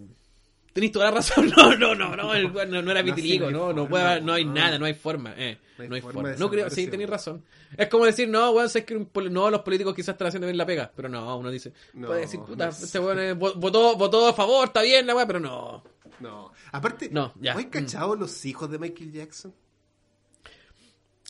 Tenéis 0.78 0.92
toda 0.92 1.06
la 1.06 1.12
razón. 1.12 1.52
No, 1.58 1.76
no, 1.76 1.96
no, 1.96 2.16
no, 2.16 2.36
el 2.36 2.54
no, 2.54 2.84
no 2.84 2.92
era 2.92 3.02
vitiligo, 3.02 3.50
no 3.50 3.74
no, 3.74 3.82
hay 3.82 3.88
puede, 3.88 4.22
no 4.22 4.38
nada, 4.54 4.78
no 4.78 4.86
hay 4.86 4.94
forma, 4.94 5.34
eh. 5.36 5.58
No 5.80 5.96
hay 5.96 6.02
forma 6.02 6.34
No 6.34 6.52
creo, 6.52 6.70
sí, 6.70 6.86
tenéis 6.86 7.10
razón. 7.10 7.44
Es 7.76 7.88
como 7.88 8.06
decir, 8.06 8.30
no, 8.30 8.52
weón, 8.52 8.70
sé 8.70 8.86
que 8.86 8.96
un 8.96 9.10
no, 9.32 9.50
los 9.50 9.62
políticos 9.62 9.96
quizás 9.96 10.14
están 10.14 10.28
haciendo 10.28 10.46
bien 10.46 10.56
la 10.56 10.68
pega, 10.68 10.92
pero 10.96 11.10
no, 11.10 11.36
uno 11.36 11.50
dice, 11.50 11.74
No, 11.96 12.06
puede 12.10 12.22
decir, 12.22 12.40
puta, 12.42 12.70
este 12.70 13.00
weón 13.00 13.18
eh, 13.20 13.34
vo- 13.34 13.56
votó, 13.56 13.96
votó 13.96 14.28
a 14.28 14.34
favor, 14.34 14.68
está 14.68 14.84
bien 14.84 15.08
la 15.08 15.16
weá, 15.16 15.26
pero 15.26 15.40
no. 15.40 15.84
No. 16.20 16.52
Aparte, 16.72 17.10
No, 17.12 17.34
ya. 17.42 17.54
¿no 17.54 17.60
hay 17.60 17.66
cachado 17.66 18.16
los 18.16 18.46
hijos 18.46 18.70
de 18.70 18.78
Michael 18.78 19.12
Jackson? 19.14 19.56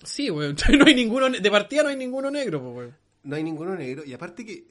Sí, 0.03 0.29
weón, 0.29 0.57
no 0.77 0.85
hay 0.85 0.93
ninguno, 0.95 1.29
de 1.29 1.51
partida 1.51 1.83
no 1.83 1.89
hay 1.89 1.95
ninguno 1.95 2.29
negro, 2.29 2.59
weón. 2.59 2.97
No 3.23 3.37
hay 3.37 3.43
ninguno 3.43 3.75
negro. 3.75 4.03
Y 4.03 4.11
aparte 4.13 4.45
que 4.45 4.65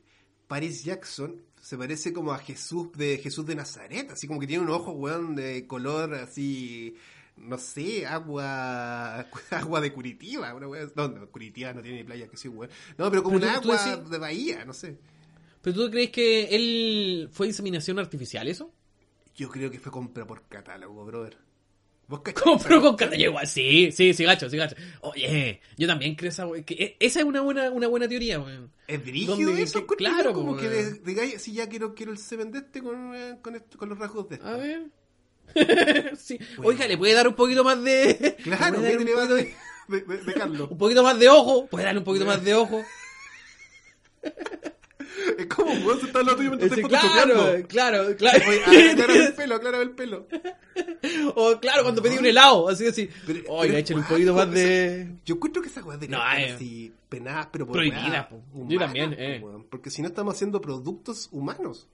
Paris 0.46 0.84
Jackson 0.84 1.40
se 1.66 1.76
parece 1.76 2.12
como 2.12 2.32
a 2.32 2.38
Jesús 2.38 2.92
de 2.92 3.18
Jesús 3.18 3.44
de 3.44 3.56
Nazaret. 3.56 4.08
Así 4.12 4.28
como 4.28 4.38
que 4.38 4.46
tiene 4.46 4.62
un 4.62 4.70
ojo, 4.70 4.92
weón, 4.92 5.34
de 5.34 5.66
color 5.66 6.14
así... 6.14 6.94
No 7.38 7.58
sé, 7.58 8.06
agua 8.06 9.26
agua 9.50 9.80
de 9.80 9.92
Curitiba. 9.92 10.54
Una 10.54 10.68
weá- 10.68 10.90
no, 10.94 11.08
no, 11.08 11.26
Curitiba 11.28 11.72
no 11.74 11.82
tiene 11.82 11.98
ni 11.98 12.04
playa, 12.04 12.28
que 12.28 12.36
sí, 12.36 12.46
weón. 12.48 12.70
No, 12.96 13.10
pero 13.10 13.22
como 13.24 13.38
Pero 13.40 13.50
un 13.52 13.54
tú- 13.56 13.62
tú 13.68 13.72
agua 13.72 13.84
decís- 13.84 14.08
de 14.08 14.18
bahía, 14.18 14.64
no 14.64 14.72
sé. 14.72 14.96
¿Pero 15.60 15.76
tú 15.76 15.90
crees 15.90 16.10
que 16.10 16.44
él 16.54 17.28
fue 17.32 17.48
inseminación 17.48 17.98
artificial 17.98 18.46
eso? 18.48 18.72
Yo 19.34 19.50
creo 19.50 19.68
que 19.70 19.80
fue 19.80 19.90
compra 19.92 20.24
por 20.26 20.42
catálogo, 20.48 21.04
brother. 21.04 21.36
¿Vos 22.08 22.20
con 22.20 22.58
cuestión? 22.58 22.96
cata 22.96 23.16
igual, 23.16 23.46
sí, 23.48 23.90
sí, 23.90 24.14
sí, 24.14 24.24
gacho, 24.24 24.48
sí, 24.48 24.56
gacho. 24.56 24.76
Oye, 25.00 25.60
yo 25.76 25.88
también 25.88 26.14
creo 26.14 26.28
esa, 26.30 26.46
que 26.64 26.74
e- 26.74 26.96
esa 27.00 27.18
es 27.20 27.24
una 27.24 27.40
buena, 27.40 27.70
una 27.70 27.88
buena 27.88 28.06
teoría, 28.08 28.38
weón. 28.38 28.70
Es 28.86 29.04
¿Dónde- 29.26 29.62
eso, 29.62 29.72
qué- 29.72 29.78
encuentro 29.80 29.96
claro, 29.96 30.32
como 30.32 30.56
que 30.56 30.68
weón. 30.68 30.94
de, 30.94 31.00
digáis, 31.00 31.42
si 31.42 31.52
ya 31.52 31.68
quiero, 31.68 31.94
quiero 31.96 32.12
el 32.12 32.18
semen 32.18 32.52
de 32.52 32.58
este 32.60 32.80
con, 32.80 33.12
eh, 33.14 33.38
con, 33.42 33.88
los 33.88 33.98
rasgos 33.98 34.28
de 34.28 34.36
este. 34.36 34.46
A 34.46 34.52
ver. 34.52 34.82
sí. 36.16 36.38
Bueno. 36.56 36.68
Oiga, 36.68 36.86
le 36.86 36.96
puede 36.96 37.14
dar 37.14 37.26
un 37.26 37.34
poquito 37.34 37.64
más 37.64 37.82
de. 37.82 38.36
Claro, 38.44 38.80
le 38.80 38.96
de, 38.96 39.04
de, 39.04 39.54
de- 39.88 40.16
de 40.18 40.32
Carlos. 40.34 40.68
un 40.70 40.78
poquito 40.78 41.02
más 41.02 41.18
de 41.18 41.28
ojo. 41.28 41.66
Puede 41.66 41.84
darle 41.86 41.98
un 41.98 42.04
poquito 42.04 42.24
más 42.26 42.42
de 42.44 42.54
ojo. 42.54 42.82
Es 45.38 45.46
como, 45.46 45.72
weón, 45.72 46.00
se 46.00 46.06
está 46.06 46.18
hablando 46.20 46.36
tuyo 46.36 46.50
mientras 46.50 46.72
Ese- 46.72 46.80
estás 46.82 47.00
claro, 47.12 47.66
claro, 47.68 48.16
claro. 48.16 48.44
Oye, 48.48 48.90
aclárame 48.90 49.24
el 49.26 49.32
pelo, 49.36 49.54
aclárame 49.54 49.82
el 49.84 49.90
pelo. 49.92 50.26
o 51.34 51.58
claro, 51.60 51.82
cuando 51.82 52.02
pedí 52.02 52.18
un 52.18 52.26
helado, 52.26 52.68
así 52.68 52.86
así. 52.86 53.08
Pero 53.26 53.64
échale 53.64 54.00
un 54.00 54.06
poquito 54.06 54.34
más 54.34 54.50
de. 54.50 55.16
Yo 55.24 55.36
encuentro 55.36 55.62
que 55.62 55.68
esas 55.68 55.84
weas 55.84 55.98
deberían 56.00 56.20
No, 56.20 56.26
estar 56.32 56.50
eh. 56.50 56.52
así 56.54 56.92
penadas, 57.08 57.48
pero 57.52 57.66
por 57.66 57.76
po. 58.28 58.42
Yo 58.68 58.78
también, 58.78 59.14
eh. 59.18 59.40
weón, 59.42 59.64
Porque 59.70 59.90
si 59.90 60.02
no 60.02 60.08
estamos 60.08 60.34
haciendo 60.34 60.60
productos 60.60 61.28
humanos. 61.32 61.88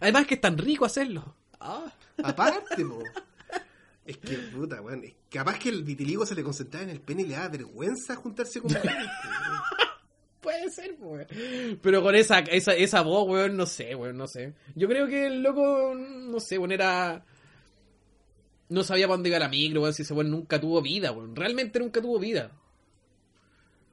Además 0.00 0.26
que 0.26 0.34
es 0.34 0.40
tan 0.40 0.56
rico 0.56 0.84
hacerlo. 0.84 1.34
Ah. 1.60 1.92
Aparte, 2.22 2.84
po. 2.84 3.02
Es 4.06 4.16
que, 4.16 4.36
puta, 4.38 4.80
weón. 4.80 5.02
Capaz 5.30 5.58
que 5.58 5.68
el 5.68 5.82
vitiligo 5.84 6.24
se 6.24 6.34
le 6.34 6.42
concentraba 6.42 6.84
en 6.84 6.90
el 6.90 7.00
pene 7.02 7.22
y 7.22 7.26
le 7.26 7.34
da 7.34 7.46
vergüenza 7.48 8.16
juntarse 8.16 8.58
con 8.58 8.72
weón. 8.72 8.86
Puede 10.40 10.70
ser, 10.70 10.94
weón. 11.00 11.26
Pero 11.82 12.02
con 12.02 12.14
esa, 12.14 12.38
esa, 12.40 12.72
esa 12.72 13.02
voz, 13.02 13.28
weón, 13.28 13.56
no 13.56 13.66
sé, 13.66 13.94
weón, 13.94 14.16
no 14.16 14.26
sé. 14.28 14.54
Yo 14.76 14.88
creo 14.88 15.06
que 15.08 15.26
el 15.26 15.42
loco, 15.42 15.94
no 15.94 16.38
sé, 16.40 16.58
weón, 16.58 16.72
era... 16.72 17.24
No 18.68 18.84
sabía 18.84 19.06
para 19.06 19.16
dónde 19.16 19.30
iba 19.30 19.38
la 19.38 19.48
micro, 19.48 19.80
weón, 19.82 19.94
si 19.94 20.02
ese 20.02 20.14
weón 20.14 20.30
nunca 20.30 20.60
tuvo 20.60 20.80
vida, 20.82 21.10
weón. 21.12 21.34
Realmente 21.34 21.78
nunca 21.80 22.00
tuvo 22.00 22.18
vida. 22.18 22.52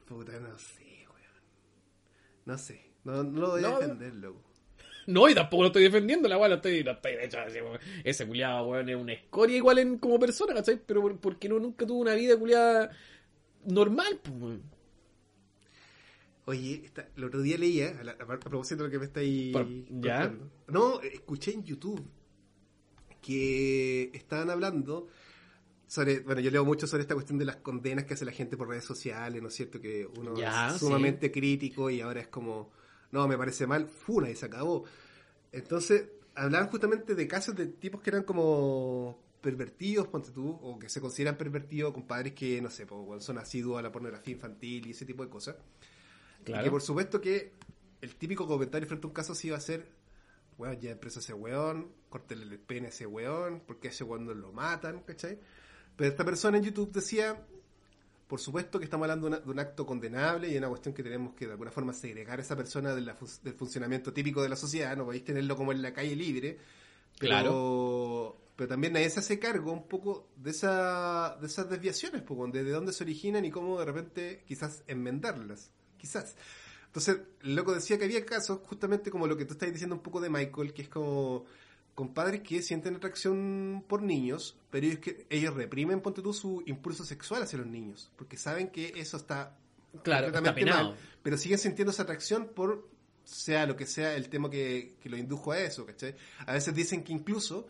Puta, 0.08 0.34
no 0.40 0.58
sé, 0.60 0.84
weón. 1.10 1.42
No 2.46 2.58
sé. 2.58 2.82
No, 3.04 3.24
no 3.24 3.40
lo 3.42 3.52
voy 3.52 3.64
a 3.64 3.70
No, 3.70 3.80
defender, 3.80 4.14
loco. 4.16 4.42
No, 5.08 5.30
y 5.30 5.36
tampoco 5.36 5.64
lo 5.64 5.68
estoy 5.68 5.84
defendiendo, 5.84 6.28
la 6.28 6.38
weón, 6.38 6.50
lo 6.52 6.56
estoy, 6.58 6.84
lo 6.84 6.92
estoy, 6.92 7.14
de 7.16 7.26
hecho, 7.26 7.40
así, 7.40 7.60
weón. 7.62 7.80
Ese 8.04 8.28
culiado, 8.28 8.68
weón, 8.68 8.90
es 8.90 8.96
una 8.96 9.14
escoria 9.14 9.58
igual 9.58 9.80
en, 9.80 9.98
como 9.98 10.20
persona, 10.20 10.54
¿cachai? 10.54 10.80
Pero 10.86 11.02
por- 11.02 11.20
porque 11.20 11.50
no, 11.50 11.58
nunca 11.60 11.86
tuvo 11.88 12.02
una 12.02 12.14
vida 12.14 12.38
culiada 12.38 12.92
normal, 13.66 14.20
pues, 14.22 14.36
weón. 14.40 14.75
Oye, 16.46 16.82
esta- 16.86 17.10
el 17.16 17.24
otro 17.24 17.42
día 17.42 17.58
leía, 17.58 17.98
a, 18.00 18.04
la- 18.04 18.12
a 18.12 18.40
propósito 18.40 18.84
de 18.84 18.90
lo 18.90 18.92
que 18.92 19.00
me 19.00 19.06
estáis 19.06 19.52
Por- 19.54 19.68
¿ya? 20.02 20.22
contando. 20.22 20.52
No, 20.68 21.02
escuché 21.02 21.54
en 21.54 21.64
YouTube 21.64 22.06
que 23.22 24.12
estaban 24.14 24.50
hablando 24.50 25.08
sobre, 25.88 26.20
bueno, 26.20 26.42
yo 26.42 26.52
leo 26.52 26.66
mucho 26.66 26.88
sobre 26.88 27.02
esta 27.02 27.14
cuestión 27.14 27.38
de 27.40 27.46
las 27.46 27.58
condenas 27.58 28.06
que 28.06 28.14
hace 28.16 28.26
la 28.26 28.32
gente 28.32 28.58
por 28.58 28.68
redes 28.68 28.84
sociales, 28.86 29.42
¿no 29.42 29.48
es 29.48 29.54
cierto? 29.56 29.80
Que 29.80 30.06
uno 30.18 30.36
Ya, 30.36 30.70
es 30.70 30.80
sumamente 30.80 31.32
crítico 31.32 31.90
y 31.90 32.02
ahora 32.02 32.22
es 32.22 32.28
como, 32.28 32.72
no, 33.12 33.28
me 33.28 33.38
parece 33.38 33.66
mal, 33.68 33.88
funa 33.88 34.30
y 34.30 34.36
se 34.36 34.46
acabó. 34.46 34.84
Entonces, 35.52 36.06
hablaban 36.36 36.70
justamente 36.70 37.16
de 37.16 37.28
casos 37.28 37.56
de 37.56 37.68
tipos 37.68 38.02
que 38.02 38.10
eran 38.10 38.24
como 38.24 39.24
pervertidos, 39.42 40.08
ponte 40.08 40.32
tú, 40.32 40.50
o 40.50 40.78
que 40.80 40.90
se 40.90 41.00
consideran 41.00 41.38
pervertidos 41.38 41.94
con 41.94 42.08
padres 42.08 42.34
que, 42.34 42.60
no 42.62 42.70
sé, 42.72 42.86
pues, 42.88 43.24
son 43.24 43.38
asiduos 43.38 43.78
a 43.78 43.82
la 43.84 43.92
pornografía 43.92 44.34
infantil 44.34 44.88
y 44.88 44.92
ese 44.92 45.06
tipo 45.06 45.24
de 45.24 45.30
cosas. 45.30 45.56
Y 46.52 46.64
que 46.64 46.72
por 46.72 46.82
supuesto 46.82 47.20
que 47.22 47.54
el 48.02 48.16
típico 48.16 48.48
comentario 48.48 48.88
frente 48.88 49.06
a 49.06 49.10
un 49.10 49.14
caso 49.14 49.34
sí 49.36 49.48
iba 49.48 49.58
a 49.58 49.62
ser, 49.62 49.88
weón, 50.58 50.80
ya 50.80 51.00
preso 51.00 51.20
a 51.20 51.22
ese 51.22 51.34
weón, 51.34 51.92
córtele 52.10 52.44
el 52.44 52.60
pene 52.60 52.88
a 52.88 52.90
ese 52.90 53.06
weón, 53.06 53.62
porque 53.66 53.88
ese 53.90 54.04
weón 54.04 54.26
no 54.26 54.34
lo 54.34 54.52
matan, 54.52 55.02
¿cachai? 55.02 55.40
Pero 55.96 56.10
esta 56.10 56.24
persona 56.26 56.58
en 56.58 56.64
YouTube 56.66 56.92
decía, 56.92 57.46
por 58.28 58.40
supuesto 58.40 58.80
que 58.80 58.86
estamos 58.86 59.06
hablando 59.06 59.30
de, 59.30 59.36
una- 59.38 59.46
de 59.46 59.52
un 59.52 59.60
acto 59.60 59.86
condenable 59.86 60.48
y 60.50 60.54
de 60.54 60.58
una 60.60 60.70
cuestión 60.70 60.94
que 60.94 61.04
tenemos 61.04 61.34
que 61.36 61.46
de 61.46 61.52
alguna 61.54 61.72
forma 61.72 61.94
segregar 61.94 62.40
a 62.40 62.42
esa 62.42 62.56
persona 62.56 62.94
de 62.96 63.02
la 63.02 63.16
del 63.44 63.54
funcionamiento 63.54 64.12
típico 64.14 64.42
de 64.44 64.50
la 64.50 64.56
sociedad, 64.56 64.96
no 64.98 65.06
podéis 65.06 65.24
tenerlo 65.24 65.56
como 65.56 65.72
en 65.72 65.82
la 65.82 65.94
calle 65.94 66.16
libre, 66.16 66.58
pero, 67.18 67.30
Claro. 67.32 68.38
pero 68.56 68.68
también 68.68 68.94
nadie 68.94 69.10
se 69.10 69.20
hace 69.22 69.40
cargo 69.40 69.72
un 69.72 69.88
poco 69.88 70.28
de, 70.36 70.52
esa, 70.52 71.38
de 71.40 71.48
esas 71.48 71.70
desviaciones, 71.70 72.22
pues, 72.24 72.52
de, 72.52 72.64
de 72.64 72.72
dónde 72.72 72.92
se 72.94 73.04
originan 73.04 73.46
y 73.46 73.52
cómo 73.52 73.80
de 73.80 73.86
repente 73.86 74.44
quizás 74.48 74.84
enmendarlas, 74.88 75.72
quizás. 76.06 76.36
Entonces, 76.86 77.20
el 77.44 77.56
loco 77.56 77.74
decía 77.74 77.98
que 77.98 78.06
había 78.06 78.26
casos, 78.26 78.60
justamente 78.64 79.10
como 79.10 79.28
lo 79.28 79.36
que 79.36 79.46
tú 79.46 79.54
estás 79.54 79.72
diciendo 79.72 79.96
un 79.96 80.02
poco 80.02 80.22
de 80.22 80.30
Michael, 80.30 80.72
que 80.74 80.84
es 80.84 80.90
como 80.90 81.46
con 81.96 82.14
padres 82.14 82.42
que 82.42 82.62
sienten 82.62 82.96
atracción 82.96 83.84
por 83.88 84.02
niños, 84.02 84.58
pero 84.70 84.86
ellos, 84.86 85.00
que, 85.00 85.26
ellos 85.30 85.54
reprimen, 85.56 86.02
ponte 86.02 86.22
tú, 86.22 86.34
su 86.34 86.62
impulso 86.66 87.04
sexual 87.04 87.42
hacia 87.42 87.58
los 87.58 87.68
niños, 87.68 88.12
porque 88.18 88.38
saben 88.38 88.70
que 88.70 88.94
eso 88.96 89.18
está 89.18 89.58
Claro, 90.04 90.28
está 90.28 90.40
completamente 90.40 90.72
penado. 90.72 90.90
mal, 90.92 91.00
pero 91.24 91.38
siguen 91.38 91.58
sintiendo 91.58 91.92
esa 91.92 92.04
atracción 92.04 92.50
por 92.54 92.88
sea 93.24 93.66
lo 93.66 93.76
que 93.76 93.88
sea 93.88 94.16
el 94.16 94.30
tema 94.30 94.50
que, 94.50 94.98
que 95.02 95.10
lo 95.10 95.18
indujo 95.18 95.54
a 95.54 95.60
eso, 95.60 95.86
¿cachai? 95.86 96.16
A 96.46 96.54
veces 96.54 96.76
dicen 96.76 97.04
que 97.04 97.14
incluso 97.14 97.68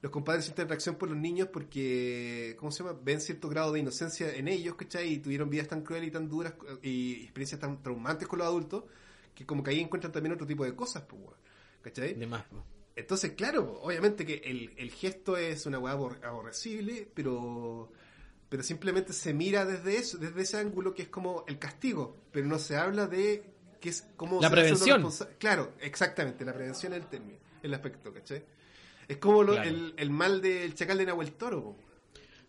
los 0.00 0.12
compadres 0.12 0.44
sienten 0.44 0.66
atracción 0.66 0.94
por 0.96 1.08
los 1.08 1.18
niños 1.18 1.48
porque, 1.52 2.54
¿cómo 2.58 2.70
se 2.70 2.82
llama? 2.84 2.98
Ven 3.02 3.20
cierto 3.20 3.48
grado 3.48 3.72
de 3.72 3.80
inocencia 3.80 4.32
en 4.34 4.46
ellos, 4.48 4.76
¿cachai? 4.76 5.14
Y 5.14 5.18
tuvieron 5.18 5.50
vidas 5.50 5.68
tan 5.68 5.82
crueles 5.82 6.08
y 6.08 6.12
tan 6.12 6.28
duras 6.28 6.54
y 6.82 7.24
experiencias 7.24 7.60
tan 7.60 7.82
traumantes 7.82 8.28
con 8.28 8.38
los 8.38 8.46
adultos 8.46 8.84
que 9.34 9.44
como 9.44 9.62
que 9.62 9.70
ahí 9.70 9.80
encuentran 9.80 10.12
también 10.12 10.32
otro 10.34 10.46
tipo 10.46 10.64
de 10.64 10.74
cosas, 10.74 11.02
pues, 11.08 11.22
¿cachai? 11.82 12.14
De 12.14 12.26
más. 12.26 12.44
Entonces, 12.94 13.32
claro, 13.32 13.80
obviamente 13.82 14.26
que 14.26 14.42
el, 14.44 14.74
el 14.76 14.90
gesto 14.90 15.36
es 15.36 15.66
una 15.66 15.78
weá 15.78 15.94
abor- 15.94 16.24
aborrecible, 16.24 17.08
pero 17.14 17.90
pero 18.48 18.62
simplemente 18.62 19.12
se 19.12 19.34
mira 19.34 19.64
desde 19.66 19.98
eso, 19.98 20.16
desde 20.16 20.40
ese 20.40 20.56
ángulo 20.56 20.94
que 20.94 21.02
es 21.02 21.08
como 21.08 21.44
el 21.46 21.58
castigo, 21.58 22.16
pero 22.32 22.46
no 22.46 22.58
se 22.58 22.76
habla 22.76 23.06
de 23.06 23.44
que 23.80 23.90
es 23.90 24.06
como 24.16 24.40
La 24.40 24.50
prevención. 24.50 25.00
Claro, 25.38 25.74
exactamente, 25.80 26.44
la 26.44 26.54
prevención 26.54 26.92
es 26.94 27.00
el 27.00 27.06
término, 27.06 27.38
el 27.62 27.74
aspecto, 27.74 28.12
¿cachai? 28.12 28.44
Es 29.08 29.16
como 29.16 29.42
lo- 29.42 29.54
Claro. 29.54 29.68
el, 29.68 29.94
el 29.96 30.10
mal 30.10 30.40
del 30.42 30.74
chacal 30.74 30.98
de 30.98 31.06
Nahuel 31.06 31.32
Toro. 31.32 31.76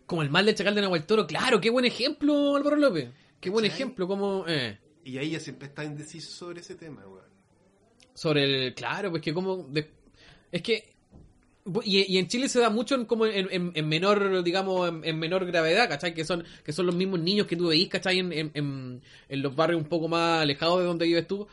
Como 0.06 0.22
el 0.22 0.30
mal 0.30 0.44
del 0.46 0.54
chacal 0.54 0.74
de 0.74 0.82
Nahuel 0.82 1.06
Toro, 1.06 1.26
claro, 1.26 1.60
qué 1.60 1.70
buen 1.70 1.84
ejemplo, 1.86 2.54
Álvaro 2.56 2.76
López. 2.76 3.08
Qué 3.40 3.48
buen 3.48 3.64
ejemplo, 3.64 4.06
como... 4.06 4.44
Eh. 4.46 4.78
Y 5.04 5.16
ahí 5.18 5.30
yo 5.30 5.40
siempre 5.40 5.68
está 5.68 5.84
indeciso 5.84 6.30
sobre 6.30 6.60
ese 6.60 6.74
tema, 6.74 7.02
weón. 7.06 7.24
sobre 8.12 8.66
el 8.66 8.74
claro 8.74 9.10
pues 9.10 9.22
que 9.22 9.32
como 9.32 9.64
de- 9.70 9.90
es 10.52 10.60
que 10.62 10.92
y, 11.84 12.14
y 12.14 12.18
en 12.18 12.26
Chile 12.28 12.48
se 12.50 12.58
da 12.60 12.68
mucho 12.68 12.94
en, 12.96 13.06
como 13.06 13.24
en, 13.24 13.48
en- 13.50 13.72
en 13.74 13.88
menor 13.88 14.42
digamos 14.42 14.88
en, 14.90 15.02
en 15.04 15.18
menor 15.18 15.46
gravedad 15.46 15.88
¿cachai? 15.88 16.12
que 16.12 16.24
son 16.24 16.44
que 16.64 16.72
son 16.72 16.84
los 16.86 16.94
mismos 16.94 17.20
niños 17.20 17.46
que 17.46 17.56
tú 17.56 17.68
veís 17.68 17.88
¿cachai? 17.88 18.18
En, 18.18 18.32
en, 18.32 18.50
en- 18.54 19.02
en 19.28 19.42
los 19.42 19.54
barrios 19.56 19.80
un 19.80 19.88
poco 19.88 20.08
más 20.08 20.42
alejados 20.42 20.80
de 20.80 20.84
donde 20.86 21.06
vives 21.06 21.26
tú 21.26 21.46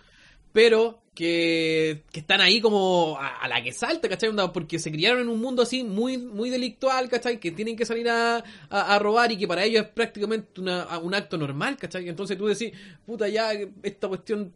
pero 0.52 1.02
que, 1.18 2.04
que 2.12 2.20
están 2.20 2.42
ahí 2.42 2.62
como 2.62 3.18
a, 3.20 3.38
a 3.40 3.48
la 3.48 3.64
que 3.64 3.72
salta, 3.74 4.08
¿cachai? 4.08 4.30
Porque 4.54 4.78
se 4.78 4.92
criaron 4.92 5.24
en 5.24 5.30
un 5.30 5.42
mundo 5.42 5.64
así 5.64 5.84
muy, 5.84 6.20
muy 6.20 6.52
delictual, 6.52 7.10
¿cachai? 7.10 7.40
Que 7.40 7.50
tienen 7.52 7.76
que 7.76 7.86
salir 7.88 8.08
a, 8.08 8.38
a- 8.70 8.96
a 8.96 9.00
robar 9.00 9.32
y 9.32 9.38
que 9.38 9.48
para 9.48 9.64
ellos 9.64 9.84
es 9.86 9.90
prácticamente 9.90 10.62
una- 10.62 11.00
un 11.00 11.16
acto 11.16 11.36
normal, 11.36 11.76
¿cachai? 11.78 12.08
Entonces 12.08 12.38
tú 12.38 12.46
decís, 12.46 12.72
puta, 13.04 13.28
ya 13.28 13.50
esta 13.82 14.08
cuestión 14.08 14.54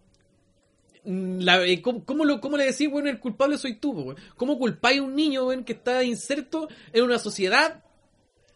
Mm, 1.03 1.39
la- 1.39 1.65
eh, 1.65 1.81
¿cómo, 1.81 2.05
cómo 2.05 2.25
lo, 2.25 2.39
¿Cómo 2.39 2.57
le 2.57 2.65
decís, 2.65 2.87
bueno, 2.87 3.09
el 3.09 3.19
culpable 3.19 3.57
soy 3.57 3.73
tú, 3.73 3.91
weón? 3.91 4.17
¿Cómo 4.37 4.59
culpáis 4.59 4.99
a 4.99 5.03
un 5.03 5.15
niño, 5.15 5.47
weón, 5.47 5.63
que 5.63 5.73
está 5.73 6.03
inserto 6.03 6.67
en 6.93 7.03
una 7.03 7.17
sociedad 7.17 7.83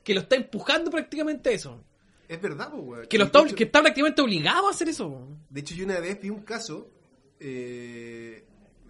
que 0.03 0.13
lo 0.13 0.19
está 0.19 0.35
empujando 0.35 0.91
prácticamente 0.91 1.49
a 1.49 1.53
eso? 1.53 1.83
Es 2.29 2.39
verdad, 2.39 2.69
weón. 2.71 3.07
Que, 3.07 3.17
lo 3.17 3.23
está, 3.25 3.41
hecho- 3.41 3.55
que 3.55 3.63
está 3.63 3.81
prácticamente 3.81 4.21
obligado 4.21 4.67
a 4.67 4.69
hacer 4.69 4.89
eso. 4.89 5.07
weón. 5.07 5.39
De 5.49 5.61
hecho, 5.61 5.73
yo 5.73 5.85
una 5.85 5.99
vez 5.99 6.21
vi 6.21 6.29
un 6.29 6.43
caso, 6.43 6.87
eh, 7.47 8.43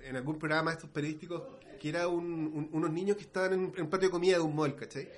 en 0.04 0.16
algún 0.16 0.38
programa 0.40 0.72
de 0.72 0.76
estos 0.76 0.90
periodísticos 0.92 1.44
que 1.80 1.90
era 1.90 2.08
un- 2.08 2.24
un- 2.54 2.70
unos 2.72 2.90
niños 2.92 3.18
que 3.18 3.24
estaban 3.24 3.52
en, 3.54 3.74
en 3.76 3.82
un 3.84 3.90
patio 3.90 4.08
de 4.08 4.12
comida 4.12 4.36
de 4.38 4.44
un 4.44 4.56
mall, 4.56 4.76
¿cachai? 4.76 5.10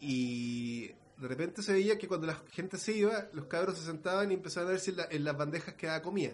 Y 0.00 0.88
de 0.88 1.28
repente 1.28 1.62
se 1.62 1.72
veía 1.72 1.98
que 1.98 2.08
cuando 2.08 2.26
la 2.26 2.34
gente 2.52 2.76
se 2.78 2.92
iba, 2.92 3.28
los 3.32 3.46
cabros 3.46 3.78
se 3.78 3.84
sentaban 3.84 4.30
y 4.30 4.34
empezaban 4.34 4.68
a 4.68 4.72
ver 4.72 4.80
si 4.80 4.90
en, 4.90 4.96
la- 4.98 5.08
en 5.10 5.24
las 5.24 5.36
bandejas 5.36 5.74
quedaba 5.74 6.02
comida. 6.02 6.32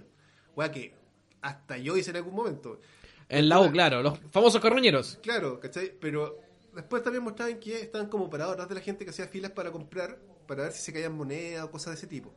Wea 0.56 0.70
que 0.70 0.94
hasta 1.42 1.78
yo 1.78 1.96
hice 1.96 2.10
en 2.10 2.16
algún 2.16 2.34
momento. 2.34 2.80
En 3.28 3.48
la 3.48 3.60
U, 3.60 3.70
claro, 3.70 4.02
los 4.02 4.18
famosos 4.30 4.60
carroñeros. 4.60 5.18
Claro, 5.22 5.60
¿cachai? 5.60 5.92
Pero 6.00 6.38
después 6.74 7.02
también 7.02 7.22
mostraban 7.24 7.58
que 7.60 7.80
estaban 7.80 8.08
como 8.08 8.28
parados 8.28 8.54
atrás 8.54 8.68
de 8.68 8.74
la 8.74 8.80
gente 8.80 9.04
que 9.04 9.10
hacía 9.10 9.28
filas 9.28 9.52
para 9.52 9.70
comprar, 9.70 10.18
para 10.46 10.64
ver 10.64 10.72
si 10.72 10.82
se 10.82 10.92
caían 10.92 11.14
monedas 11.16 11.64
o 11.64 11.70
cosas 11.70 11.92
de 11.92 11.98
ese 11.98 12.06
tipo. 12.08 12.34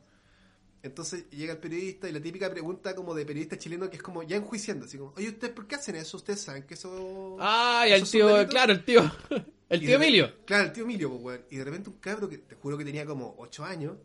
Entonces 0.84 1.30
llega 1.30 1.54
el 1.54 1.58
periodista 1.58 2.10
y 2.10 2.12
la 2.12 2.20
típica 2.20 2.50
pregunta 2.50 2.94
como 2.94 3.14
de 3.14 3.24
periodista 3.24 3.56
chileno 3.56 3.88
que 3.88 3.96
es 3.96 4.02
como 4.02 4.22
ya 4.22 4.36
enjuiciando, 4.36 4.84
así 4.84 4.98
como, 4.98 5.14
oye, 5.16 5.30
¿ustedes 5.30 5.54
por 5.54 5.66
qué 5.66 5.76
hacen 5.76 5.96
eso? 5.96 6.18
¿Ustedes 6.18 6.42
saben 6.42 6.64
que 6.64 6.74
eso... 6.74 7.38
Ay, 7.40 7.92
eso 7.92 8.04
el 8.04 8.10
tío, 8.10 8.26
un 8.26 8.32
delito?" 8.34 8.50
claro, 8.50 8.72
el 8.74 8.84
tío. 8.84 9.12
El 9.70 9.82
Y 9.82 9.86
tío 9.86 9.96
Emilio. 9.96 10.30
Claro, 10.44 10.64
el 10.64 10.72
tío 10.74 10.84
Emilio, 10.84 11.08
pues, 11.08 11.22
weón. 11.22 11.44
Y 11.48 11.56
de 11.56 11.64
repente 11.64 11.88
un 11.88 11.96
cabro 11.96 12.28
que 12.28 12.36
te 12.36 12.54
juro 12.54 12.76
que 12.76 12.84
tenía 12.84 13.06
como 13.06 13.34
8 13.38 13.64
años, 13.64 13.96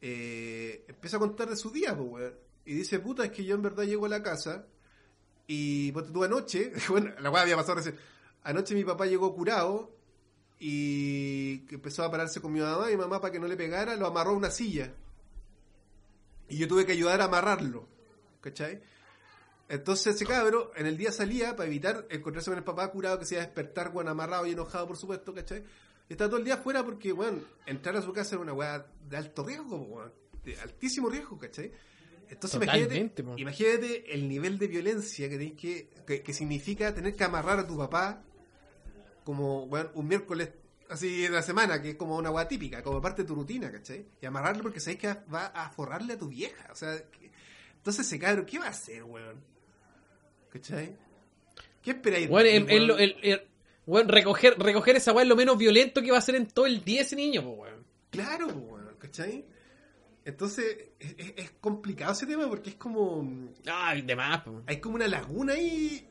eh, 0.00 0.86
empieza 0.88 1.18
a 1.18 1.20
contar 1.20 1.50
de 1.50 1.56
su 1.56 1.70
día, 1.70 1.94
pues, 1.94 2.08
weón. 2.10 2.34
Y 2.64 2.72
dice, 2.72 2.98
puta, 3.00 3.26
es 3.26 3.30
que 3.30 3.44
yo 3.44 3.54
en 3.54 3.60
verdad 3.60 3.84
llego 3.84 4.06
a 4.06 4.08
la 4.08 4.22
casa 4.22 4.64
y, 5.46 5.92
pues, 5.92 6.10
tú 6.10 6.24
anoche, 6.24 6.72
bueno, 6.88 7.12
la 7.20 7.28
weá 7.28 7.42
había 7.42 7.56
pasado 7.56 7.74
recién. 7.74 7.96
Anoche 8.44 8.74
mi 8.74 8.82
papá 8.82 9.04
llegó 9.04 9.34
curado 9.34 9.94
y 10.58 11.66
empezó 11.70 12.02
a 12.02 12.10
pararse 12.10 12.40
con 12.40 12.50
mi 12.50 12.60
mamá 12.60 12.90
y 12.90 12.94
mi 12.94 13.02
mamá 13.02 13.20
para 13.20 13.30
que 13.30 13.38
no 13.38 13.46
le 13.46 13.56
pegara 13.58 13.94
lo 13.94 14.06
amarró 14.06 14.30
a 14.30 14.36
una 14.36 14.50
silla. 14.50 14.90
Y 16.48 16.56
yo 16.56 16.68
tuve 16.68 16.86
que 16.86 16.92
ayudar 16.92 17.20
a 17.20 17.24
amarrarlo, 17.24 17.86
¿cachai? 18.40 18.80
Entonces 19.68 20.14
ese 20.14 20.24
cabro 20.24 20.72
en 20.76 20.86
el 20.86 20.96
día 20.96 21.12
salía 21.12 21.54
para 21.54 21.68
evitar 21.68 22.06
encontrarse 22.10 22.50
con 22.50 22.58
el 22.58 22.64
papá 22.64 22.90
curado 22.90 23.18
que 23.18 23.26
se 23.26 23.34
iba 23.34 23.42
a 23.42 23.46
despertar, 23.46 23.90
weón, 23.92 24.08
amarrado 24.08 24.46
y 24.46 24.52
enojado, 24.52 24.86
por 24.86 24.96
supuesto, 24.96 25.34
¿cachai? 25.34 25.62
Y 26.08 26.14
estaba 26.14 26.30
todo 26.30 26.38
el 26.38 26.44
día 26.44 26.54
afuera 26.54 26.82
porque, 26.84 27.12
weón, 27.12 27.46
entrar 27.66 27.94
a 27.96 28.02
su 28.02 28.12
casa 28.12 28.36
era 28.36 28.42
una 28.42 28.54
weá 28.54 28.86
de 29.08 29.16
alto 29.16 29.44
riesgo, 29.44 29.76
weón, 29.76 30.12
de 30.42 30.58
altísimo 30.60 31.10
riesgo, 31.10 31.38
¿cachai? 31.38 31.70
Entonces 32.30 32.62
imagínate, 32.62 33.12
imagínate 33.36 34.14
el 34.14 34.28
nivel 34.28 34.58
de 34.58 34.68
violencia 34.68 35.28
que, 35.28 35.54
que, 35.54 35.88
que, 36.06 36.22
que 36.22 36.32
significa 36.32 36.94
tener 36.94 37.14
que 37.14 37.24
amarrar 37.24 37.58
a 37.58 37.66
tu 37.66 37.76
papá 37.76 38.22
como, 39.24 39.64
weón, 39.64 39.90
un 39.92 40.08
miércoles 40.08 40.48
así 40.90 41.22
de 41.22 41.30
la 41.30 41.42
semana, 41.42 41.80
que 41.82 41.90
es 41.90 41.96
como 41.96 42.16
una 42.16 42.30
weá 42.30 42.46
típica, 42.48 42.82
como 42.82 43.00
parte 43.00 43.22
de 43.22 43.28
tu 43.28 43.34
rutina, 43.34 43.70
¿cachai? 43.70 44.06
Y 44.20 44.26
amarrarlo 44.26 44.62
porque 44.62 44.80
sabes 44.80 44.98
que 44.98 45.08
va 45.32 45.46
a 45.46 45.70
forrarle 45.70 46.14
a 46.14 46.18
tu 46.18 46.28
vieja, 46.28 46.68
o 46.72 46.74
sea, 46.74 46.96
que- 47.10 47.30
entonces 47.76 48.06
ese 48.06 48.18
cabro, 48.18 48.44
¿qué 48.46 48.58
va 48.58 48.66
a 48.66 48.70
hacer, 48.70 49.02
weón? 49.04 49.40
¿Cachai? 50.50 50.96
¿Qué 51.82 51.90
esperáis? 51.92 52.26
de 52.26 52.30
Bueno, 52.30 52.48
el, 52.48 52.70
el- 52.70 52.90
weón? 52.90 53.00
el- 53.00 53.16
el- 53.22 53.42
bueno, 53.86 54.10
recoger, 54.12 54.58
recoger 54.58 54.96
esa 54.96 55.12
weá 55.12 55.22
es 55.22 55.28
lo 55.28 55.36
menos 55.36 55.56
violento 55.56 56.02
que 56.02 56.10
va 56.10 56.16
a 56.16 56.20
hacer 56.20 56.34
en 56.34 56.46
todo 56.46 56.66
el 56.66 56.84
día 56.84 57.02
ese 57.02 57.16
niño, 57.16 57.42
pues, 57.42 57.58
weón. 57.58 57.86
Claro, 58.10 58.46
pues, 58.48 58.56
weón, 58.58 58.96
¿cachai? 58.98 59.44
Entonces, 60.24 60.90
es, 60.98 61.14
es- 61.16 61.32
es 61.36 61.50
complicado 61.60 62.12
ese 62.12 62.26
tema 62.26 62.46
porque 62.48 62.70
es 62.70 62.76
como. 62.76 63.26
Ay, 63.66 64.02
de 64.02 64.14
más, 64.16 64.42
pues. 64.42 64.56
Hay 64.66 64.78
como 64.80 64.96
una 64.96 65.08
laguna 65.08 65.54
ahí. 65.54 66.06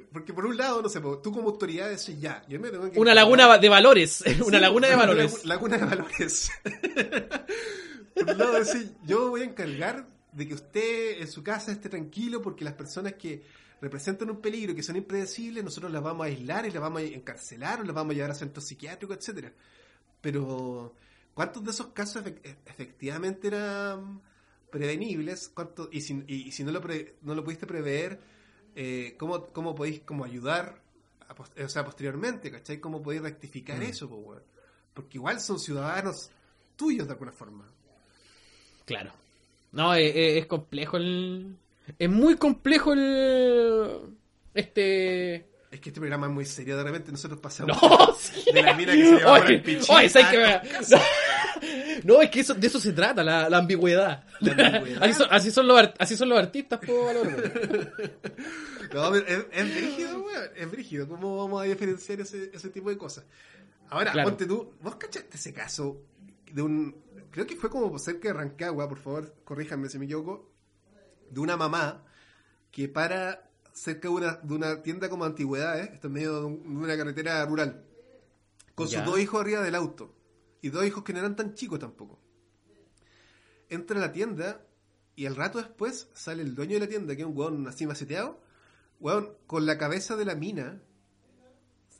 Porque 0.00 0.32
por 0.32 0.46
un 0.46 0.56
lado, 0.56 0.82
no 0.82 0.88
sé, 0.88 1.00
pues, 1.00 1.22
tú 1.22 1.32
como 1.32 1.48
autoridad 1.48 1.88
decís 1.88 2.20
ya. 2.20 2.44
Yo 2.48 2.58
me 2.60 2.70
tengo 2.70 2.90
que 2.90 2.98
Una 2.98 3.14
laguna 3.14 3.58
de 3.58 3.68
valores. 3.68 4.22
Sí, 4.26 4.40
una 4.44 4.58
laguna 4.60 4.88
de 4.88 4.96
valores. 4.96 5.32
lagu- 5.42 5.44
Laguna 5.46 5.78
de 5.78 5.84
valores. 5.84 6.50
por 8.14 8.30
un 8.30 8.38
lado, 8.38 8.52
decís, 8.64 8.92
yo 9.04 9.30
voy 9.30 9.42
a 9.42 9.44
encargar 9.44 10.06
de 10.32 10.48
que 10.48 10.54
usted 10.54 11.20
en 11.20 11.28
su 11.28 11.42
casa 11.42 11.72
esté 11.72 11.88
tranquilo 11.88 12.42
porque 12.42 12.64
las 12.64 12.74
personas 12.74 13.14
que 13.14 13.42
representan 13.80 14.30
un 14.30 14.40
peligro, 14.40 14.74
que 14.74 14.82
son 14.82 14.96
impredecibles, 14.96 15.62
nosotros 15.62 15.92
las 15.92 16.02
vamos 16.02 16.24
a 16.24 16.28
aislar 16.28 16.66
y 16.66 16.70
las 16.70 16.80
vamos 16.80 17.02
a 17.02 17.04
encarcelar 17.04 17.80
o 17.80 17.84
las 17.84 17.94
vamos 17.94 18.12
a 18.12 18.14
llevar 18.14 18.30
a 18.30 18.34
centros 18.34 18.64
psiquiátricos, 18.66 19.16
etcétera. 19.18 19.52
Pero, 20.20 20.94
¿cuántos 21.34 21.62
de 21.64 21.70
esos 21.70 21.88
casos 21.88 22.24
e- 22.26 22.56
efectivamente 22.66 23.48
eran 23.48 24.20
prevenibles? 24.70 25.50
¿Cuántos, 25.52 25.88
y, 25.92 26.00
si, 26.00 26.22
y 26.26 26.52
si 26.52 26.64
no 26.64 26.72
lo, 26.72 26.80
pre- 26.80 27.16
no 27.22 27.34
lo 27.34 27.44
pudiste 27.44 27.66
prever, 27.66 28.18
eh, 28.76 29.14
¿cómo, 29.18 29.46
¿cómo 29.46 29.74
podéis 29.74 30.00
como 30.02 30.24
ayudar, 30.24 30.78
a 31.28 31.62
o 31.64 31.68
sea, 31.68 31.84
posteriormente, 31.84 32.50
¿cachai? 32.52 32.78
¿Cómo 32.78 33.02
podéis 33.02 33.22
rectificar 33.22 33.82
eso, 33.82 34.08
po, 34.08 34.16
weón? 34.16 34.42
Porque 34.94 35.18
igual 35.18 35.40
son 35.40 35.58
ciudadanos 35.58 36.30
tuyos 36.76 37.06
de 37.06 37.12
alguna 37.14 37.32
forma. 37.32 37.64
Claro. 38.84 39.10
No, 39.72 39.94
es, 39.94 40.14
es- 40.14 40.36
es 40.38 40.46
complejo 40.46 40.96
el. 40.96 41.56
Es 41.98 42.08
muy 42.08 42.36
complejo 42.36 42.92
el. 42.92 44.00
Este. 44.54 45.34
Es 45.70 45.80
que 45.80 45.90
este 45.90 46.00
programa 46.00 46.26
es 46.28 46.32
muy 46.32 46.46
serio, 46.46 46.76
de 46.76 46.84
repente 46.84 47.10
nosotros 47.10 47.40
pasamos 47.40 47.76
No, 47.82 48.14
sí. 48.14 48.44
de 48.52 48.62
la 48.62 48.72
mina 48.74 48.92
que 48.92 49.04
se 49.04 49.18
por 49.24 49.32
Oye, 49.42 49.62
oye. 49.88 50.12
Caucaso. 50.12 50.96
No, 52.04 52.20
es 52.22 52.30
que 52.30 52.40
eso, 52.40 52.54
de 52.54 52.66
eso 52.66 52.80
se 52.80 52.92
trata, 52.92 53.22
la, 53.24 53.48
la 53.48 53.58
ambigüedad. 53.58 54.24
La 54.40 54.52
ambigüedad. 54.78 55.02
Así, 55.02 55.12
son, 55.14 55.26
así, 55.30 55.50
son 55.50 55.66
los, 55.66 55.78
art- 55.78 55.96
así 55.98 56.16
son 56.16 56.28
los 56.28 56.38
artistas, 56.38 56.80
Valor. 56.80 57.26
No, 58.94 59.10
pero 59.10 59.26
es, 59.26 59.46
es 59.52 59.74
brígido, 59.74 60.22
weón. 60.22 60.50
Es 60.56 60.70
brígido. 60.70 61.08
¿Cómo 61.08 61.36
vamos 61.38 61.60
a 61.60 61.64
diferenciar 61.64 62.20
ese, 62.20 62.50
ese 62.54 62.68
tipo 62.70 62.88
de 62.88 62.96
cosas? 62.96 63.24
Ahora, 63.90 64.12
Claro. 64.12 64.28
ponte 64.28 64.46
tú, 64.46 64.72
¿vos 64.80 64.96
cachaste 64.96 65.36
ese 65.36 65.52
caso 65.52 66.02
de 66.52 66.62
un. 66.62 66.96
Creo 67.30 67.46
que 67.46 67.56
fue 67.56 67.68
como 67.68 67.98
cerca 67.98 68.28
de 68.28 68.34
Rancagua, 68.34 68.88
por 68.88 68.98
favor, 68.98 69.34
corríjanme 69.44 69.88
si 69.88 69.98
me 69.98 70.04
equivoco. 70.06 70.50
De 71.30 71.40
una 71.40 71.56
mamá 71.56 72.04
que 72.70 72.88
para 72.88 73.48
cerca 73.72 74.08
de 74.08 74.14
una, 74.14 74.32
de 74.36 74.54
una 74.54 74.82
tienda 74.82 75.08
como 75.08 75.24
antigüedades, 75.24 75.90
esto 75.92 76.06
en 76.06 76.12
medio 76.12 76.38
de, 76.40 76.46
un- 76.46 76.62
de 76.78 76.84
una 76.84 76.96
carretera 76.96 77.44
rural, 77.44 77.84
con 78.74 78.86
Ya. 78.86 78.98
sus 79.04 79.12
dos 79.12 79.20
hijos 79.20 79.40
arriba 79.40 79.62
del 79.62 79.74
auto. 79.74 80.14
Y 80.62 80.70
dos 80.70 80.84
hijos 80.86 81.04
que 81.04 81.12
no 81.12 81.18
eran 81.20 81.36
tan 81.36 81.54
chicos 81.54 81.78
tampoco. 81.78 82.18
Entra 83.68 83.98
a 83.98 84.00
la 84.00 84.12
tienda 84.12 84.64
y 85.16 85.26
al 85.26 85.36
rato 85.36 85.58
después 85.58 86.08
sale 86.14 86.42
el 86.42 86.54
dueño 86.54 86.74
de 86.74 86.80
la 86.80 86.88
tienda, 86.88 87.16
que 87.16 87.22
es 87.22 87.28
un 87.28 87.36
weón 87.36 87.66
así 87.66 87.86
maceteado, 87.86 88.40
weón, 89.00 89.32
con 89.46 89.66
la 89.66 89.76
cabeza 89.78 90.14
de 90.16 90.24
la 90.24 90.34
mina, 90.34 90.80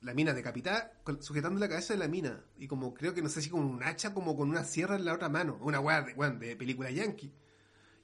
la 0.02 0.14
mina 0.14 0.32
decapitada, 0.34 0.92
con- 1.02 1.22
sujetando 1.22 1.59
la 1.59 1.68
cabeza 1.68 1.94
de 1.94 1.98
la 1.98 2.09
mina, 2.09 2.44
y 2.59 2.66
como 2.68 2.94
creo 2.94 3.14
que 3.14 3.22
no 3.22 3.28
sé 3.28 3.42
si 3.42 3.50
con 3.50 3.64
un 3.64 3.82
hacha, 3.82 4.12
como 4.14 4.36
con 4.36 4.48
una 4.50 4.64
sierra 4.64 4.96
en 4.96 5.04
la 5.04 5.14
otra 5.14 5.28
mano, 5.28 5.59
una 5.62 5.80
weá 5.80 6.02
de, 6.02 6.12
weón, 6.14 6.38
de 6.38 6.54
película 6.57 6.90
yankee. 6.90 7.32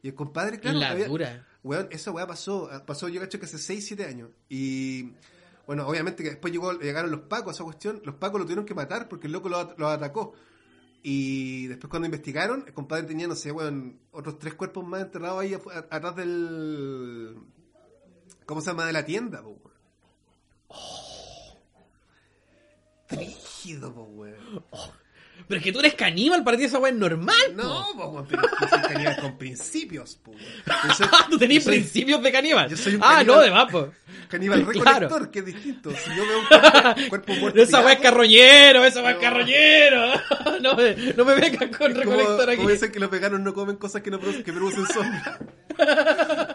Y 0.02 0.08
el 0.08 0.14
compadre, 0.14 0.58
claro, 0.58 0.78
la 0.78 0.90
había- 0.90 1.06
dura. 1.08 1.46
Weón, 1.62 1.86
esa 1.92 2.10
weá 2.10 2.26
pasó, 2.26 2.68
ah, 2.72 2.84
pasó 2.84 3.08
yo 3.08 3.20
cacho 3.20 3.38
que 3.38 3.44
hace 3.46 3.58
6, 3.58 3.86
7 3.86 4.04
años. 4.06 4.30
Y 4.48 5.12
bueno, 5.66 5.86
obviamente 5.86 6.22
que 6.22 6.30
después 6.30 6.52
llegó, 6.52 6.72
llegaron 6.78 7.10
los 7.10 7.20
pacos 7.20 7.48
a 7.48 7.54
esa 7.54 7.64
cuestión, 7.64 8.00
los 8.04 8.14
pacos 8.16 8.38
lo 8.40 8.44
tuvieron 8.46 8.64
que 8.66 8.74
matar 8.74 9.08
porque 9.08 9.26
el 9.28 9.32
loco 9.32 9.48
lo, 9.48 9.58
at- 9.58 9.78
lo 9.78 9.88
atacó. 9.88 10.34
Y 11.04 11.66
después 11.66 11.90
cuando 11.90 12.06
investigaron, 12.06 12.64
el 12.66 12.72
compadre 12.74 13.04
tenía, 13.08 13.26
no 13.26 13.34
sé, 13.34 13.50
weón, 13.50 13.98
otros 14.12 14.38
tres 14.38 14.54
cuerpos 14.54 14.86
más 14.86 15.02
enterrados 15.02 15.40
ahí 15.40 15.54
atrás 15.90 16.14
del... 16.16 17.36
¿Cómo 18.46 18.60
se 18.60 18.68
llama? 18.70 18.86
De 18.86 18.92
la 18.92 19.04
tienda, 19.04 19.42
po, 19.42 19.48
weón. 19.50 19.72
Trígido, 23.08 23.92
po, 23.92 24.02
weón. 24.04 24.64
Pero 25.48 25.58
es 25.58 25.64
que 25.64 25.72
tú 25.72 25.80
eres 25.80 25.94
caníbal, 25.94 26.44
para 26.44 26.56
ti 26.56 26.64
esa 26.64 26.78
weá 26.78 26.92
es 26.92 26.98
normal. 26.98 27.34
No, 27.56 27.84
po. 27.96 28.06
weón, 28.08 28.26
pero 28.28 28.42
yo 28.60 28.68
soy 28.68 28.80
caníbal 28.82 29.16
con 29.20 29.38
principios, 29.38 30.16
po, 30.16 30.30
weón. 30.30 30.94
Soy- 30.96 31.06
tú 31.30 31.38
soy- 31.38 31.60
principios 31.60 32.22
de 32.22 32.32
caníbal. 32.32 32.70
yo 32.70 32.76
soy 32.76 32.94
un 32.94 33.02
ah, 33.02 33.18
caníbal- 33.18 33.26
no, 33.26 33.40
de 33.40 33.50
más, 33.50 33.70
po. 33.72 33.90
Caníbal 34.32 34.64
Claro. 34.72 35.08
recolector, 35.08 35.30
que 35.30 35.38
es 35.40 35.44
distinto. 35.46 35.90
Si 35.90 36.10
yo 36.16 36.26
veo 36.26 36.38
un 36.40 36.46
cuerpo, 36.46 37.00
cuerpo 37.10 37.32
muerto. 37.34 37.62
Esa 37.62 37.80
weá 37.84 37.92
es 37.94 38.00
carroñero, 38.00 38.84
esa 38.84 39.00
weá 39.02 39.10
es 39.10 39.16
No. 39.16 39.20
carroñero. 39.22 40.02
No 40.62 40.74
me, 40.76 40.94
no 41.16 41.24
me 41.24 41.34
vengan 41.34 41.70
con 41.72 41.90
es 41.90 41.96
recolector 41.98 42.36
como, 42.38 42.42
aquí. 42.50 42.56
como 42.56 42.68
dicen 42.70 42.92
que 42.92 43.00
los 43.00 43.10
veganos 43.10 43.40
no 43.40 43.52
comen 43.52 43.76
cosas 43.76 44.00
que, 44.02 44.10
no 44.12 44.20
produ- 44.20 44.42
que 44.44 44.52
producen 44.52 44.86
sombra. 44.86 45.38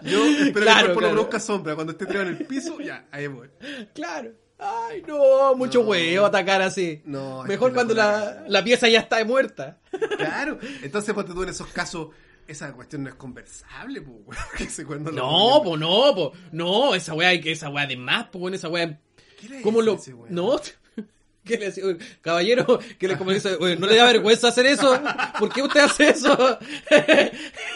Yo 0.03 0.25
espero 0.25 0.53
que 0.53 0.61
Claro, 0.61 0.80
el 0.80 0.86
cuerpo 0.86 0.93
no 0.93 0.99
claro. 0.99 1.13
produzca 1.15 1.39
sombra. 1.39 1.75
Cuando 1.75 1.91
esté 1.91 2.05
tirado 2.05 2.28
en 2.28 2.38
el 2.38 2.45
piso, 2.45 2.80
ya, 2.80 3.05
ahí 3.11 3.28
voy. 3.28 3.49
Claro. 3.93 4.32
Ay, 4.59 5.03
no, 5.07 5.55
mucho 5.55 5.82
No. 5.84 5.89
huevo 5.89 6.25
atacar 6.25 6.61
así. 6.61 7.01
No, 7.05 7.43
Mejor 7.43 7.69
que 7.71 7.75
cuando 7.75 7.93
la- 7.93 8.19
la, 8.41 8.43
la 8.47 8.63
pieza 8.63 8.88
ya 8.88 8.99
está 8.99 9.23
muerta. 9.25 9.78
Claro. 10.17 10.57
Entonces, 10.82 11.13
ponte 11.13 11.34
tú 11.34 11.43
en 11.43 11.49
esos 11.49 11.67
casos, 11.67 12.07
esa 12.47 12.73
cuestión 12.73 13.03
no 13.03 13.09
es 13.09 13.15
conversable, 13.15 14.01
pues, 14.01 14.81
cuando 14.87 15.11
No, 15.11 15.61
po, 15.63 15.77
no, 15.77 16.13
po. 16.15 16.33
No, 16.51 16.95
esa 16.95 17.13
weá 17.13 17.33
esa 17.33 17.69
weá 17.69 17.85
de 17.87 17.97
más, 17.97 18.27
po, 18.27 18.47
esa 18.49 18.69
weá. 18.69 18.99
¿Qué 19.39 19.49
le 19.49 19.61
¿Cómo 19.61 19.81
lo.? 19.81 19.95
ese? 19.95 20.13
No. 20.29 20.59
¿Qué 21.43 21.57
le 21.57 21.65
decía? 21.67 21.83
Caballero, 22.21 22.77
que 22.99 23.07
le 23.07 23.17
como 23.17 23.31
dice, 23.31 23.57
¿no 23.59 23.87
le 23.87 23.95
da 23.95 24.05
vergüenza 24.07 24.49
hacer 24.49 24.65
eso? 24.65 24.99
¿Por 25.39 25.47
qué 25.53 25.61
usted 25.63 25.79
hace 25.79 26.09
eso? 26.09 26.59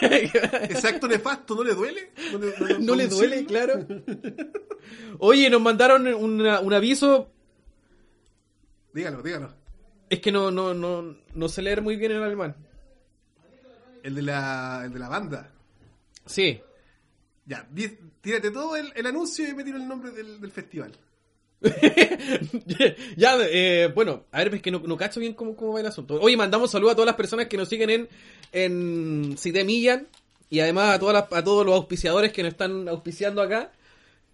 Ese 0.02 0.88
acto 0.88 1.08
nefasto, 1.08 1.54
¿no 1.54 1.64
le 1.64 1.74
duele? 1.74 2.12
¿No 2.32 2.38
le, 2.38 2.46
no- 2.58 2.78
no 2.80 2.94
le 2.94 3.04
no 3.08 3.10
duele, 3.16 3.44
claro. 3.46 3.86
Oye, 5.18 5.48
nos 5.48 5.62
mandaron 5.62 6.06
una- 6.06 6.60
un 6.60 6.74
aviso. 6.74 7.30
Dígalo, 8.92 9.22
dígalo. 9.22 9.54
Es 10.10 10.20
que 10.20 10.30
no, 10.32 10.50
no, 10.50 10.74
no, 10.74 11.16
no 11.34 11.48
sé 11.48 11.62
leer 11.62 11.80
muy 11.80 11.96
bien 11.96 12.12
en 12.12 12.22
alemán. 12.22 12.54
El 14.02 14.14
de 14.16 14.22
la, 14.22 14.82
el 14.84 14.92
de 14.92 14.98
la 14.98 15.08
banda. 15.08 15.50
Sí. 16.26 16.60
Ya, 17.46 17.66
di- 17.70 17.98
tírate 18.20 18.50
todo 18.50 18.76
el, 18.76 18.92
el 18.94 19.06
anuncio 19.06 19.48
y 19.48 19.54
me 19.54 19.64
tiro 19.64 19.76
el 19.76 19.86
nombre 19.88 20.10
del, 20.10 20.40
del 20.40 20.50
festival. 20.50 20.92
ya, 23.16 23.36
eh, 23.40 23.90
bueno, 23.94 24.24
a 24.32 24.38
ver, 24.38 24.54
es 24.56 24.62
que 24.62 24.70
no, 24.70 24.80
no 24.80 24.96
cacho 24.96 25.20
bien 25.20 25.34
cómo, 25.34 25.54
cómo 25.56 25.74
va 25.74 25.80
el 25.80 25.86
asunto. 25.86 26.18
Oye, 26.20 26.36
mandamos 26.36 26.70
saludos 26.70 26.92
a 26.92 26.96
todas 26.96 27.06
las 27.06 27.16
personas 27.16 27.46
que 27.46 27.56
nos 27.56 27.68
siguen 27.68 27.90
en, 27.90 28.08
en 28.52 29.36
Cité 29.38 29.64
Millan 29.64 30.06
y 30.50 30.60
además 30.60 30.96
a, 30.96 30.98
todas 30.98 31.14
las- 31.14 31.32
a 31.38 31.44
todos 31.44 31.64
los 31.64 31.74
auspiciadores 31.74 32.32
que 32.32 32.42
nos 32.42 32.52
están 32.52 32.88
auspiciando 32.88 33.42
acá, 33.42 33.72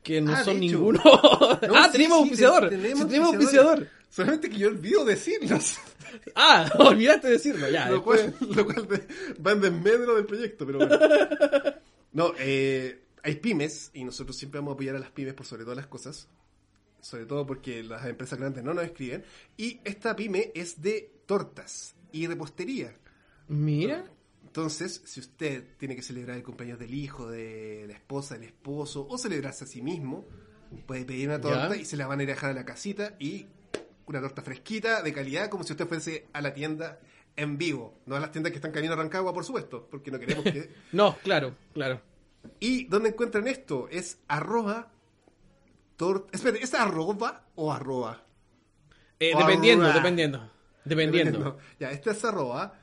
que 0.03 0.21
no 0.21 0.33
Ah, 0.33 0.45
son 0.45 0.57
hecho. 0.63 0.77
ninguno. 0.77 1.03
No, 1.05 1.11
ah, 1.77 1.85
sí, 1.87 1.93
tenemos 1.93 2.17
sí, 2.19 2.23
auspiciador. 2.23 2.69
te- 2.69 2.77
Sí, 2.77 2.83
tenemos 2.83 3.09
tenemos 3.09 3.29
auspiciadores. 3.35 3.81
auspiciador. 3.89 3.89
Solamente 4.11 4.49
que 4.51 4.57
yo 4.59 4.69
olvido 4.69 5.05
decirlos. 5.05 5.77
Ah, 6.35 6.71
olvidaste 6.79 7.29
decirlo, 7.29 7.69
ya. 7.71 7.89
lo, 7.89 7.97
después- 7.97 8.33
cual, 8.39 8.57
lo 8.57 8.65
cual 8.65 8.89
de- 8.89 9.07
va 9.45 9.53
en 9.53 9.61
desmedro 9.61 10.15
del 10.17 10.27
proyecto, 10.27 10.67
pero 10.67 10.79
bueno. 10.79 10.99
No, 12.13 12.33
eh, 12.39 13.03
hay 13.23 13.37
pymes 13.37 13.91
y 13.95 14.05
nosotros 14.05 14.37
siempre 14.37 14.59
vamos 14.61 14.73
a 14.73 14.75
apoyar 14.75 14.97
a 14.97 14.99
las 14.99 15.11
pymes 15.11 15.35
por 15.35 15.47
sobre 15.47 15.65
todas 15.65 15.77
las 15.77 15.87
cosas. 15.87 16.29
Sobre 17.01 17.27
todo 17.27 17.47
porque 17.47 17.83
las 17.85 18.05
empresas 18.07 18.39
grandes 18.39 18.65
no 18.65 18.75
nos 18.75 18.85
escriben. 18.85 19.25
Y 19.57 19.81
esta 19.85 20.17
pyme 20.17 20.51
es 20.55 20.83
de 20.83 21.13
tortas 21.27 21.95
y 22.13 22.27
repostería. 22.27 22.97
Mira. 23.49 24.05
Entonces, 24.45 25.03
si 25.05 25.21
usted 25.21 25.77
tiene 25.79 25.95
que 25.95 26.03
celebrar 26.03 26.37
el 26.37 26.43
cumpleaños 26.43 26.79
del 26.79 26.93
hijo, 26.95 27.31
de 27.31 27.85
la 27.87 27.93
esposa, 27.95 28.35
del 28.35 28.45
esposo, 28.45 29.07
o 29.09 29.17
celebrarse 29.19 29.65
a 29.65 29.67
sí 29.67 29.83
mismo, 29.83 30.27
puede 30.87 31.05
pedir 31.05 31.29
una 31.29 31.41
torta 31.41 31.69
Ya. 31.69 31.77
y 31.77 31.85
se 31.85 31.97
la 31.97 32.07
van 32.09 32.19
a 32.21 32.23
ir 32.25 32.31
a 32.31 32.35
dejar 32.35 32.51
a 32.51 32.55
la 32.55 32.65
casita 32.65 33.15
y 33.21 33.47
una 34.13 34.21
torta 34.21 34.43
fresquita, 34.43 35.03
de 35.03 35.13
calidad, 35.13 35.49
como 35.49 35.65
si 35.65 35.73
usted 35.73 35.87
fuese 35.87 36.27
a 36.33 36.41
la 36.41 36.53
tienda 36.55 36.99
en 37.37 37.59
vivo. 37.59 37.99
No 38.07 38.17
a 38.17 38.21
las 38.21 38.33
tiendas 38.33 38.51
que 38.53 38.57
están 38.57 38.73
camino 38.73 38.93
a 38.95 38.97
Rancagua, 38.97 39.33
por 39.33 39.45
supuesto, 39.45 39.87
porque 39.91 40.11
no 40.11 40.19
queremos 40.19 40.45
que... 40.45 40.73
No, 40.93 41.17
claro, 41.19 41.55
claro. 41.75 42.01
¿Y 42.61 42.85
dónde 42.87 43.11
encuentran 43.11 43.47
esto? 43.49 43.89
Es 43.91 44.19
arroba... 44.29 44.91
Tor... 45.97 46.27
Espere, 46.33 46.61
¿es 46.63 46.75
arroba 46.75 47.45
o 47.57 47.73
arroba? 47.73 48.23
Eh, 49.21 49.33
dependiendo, 49.37 49.93
dependiendo. 49.93 50.51
Dependiendo. 50.85 51.59
Ya, 51.81 51.91
este 51.91 52.11
es 52.11 52.25
arroba... 52.25 52.75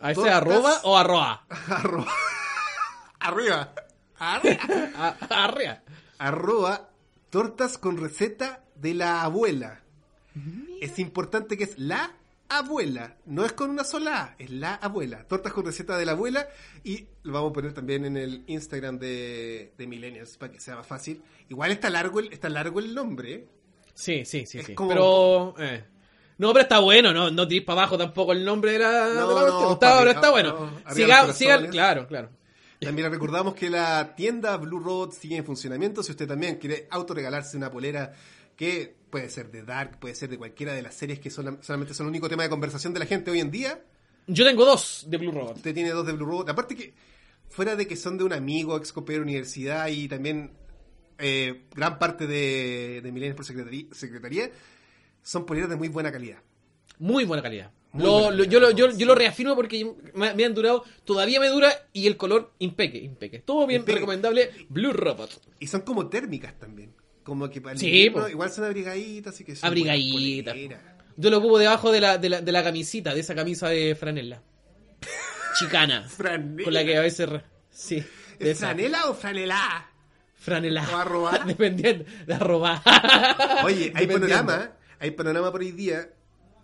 ¿A 0.00 0.12
ese 0.12 0.20
Tortas- 0.20 0.36
arroba 0.36 0.80
o 0.84 0.96
arroa? 0.96 1.46
arroba 1.68 2.12
arriba. 3.20 3.74
Arriba. 4.18 4.58
A- 4.96 5.44
Arrea. 5.44 5.82
arroba 6.18 6.88
tortas 7.30 7.78
con 7.78 7.96
receta 7.96 8.62
de 8.76 8.94
la 8.94 9.22
abuela. 9.22 9.80
Es 10.80 10.98
importante 10.98 11.56
que 11.56 11.64
es 11.64 11.78
la 11.78 12.12
abuela, 12.48 13.16
no 13.26 13.44
es 13.44 13.52
con 13.52 13.70
una 13.70 13.84
sola 13.84 14.22
A, 14.22 14.34
es 14.38 14.50
la 14.50 14.74
abuela. 14.76 15.24
Tortas 15.24 15.52
con 15.52 15.64
receta 15.66 15.98
de 15.98 16.06
la 16.06 16.12
abuela 16.12 16.48
y 16.84 17.06
lo 17.24 17.32
vamos 17.32 17.50
a 17.50 17.52
poner 17.54 17.72
también 17.74 18.04
en 18.04 18.16
el 18.16 18.44
Instagram 18.46 18.98
de, 18.98 19.72
de 19.76 19.86
Millennials 19.86 20.36
para 20.38 20.52
que 20.52 20.60
sea 20.60 20.76
más 20.76 20.86
fácil. 20.86 21.22
Igual 21.48 21.72
está 21.72 21.90
largo 21.90 22.20
el, 22.20 22.32
está 22.32 22.48
largo 22.48 22.78
el 22.80 22.94
nombre. 22.94 23.32
¿eh? 23.34 23.48
Sí, 23.94 24.24
sí, 24.24 24.46
sí, 24.46 24.58
Es 24.58 24.66
sí. 24.66 24.74
como- 24.74 24.90
Pero. 24.90 25.54
eh. 25.58 25.84
No, 26.38 26.52
pero 26.52 26.62
está 26.62 26.78
bueno, 26.78 27.12
no, 27.12 27.32
no 27.32 27.48
tirís 27.48 27.64
para 27.64 27.80
abajo 27.80 27.98
tampoco 27.98 28.30
el 28.32 28.44
nombre 28.44 28.72
de 28.72 28.78
la. 28.78 29.08
No, 29.12 29.28
de 29.30 29.34
la 29.34 29.40
no, 29.48 29.72
está, 29.72 29.88
papi, 29.90 29.98
pero 29.98 30.10
está 30.12 30.26
no, 30.28 30.30
bueno. 30.30 30.80
Siga, 30.94 31.32
siga, 31.32 31.68
claro, 31.68 32.06
claro. 32.06 32.30
También 32.80 33.10
recordamos 33.10 33.54
que 33.56 33.68
la 33.68 34.14
tienda 34.14 34.56
Blue 34.56 34.78
Road 34.78 35.10
sigue 35.10 35.34
en 35.36 35.44
funcionamiento. 35.44 36.00
Si 36.04 36.12
usted 36.12 36.28
también 36.28 36.58
quiere 36.58 36.86
autorregalarse 36.92 37.56
una 37.56 37.72
polera 37.72 38.12
que 38.58 38.94
puede 39.08 39.30
ser 39.30 39.50
de 39.50 39.62
Dark, 39.62 39.98
puede 40.00 40.14
ser 40.14 40.28
de 40.28 40.36
cualquiera 40.36 40.74
de 40.74 40.82
las 40.82 40.94
series 40.94 41.20
que 41.20 41.30
solam- 41.30 41.62
solamente 41.62 41.94
son 41.94 42.06
el 42.06 42.10
único 42.10 42.28
tema 42.28 42.42
de 42.42 42.50
conversación 42.50 42.92
de 42.92 42.98
la 42.98 43.06
gente 43.06 43.30
hoy 43.30 43.40
en 43.40 43.50
día, 43.50 43.82
Yo 44.26 44.44
tengo 44.44 44.66
dos 44.66 45.06
de 45.08 45.16
Blue 45.16 45.30
Robot. 45.32 45.56
Usted 45.56 45.72
tiene 45.72 45.88
dos 45.90 46.04
de 46.06 46.12
Blue 46.12 46.26
Robot. 46.26 46.50
Aparte 46.50 46.76
que, 46.76 46.92
fuera 47.48 47.74
de 47.76 47.86
que 47.86 47.96
son 47.96 48.18
de 48.18 48.24
un 48.24 48.34
amigo, 48.34 48.76
ex 48.76 48.92
compañero 48.92 49.24
de 49.24 49.30
universidad 49.30 49.88
y 49.88 50.06
también 50.08 50.52
eh, 51.18 51.62
gran 51.74 51.98
parte 51.98 52.26
de, 52.26 53.00
de 53.02 53.10
Millennials 53.12 53.36
por 53.36 53.46
secretaría, 53.46 53.86
secretaría, 53.92 54.50
son 55.22 55.46
poleras 55.46 55.70
de 55.70 55.76
muy 55.76 55.88
buena 55.88 56.12
calidad. 56.12 56.38
Muy 56.98 57.24
buena 57.24 57.42
calidad. 57.42 57.70
Muy 57.92 58.04
Lo- 58.04 58.12
buena 58.24 58.36
lo- 58.36 58.44
yo, 58.44 58.60
lo, 58.60 58.70
yo, 58.72 58.90
sí. 58.90 58.98
yo 58.98 59.06
lo 59.06 59.14
reafirmo 59.14 59.54
porque 59.54 59.90
me, 60.14 60.34
me 60.34 60.44
han 60.44 60.52
durado, 60.54 60.84
todavía 61.04 61.40
me 61.40 61.48
dura 61.48 61.70
y 61.94 62.06
el 62.06 62.16
color 62.18 62.52
impeque, 62.58 62.98
impeque. 62.98 63.38
Todo 63.38 63.66
bien 63.66 63.80
Impeque. 63.80 64.00
recomendable. 64.00 64.50
Blue 64.68 64.92
Robot. 64.92 65.40
Y 65.60 65.68
son 65.68 65.80
como 65.82 66.08
térmicas 66.08 66.58
también. 66.58 66.92
Como 67.28 67.50
que 67.50 67.60
para 67.60 67.74
el 67.74 67.78
Sí, 67.78 68.06
invierno 68.06 68.26
igual 68.26 68.50
son 68.50 68.64
abrigaditas, 68.64 69.34
así 69.34 69.44
que 69.44 69.54
son 69.54 69.66
Abrigaditas. 69.66 70.56
Yo 71.14 71.28
lo 71.28 71.36
ocupo 71.38 71.58
debajo 71.58 71.92
de 71.92 72.00
la, 72.00 72.16
de 72.16 72.30
la, 72.30 72.40
de 72.40 72.52
la 72.52 72.64
camisita, 72.64 73.12
de 73.12 73.20
esa 73.20 73.34
camisa 73.34 73.68
de 73.68 73.94
franela. 73.94 74.40
Chicana. 75.58 76.08
Franela. 76.08 76.64
Con 76.64 76.72
la 76.72 76.84
que 76.86 76.96
a 76.96 77.02
veces... 77.02 77.28
Sí. 77.70 78.02
de 78.38 78.52
¿Es 78.52 78.60
franela 78.60 79.10
o 79.10 79.14
franela? 79.14 79.90
Franela. 80.36 80.88
¿O 80.90 80.96
arroba? 80.96 81.38
Dependiendo. 81.46 82.06
De 82.26 82.32
arroba. 82.32 82.82
Oye, 83.64 83.92
hay 83.94 84.06
panorama, 84.06 84.72
hay 84.98 85.10
panorama 85.10 85.52
por 85.52 85.60
hoy 85.60 85.72
día. 85.72 86.08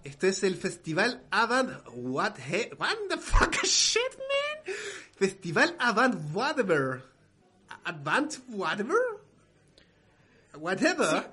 Este 0.03 0.29
es 0.29 0.43
el 0.45 0.57
festival 0.57 1.25
Avant 1.31 1.71
What 1.93 2.37
he, 2.39 2.71
What 2.79 2.97
the 3.11 3.19
fuck 3.19 3.55
shit, 3.65 4.01
man? 4.19 4.75
Festival 5.19 5.75
Avant 5.79 6.15
Whatever. 6.33 7.03
Avant 7.85 8.33
Whatever? 8.49 9.24
Whatever. 10.59 11.30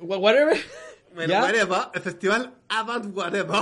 Wha- 0.00 0.18
Whatever. 0.18 0.56
Bueno, 1.14 1.30
¿Ya? 1.34 1.42
whatever. 1.42 1.78
El 1.92 2.00
festival 2.00 2.54
Avant 2.70 3.14
Whatever. 3.14 3.60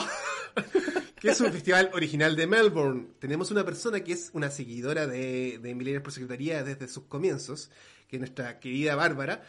que 1.20 1.30
es 1.30 1.40
un 1.40 1.50
festival 1.52 1.90
original 1.92 2.36
de 2.36 2.46
Melbourne. 2.46 3.08
Tenemos 3.18 3.50
una 3.50 3.64
persona 3.64 4.04
que 4.04 4.12
es 4.12 4.30
una 4.34 4.50
seguidora 4.52 5.08
de, 5.08 5.58
de 5.60 5.74
Millennials 5.74 6.04
por 6.04 6.12
Secretaría 6.12 6.62
desde 6.62 6.86
sus 6.86 7.06
comienzos, 7.06 7.72
que 8.06 8.16
es 8.16 8.20
nuestra 8.20 8.60
querida 8.60 8.94
Bárbara, 8.94 9.42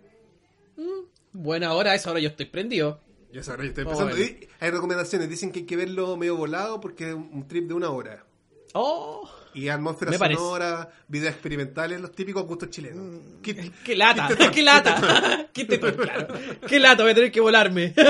Buena 1.31 1.73
hora, 1.73 1.91
a 1.91 1.95
esa 1.95 2.09
hora 2.11 2.19
yo 2.19 2.29
estoy 2.29 2.47
prendido. 2.47 2.99
Ya 3.31 3.43
sabrá, 3.43 3.63
yo 3.63 3.69
estoy 3.69 3.83
Oh, 3.85 3.91
empezando. 3.91 4.15
bueno. 4.15 4.25
Y 4.41 4.47
hay 4.59 4.71
recomendaciones, 4.71 5.29
dicen 5.29 5.51
que 5.51 5.59
hay 5.59 5.65
que 5.65 5.75
verlo 5.77 6.17
medio 6.17 6.35
volado 6.35 6.79
porque 6.81 7.09
es 7.09 7.15
un 7.15 7.47
trip 7.47 7.67
de 7.67 7.75
una 7.75 7.91
hora. 7.91 8.25
Oh, 8.73 9.29
Y 9.53 9.67
atmósfera 9.67 10.11
Me 10.11 10.17
sonora, 10.35 10.89
videos 11.07 11.33
experimentales, 11.33 11.99
los 11.99 12.11
típicos 12.11 12.45
gustos 12.45 12.69
chilenos. 12.69 13.19
Qué- 13.41 13.71
qué 13.83 13.95
lata, 13.95 14.29
qué 14.37 14.51
qué 14.55 14.61
lata. 14.63 15.47
Qué 15.51 15.65
tetón, 15.65 15.95
claro. 15.95 16.27
Qué 16.67 16.79
lata, 16.79 17.03
voy 17.03 17.11
a 17.11 17.15
tener 17.15 17.31
que 17.31 17.41
volarme. 17.41 17.93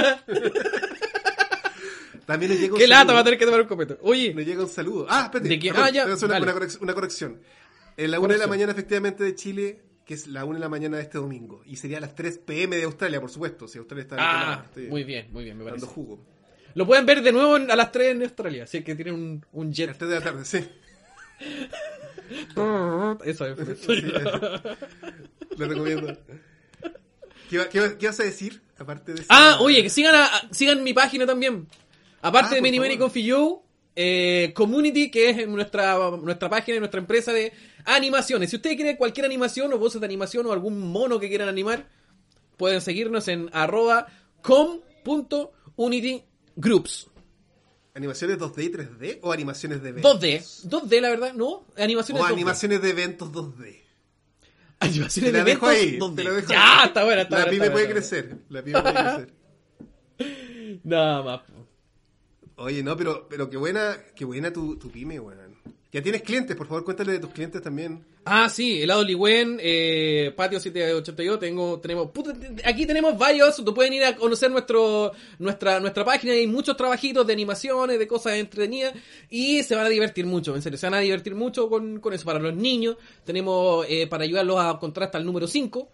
También 2.26 2.52
nos 2.52 2.62
llega 2.62 2.74
un 2.74 2.80
Qué 2.80 2.88
lata, 2.88 3.00
saludo. 3.00 3.14
voy 3.14 3.22
a 3.22 3.24
tener 3.24 3.40
que 3.40 3.46
tomar 3.46 3.62
un 3.62 3.68
copeto. 3.68 3.98
Oye, 4.02 4.34
Nos 4.34 4.46
llega 4.46 4.62
un 4.62 4.70
saludo. 4.70 5.08
Ah, 5.10 5.24
espérate. 5.26 5.50
¿De 5.50 5.60
qué? 5.60 5.72
Ah, 5.76 5.90
ya, 5.90 6.06
una, 6.06 6.16
una 6.16 6.54
correc- 6.54 6.78
una 6.82 6.94
corrección. 6.94 7.40
En 7.98 8.12
la 8.12 8.20
1 8.20 8.28
de 8.28 8.38
la 8.38 8.46
Corrección. 8.46 8.50
mañana, 8.50 8.72
efectivamente, 8.72 9.24
de 9.24 9.36
Chile, 9.36 9.82
que 10.06 10.14
es 10.14 10.28
la 10.28 10.46
1 10.46 10.54
de 10.56 10.60
la 10.60 10.70
mañana 10.70 10.98
de 10.98 11.04
este 11.04 11.18
domingo. 11.18 11.64
Y 11.66 11.78
sería 11.78 11.98
a 11.98 12.02
las 12.02 12.14
3 12.16 12.38
pm 12.40 12.76
de 12.78 12.84
Australia, 12.84 13.20
por 13.20 13.32
supuesto. 13.32 13.68
Si 13.68 13.78
Australia 13.80 14.04
está 14.04 14.16
ah, 14.20 14.62
estoy 14.66 14.88
muy 14.88 15.04
bien, 15.04 15.28
muy 15.32 15.44
bien, 15.44 15.58
me 15.58 15.64
dando 15.64 15.80
parece. 15.80 15.94
jugo. 15.96 16.20
Lo 16.76 16.86
pueden 16.86 17.06
ver 17.08 17.24
de 17.24 17.32
nuevo 17.32 17.56
a 17.56 17.76
las 17.76 17.92
3 17.92 18.12
en 18.16 18.22
Australia, 18.24 18.64
así 18.66 18.84
que 18.84 18.94
tienen 18.94 19.16
un, 19.16 19.46
un 19.54 19.66
A 19.66 19.70
las 19.70 19.76
jet. 19.76 19.98
3 19.98 20.10
de 20.10 20.16
la 20.16 20.22
tarde, 20.24 20.46
sí. 20.46 20.60
Eso 23.26 23.46
es. 23.46 23.58
Lo 25.58 25.68
recomiendo. 25.68 26.18
¿Qué, 27.50 27.58
va- 27.58 27.68
qué 27.70 27.80
va- 27.80 27.98
qué 27.98 28.08
vas 28.08 28.20
a 28.20 28.24
decir? 28.24 28.62
Aparte 28.78 29.14
de 29.14 29.24
Ah, 29.30 29.58
oye, 29.62 29.82
que 29.84 29.90
sigan, 29.90 30.16
a- 30.16 30.30
sigan 30.52 30.84
mi 30.84 30.94
página 30.94 31.26
también. 31.26 31.68
Aparte 32.22 32.50
Ah, 32.52 32.56
de 32.56 32.62
Mini. 32.62 32.80
Mini 32.80 32.98
Coffee 32.98 33.24
You, 33.24 33.62
eh, 33.96 34.52
Community, 34.56 35.10
que 35.10 35.30
es 35.32 35.48
nuestra, 35.48 35.98
nuestra 36.22 36.50
página 36.50 36.78
nuestra 36.80 37.00
empresa 37.00 37.34
de 37.34 37.52
animaciones. 37.86 38.50
Si 38.52 38.56
ustedes 38.58 38.76
quieren 38.76 38.96
cualquier 38.98 39.26
animación 39.26 39.74
o 39.74 39.78
voces 39.78 40.00
de 40.00 40.06
animación 40.06 40.46
o 40.46 40.52
algún 40.54 40.80
mono 40.92 41.20
que 41.20 41.28
quieran 41.30 41.50
animar, 41.50 41.88
pueden 42.58 42.82
seguirnos 42.82 43.28
en 43.28 43.50
arroba 43.52 44.08
com.unitygroups. 44.42 47.09
¿Animaciones 48.00 48.38
2D 48.40 48.64
y 48.64 48.70
3D 48.72 49.20
o 49.22 49.32
animaciones 49.34 49.84
de 49.84 49.94
2D. 49.94 50.42
2D, 50.70 51.02
la 51.02 51.10
verdad, 51.10 51.34
¿no? 51.34 51.66
Animaciones 51.76 52.24
O 52.24 52.28
2D. 52.28 52.32
animaciones 52.34 52.82
de 52.82 52.90
eventos 52.92 53.30
2D. 53.30 53.76
Animaciones 54.80 55.32
Te 55.34 55.38
la 55.38 55.44
de 55.44 55.52
dejo 55.52 55.70
eventos 55.70 55.94
ahí. 55.94 56.00
2D. 56.00 56.16
Te 56.16 56.24
lo 56.24 56.34
dejo 56.36 56.50
ya, 56.50 56.80
ahí. 56.82 56.88
está 56.88 57.04
buena, 57.04 57.22
está 57.24 57.38
La 57.38 57.44
buena, 57.46 57.52
pyme 57.52 57.66
está 57.66 57.74
puede 57.74 57.86
buena. 57.86 58.00
crecer. 58.00 58.38
La 58.48 58.64
pyme 58.64 58.82
puede 58.82 58.94
crecer. 58.96 59.34
Nada 60.86 61.24
más. 61.24 61.42
Oye, 62.56 62.84
no, 62.84 62.96
pero, 62.96 63.28
pero 63.30 63.50
qué 63.50 63.58
buena, 63.58 63.98
qué 64.16 64.24
buena 64.24 64.52
tu, 64.54 64.78
tu 64.78 64.90
pyme, 64.90 65.20
weón. 65.20 65.56
Ya 65.92 66.02
tienes 66.02 66.22
clientes, 66.22 66.56
por 66.56 66.68
favor, 66.68 66.86
cuéntale 66.86 67.12
de 67.14 67.20
tus 67.20 67.32
clientes 67.32 67.62
también. 67.62 68.06
Ah, 68.26 68.48
sí, 68.50 68.84
helado 68.84 69.04
Ligüen, 69.04 69.58
eh, 69.60 70.32
Patio 70.36 70.60
782, 70.60 71.40
tengo, 71.40 71.80
tenemos, 71.80 72.12
puta, 72.12 72.32
aquí 72.64 72.86
tenemos 72.86 73.18
varios, 73.18 73.56
tú 73.56 73.74
pueden 73.74 73.94
ir 73.94 74.04
a 74.04 74.16
conocer 74.16 74.52
nuestro, 74.52 75.14
nuestra, 75.40 75.80
nuestra 75.80 76.06
página, 76.06 76.34
hay 76.34 76.46
muchos 76.46 76.78
trabajitos 76.78 77.26
de 77.26 77.34
animaciones, 77.34 77.98
de 77.98 78.08
cosas 78.08 78.34
entretenidas, 78.34 78.94
y 79.32 79.64
se 79.64 79.74
van 79.74 79.86
a 79.86 79.90
divertir 79.90 80.28
mucho, 80.28 80.56
en 80.56 80.62
serio, 80.62 80.78
se 80.78 80.86
van 80.86 80.96
a 80.96 81.00
divertir 81.00 81.34
mucho 81.34 81.70
con, 81.70 82.00
con 82.00 82.14
eso, 82.14 82.26
para 82.26 82.40
los 82.40 82.54
niños, 82.54 82.98
tenemos, 83.24 83.86
eh, 83.90 84.06
para 84.06 84.26
ayudarlos 84.26 84.60
a 84.60 84.72
encontrar 84.72 85.06
hasta 85.06 85.18
el 85.18 85.26
número 85.26 85.48
5, 85.48 85.90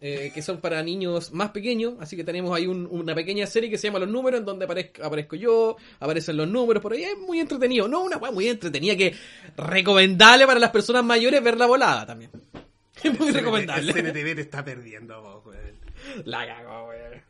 eh, 0.00 0.30
que 0.34 0.40
son 0.42 0.60
para 0.60 0.82
niños 0.82 1.32
más 1.32 1.50
pequeños, 1.50 1.94
así 2.00 2.16
que 2.16 2.24
tenemos 2.24 2.56
ahí 2.56 2.66
un- 2.66 2.88
una 2.90 3.14
pequeña 3.14 3.46
serie 3.46 3.68
que 3.70 3.76
se 3.78 3.88
llama 3.88 3.98
Los 3.98 4.08
Números, 4.08 4.40
en 4.40 4.46
donde 4.46 4.64
aparezco, 4.64 5.04
aparezco 5.04 5.36
yo, 5.36 5.76
aparecen 5.98 6.36
los 6.38 6.48
números 6.48 6.82
por 6.82 6.92
ahí, 6.94 7.04
es 7.04 7.18
muy 7.18 7.38
entretenido, 7.40 7.86
no, 7.88 8.02
una 8.02 8.16
weá 8.16 8.32
muy 8.32 8.48
entretenida 8.48 8.96
que 8.96 9.14
recomendable 9.56 10.46
para 10.46 10.58
las 10.58 10.70
personas 10.70 11.04
mayores 11.04 11.42
ver 11.42 11.56
la 11.58 11.66
volada 11.66 12.06
también. 12.06 12.30
Es 13.02 13.18
muy 13.18 13.30
recomendable. 13.30 13.92
El 13.92 13.94
CNTV 13.94 14.34
te 14.34 14.40
está 14.42 14.62
perdiendo, 14.62 15.22
vos, 15.22 15.46
weón. 15.46 15.78
La 16.26 16.46
cago, 16.46 16.88
weón. 16.88 17.22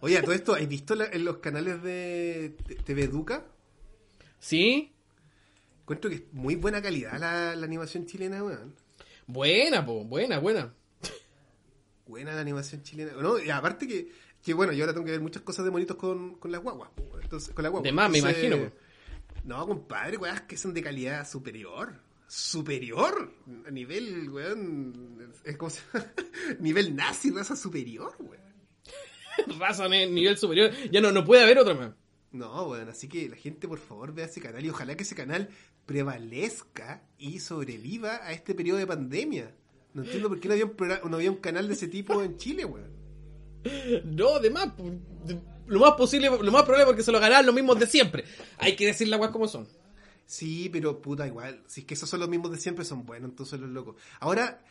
Oye, 0.00 0.20
todo 0.22 0.32
esto, 0.32 0.54
¿has 0.54 0.68
visto 0.68 0.94
la- 0.94 1.06
en 1.06 1.24
los 1.24 1.38
canales 1.38 1.82
de 1.82 2.54
TV 2.84 3.04
Educa? 3.04 3.44
¿Sí? 4.38 4.92
Encuentro 5.80 6.10
que 6.10 6.16
es 6.16 6.22
muy 6.32 6.54
buena 6.56 6.80
calidad 6.82 7.18
la, 7.18 7.56
la 7.56 7.66
animación 7.66 8.06
chilena, 8.06 8.44
weón. 8.44 8.74
Buena, 9.26 9.84
po, 9.84 10.04
buena, 10.04 10.38
buena. 10.38 10.72
Buena 12.06 12.34
la 12.34 12.40
animación 12.40 12.82
chilena. 12.82 13.12
No, 13.12 13.38
y 13.38 13.50
aparte 13.50 13.86
que, 13.88 14.12
que 14.42 14.54
bueno, 14.54 14.72
yo 14.72 14.84
ahora 14.84 14.92
tengo 14.92 15.04
que 15.04 15.12
ver 15.12 15.20
muchas 15.20 15.42
cosas 15.42 15.64
de 15.64 15.70
monitos 15.70 15.96
con, 15.96 16.36
con 16.36 16.52
las 16.52 16.62
guaguas. 16.62 16.90
Entonces, 17.20 17.52
con 17.52 17.62
las 17.62 17.72
guaguas. 17.72 17.88
De 17.88 17.92
más, 17.92 18.10
me 18.10 18.18
imagino. 18.18 18.70
No, 19.44 19.66
compadre, 19.66 20.16
weón, 20.16 20.40
que 20.46 20.56
son 20.56 20.72
de 20.72 20.82
calidad 20.82 21.28
superior. 21.28 21.94
Superior. 22.28 23.32
A 23.66 23.70
nivel, 23.70 24.28
weón. 24.30 25.32
Es 25.44 25.56
como 25.56 25.70
llama? 25.70 26.12
nivel 26.60 26.94
nazi, 26.94 27.30
raza 27.30 27.56
superior, 27.56 28.14
weón. 28.18 28.46
Raza 29.58 29.88
nivel 29.88 30.38
superior. 30.38 30.72
Ya 30.90 31.00
no, 31.00 31.12
no 31.12 31.24
puede 31.24 31.42
haber 31.42 31.58
otra 31.58 31.74
más. 31.74 31.92
No, 32.32 32.68
weón, 32.68 32.88
así 32.88 33.08
que 33.08 33.28
la 33.28 33.36
gente 33.36 33.66
por 33.66 33.78
favor 33.78 34.12
vea 34.12 34.26
ese 34.26 34.40
canal 34.40 34.64
y 34.64 34.70
ojalá 34.70 34.96
que 34.96 35.04
ese 35.04 35.14
canal 35.14 35.48
prevalezca 35.86 37.02
y 37.18 37.40
sobreviva 37.40 38.16
a 38.24 38.32
este 38.32 38.54
periodo 38.54 38.78
de 38.78 38.86
pandemia. 38.86 39.54
No 39.96 40.02
entiendo 40.04 40.28
por 40.28 40.38
qué 40.38 40.48
no 40.48 40.54
había 40.54 40.66
un, 40.66 40.76
progra- 40.76 41.02
no 41.08 41.16
había 41.16 41.30
un 41.30 41.38
canal 41.38 41.66
de 41.68 41.74
ese 41.74 41.88
tipo 41.88 42.22
en 42.22 42.36
Chile, 42.36 42.64
weón. 42.64 42.90
No, 44.04 44.38
de 44.38 44.50
más. 44.50 44.68
De- 45.24 45.40
Lo 45.66 45.80
más 45.80 45.92
posible, 45.94 46.28
lo 46.30 46.52
más 46.52 46.62
probable 46.62 46.86
porque 46.86 47.02
se 47.02 47.10
lo 47.10 47.18
ganarán 47.18 47.46
los 47.46 47.54
mismos 47.54 47.78
de 47.80 47.86
siempre. 47.86 48.24
Hay 48.58 48.76
que 48.76 48.86
decir 48.86 49.08
las 49.08 49.18
weas 49.18 49.32
como 49.32 49.48
son. 49.48 49.66
Sí, 50.26 50.68
pero 50.72 51.00
puta, 51.00 51.26
igual. 51.26 51.62
Si 51.66 51.80
es 51.80 51.86
que 51.86 51.94
esos 51.94 52.08
son 52.08 52.20
los 52.20 52.28
mismos 52.28 52.50
de 52.52 52.58
siempre, 52.58 52.84
son 52.84 53.04
buenos, 53.06 53.30
entonces 53.30 53.58
los 53.58 53.70
locos. 53.70 53.96
Ahora, 54.20 54.62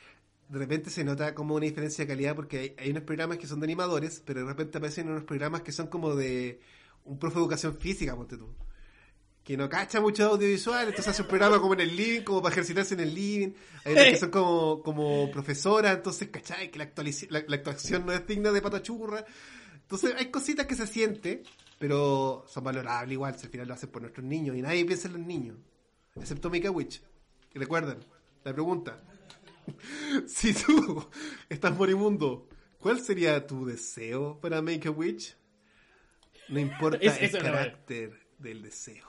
de 0.48 0.60
repente 0.60 0.90
se 0.90 1.04
nota 1.04 1.34
como 1.34 1.56
una 1.56 1.66
diferencia 1.66 2.04
de 2.06 2.08
calidad 2.08 2.36
porque 2.36 2.60
hay, 2.60 2.76
hay 2.78 2.92
unos 2.92 3.04
programas 3.04 3.38
que 3.40 3.48
son 3.48 3.60
de 3.60 3.66
animadores, 3.66 4.22
pero 4.26 4.42
de 4.42 4.46
repente 4.46 4.78
aparecen 4.78 5.10
unos 5.10 5.24
programas 5.24 5.62
que 5.64 5.72
son 5.72 5.88
como 5.88 6.16
de 6.16 6.60
un 7.04 7.18
profe 7.20 7.36
de 7.36 7.42
educación 7.42 7.76
física, 7.76 8.16
ponte 8.16 8.38
tú. 8.38 8.48
Que 9.46 9.56
no 9.56 9.70
cacha 9.70 10.02
mucho 10.02 10.24
de 10.24 10.30
audiovisual, 10.32 10.88
entonces 10.88 11.08
hace 11.08 11.22
un 11.22 11.28
programa 11.28 11.62
como 11.62 11.76
en 11.76 11.82
el 11.82 11.96
living, 11.96 12.22
como 12.24 12.42
para 12.42 12.52
ejercitarse 12.54 12.96
en 12.96 13.00
el 13.02 13.14
living. 13.14 13.54
Hay 13.86 13.94
otros 13.94 14.08
que 14.08 14.18
son 14.18 14.32
como, 14.32 14.82
como 14.82 15.32
profesoras, 15.32 15.96
entonces, 15.96 16.30
¿cachai? 16.30 16.72
Que 16.72 16.80
la, 16.80 16.90
la, 17.30 17.44
la 17.48 17.56
actuación 17.56 18.06
no 18.08 18.12
es 18.12 18.26
digna 18.26 18.52
de 18.52 18.62
patachurra. 18.62 19.24
Entonces, 19.76 20.16
hay 20.18 20.32
cositas 20.32 20.66
que 20.66 20.74
se 20.76 20.88
siente, 20.88 21.44
pero 21.78 22.44
son 22.48 22.64
valorables 22.64 23.14
igual, 23.14 23.38
si 23.38 23.46
al 23.46 23.52
final 23.52 23.68
lo 23.68 23.76
hacen 23.76 23.90
por 23.92 24.02
nuestros 24.02 24.26
niños 24.26 24.56
y 24.58 24.64
nadie 24.64 24.84
piensa 24.84 25.08
en 25.10 25.14
los 25.14 25.22
niños, 25.22 25.58
excepto 26.16 26.50
Mika 26.50 26.72
Witch. 26.72 27.04
Y 27.54 27.60
recuerden, 27.60 28.00
la 28.44 28.52
pregunta: 28.52 29.00
si 30.28 30.54
tú 30.56 31.08
estás 31.50 31.78
moribundo, 31.78 32.50
¿cuál 32.80 33.00
sería 33.00 33.46
tu 33.46 33.64
deseo 33.66 34.40
para 34.42 34.62
Make 34.64 34.88
a 34.88 34.92
Witch? 34.92 35.38
No 36.50 36.60
importa 36.60 36.98
Es- 37.00 37.22
el 37.34 37.44
carácter 37.44 38.20
del 38.40 38.64
deseo. 38.64 39.06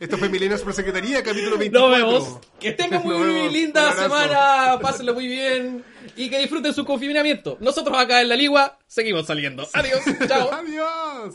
Esto 0.00 0.18
fue 0.18 0.28
Milenios 0.28 0.62
por 0.62 0.72
Secretaría, 0.74 1.22
capítulo 1.22 1.56
24. 1.56 1.98
Nos 1.98 2.12
vemos. 2.28 2.38
Que 2.58 2.72
tengan 2.72 3.02
muy 3.02 3.14
vemos. 3.16 3.52
linda 3.52 3.92
semana. 3.94 4.78
Pásenlo 4.80 5.14
muy 5.14 5.26
bien. 5.28 5.84
Y 6.16 6.28
que 6.28 6.38
disfruten 6.38 6.74
su 6.74 6.84
confinamiento. 6.84 7.56
Nosotros 7.60 7.96
acá 7.96 8.20
en 8.20 8.28
la 8.28 8.36
Ligua 8.36 8.78
seguimos 8.86 9.26
saliendo. 9.26 9.66
Adiós. 9.72 10.00
Chao. 10.28 10.50
Adiós. 10.52 11.34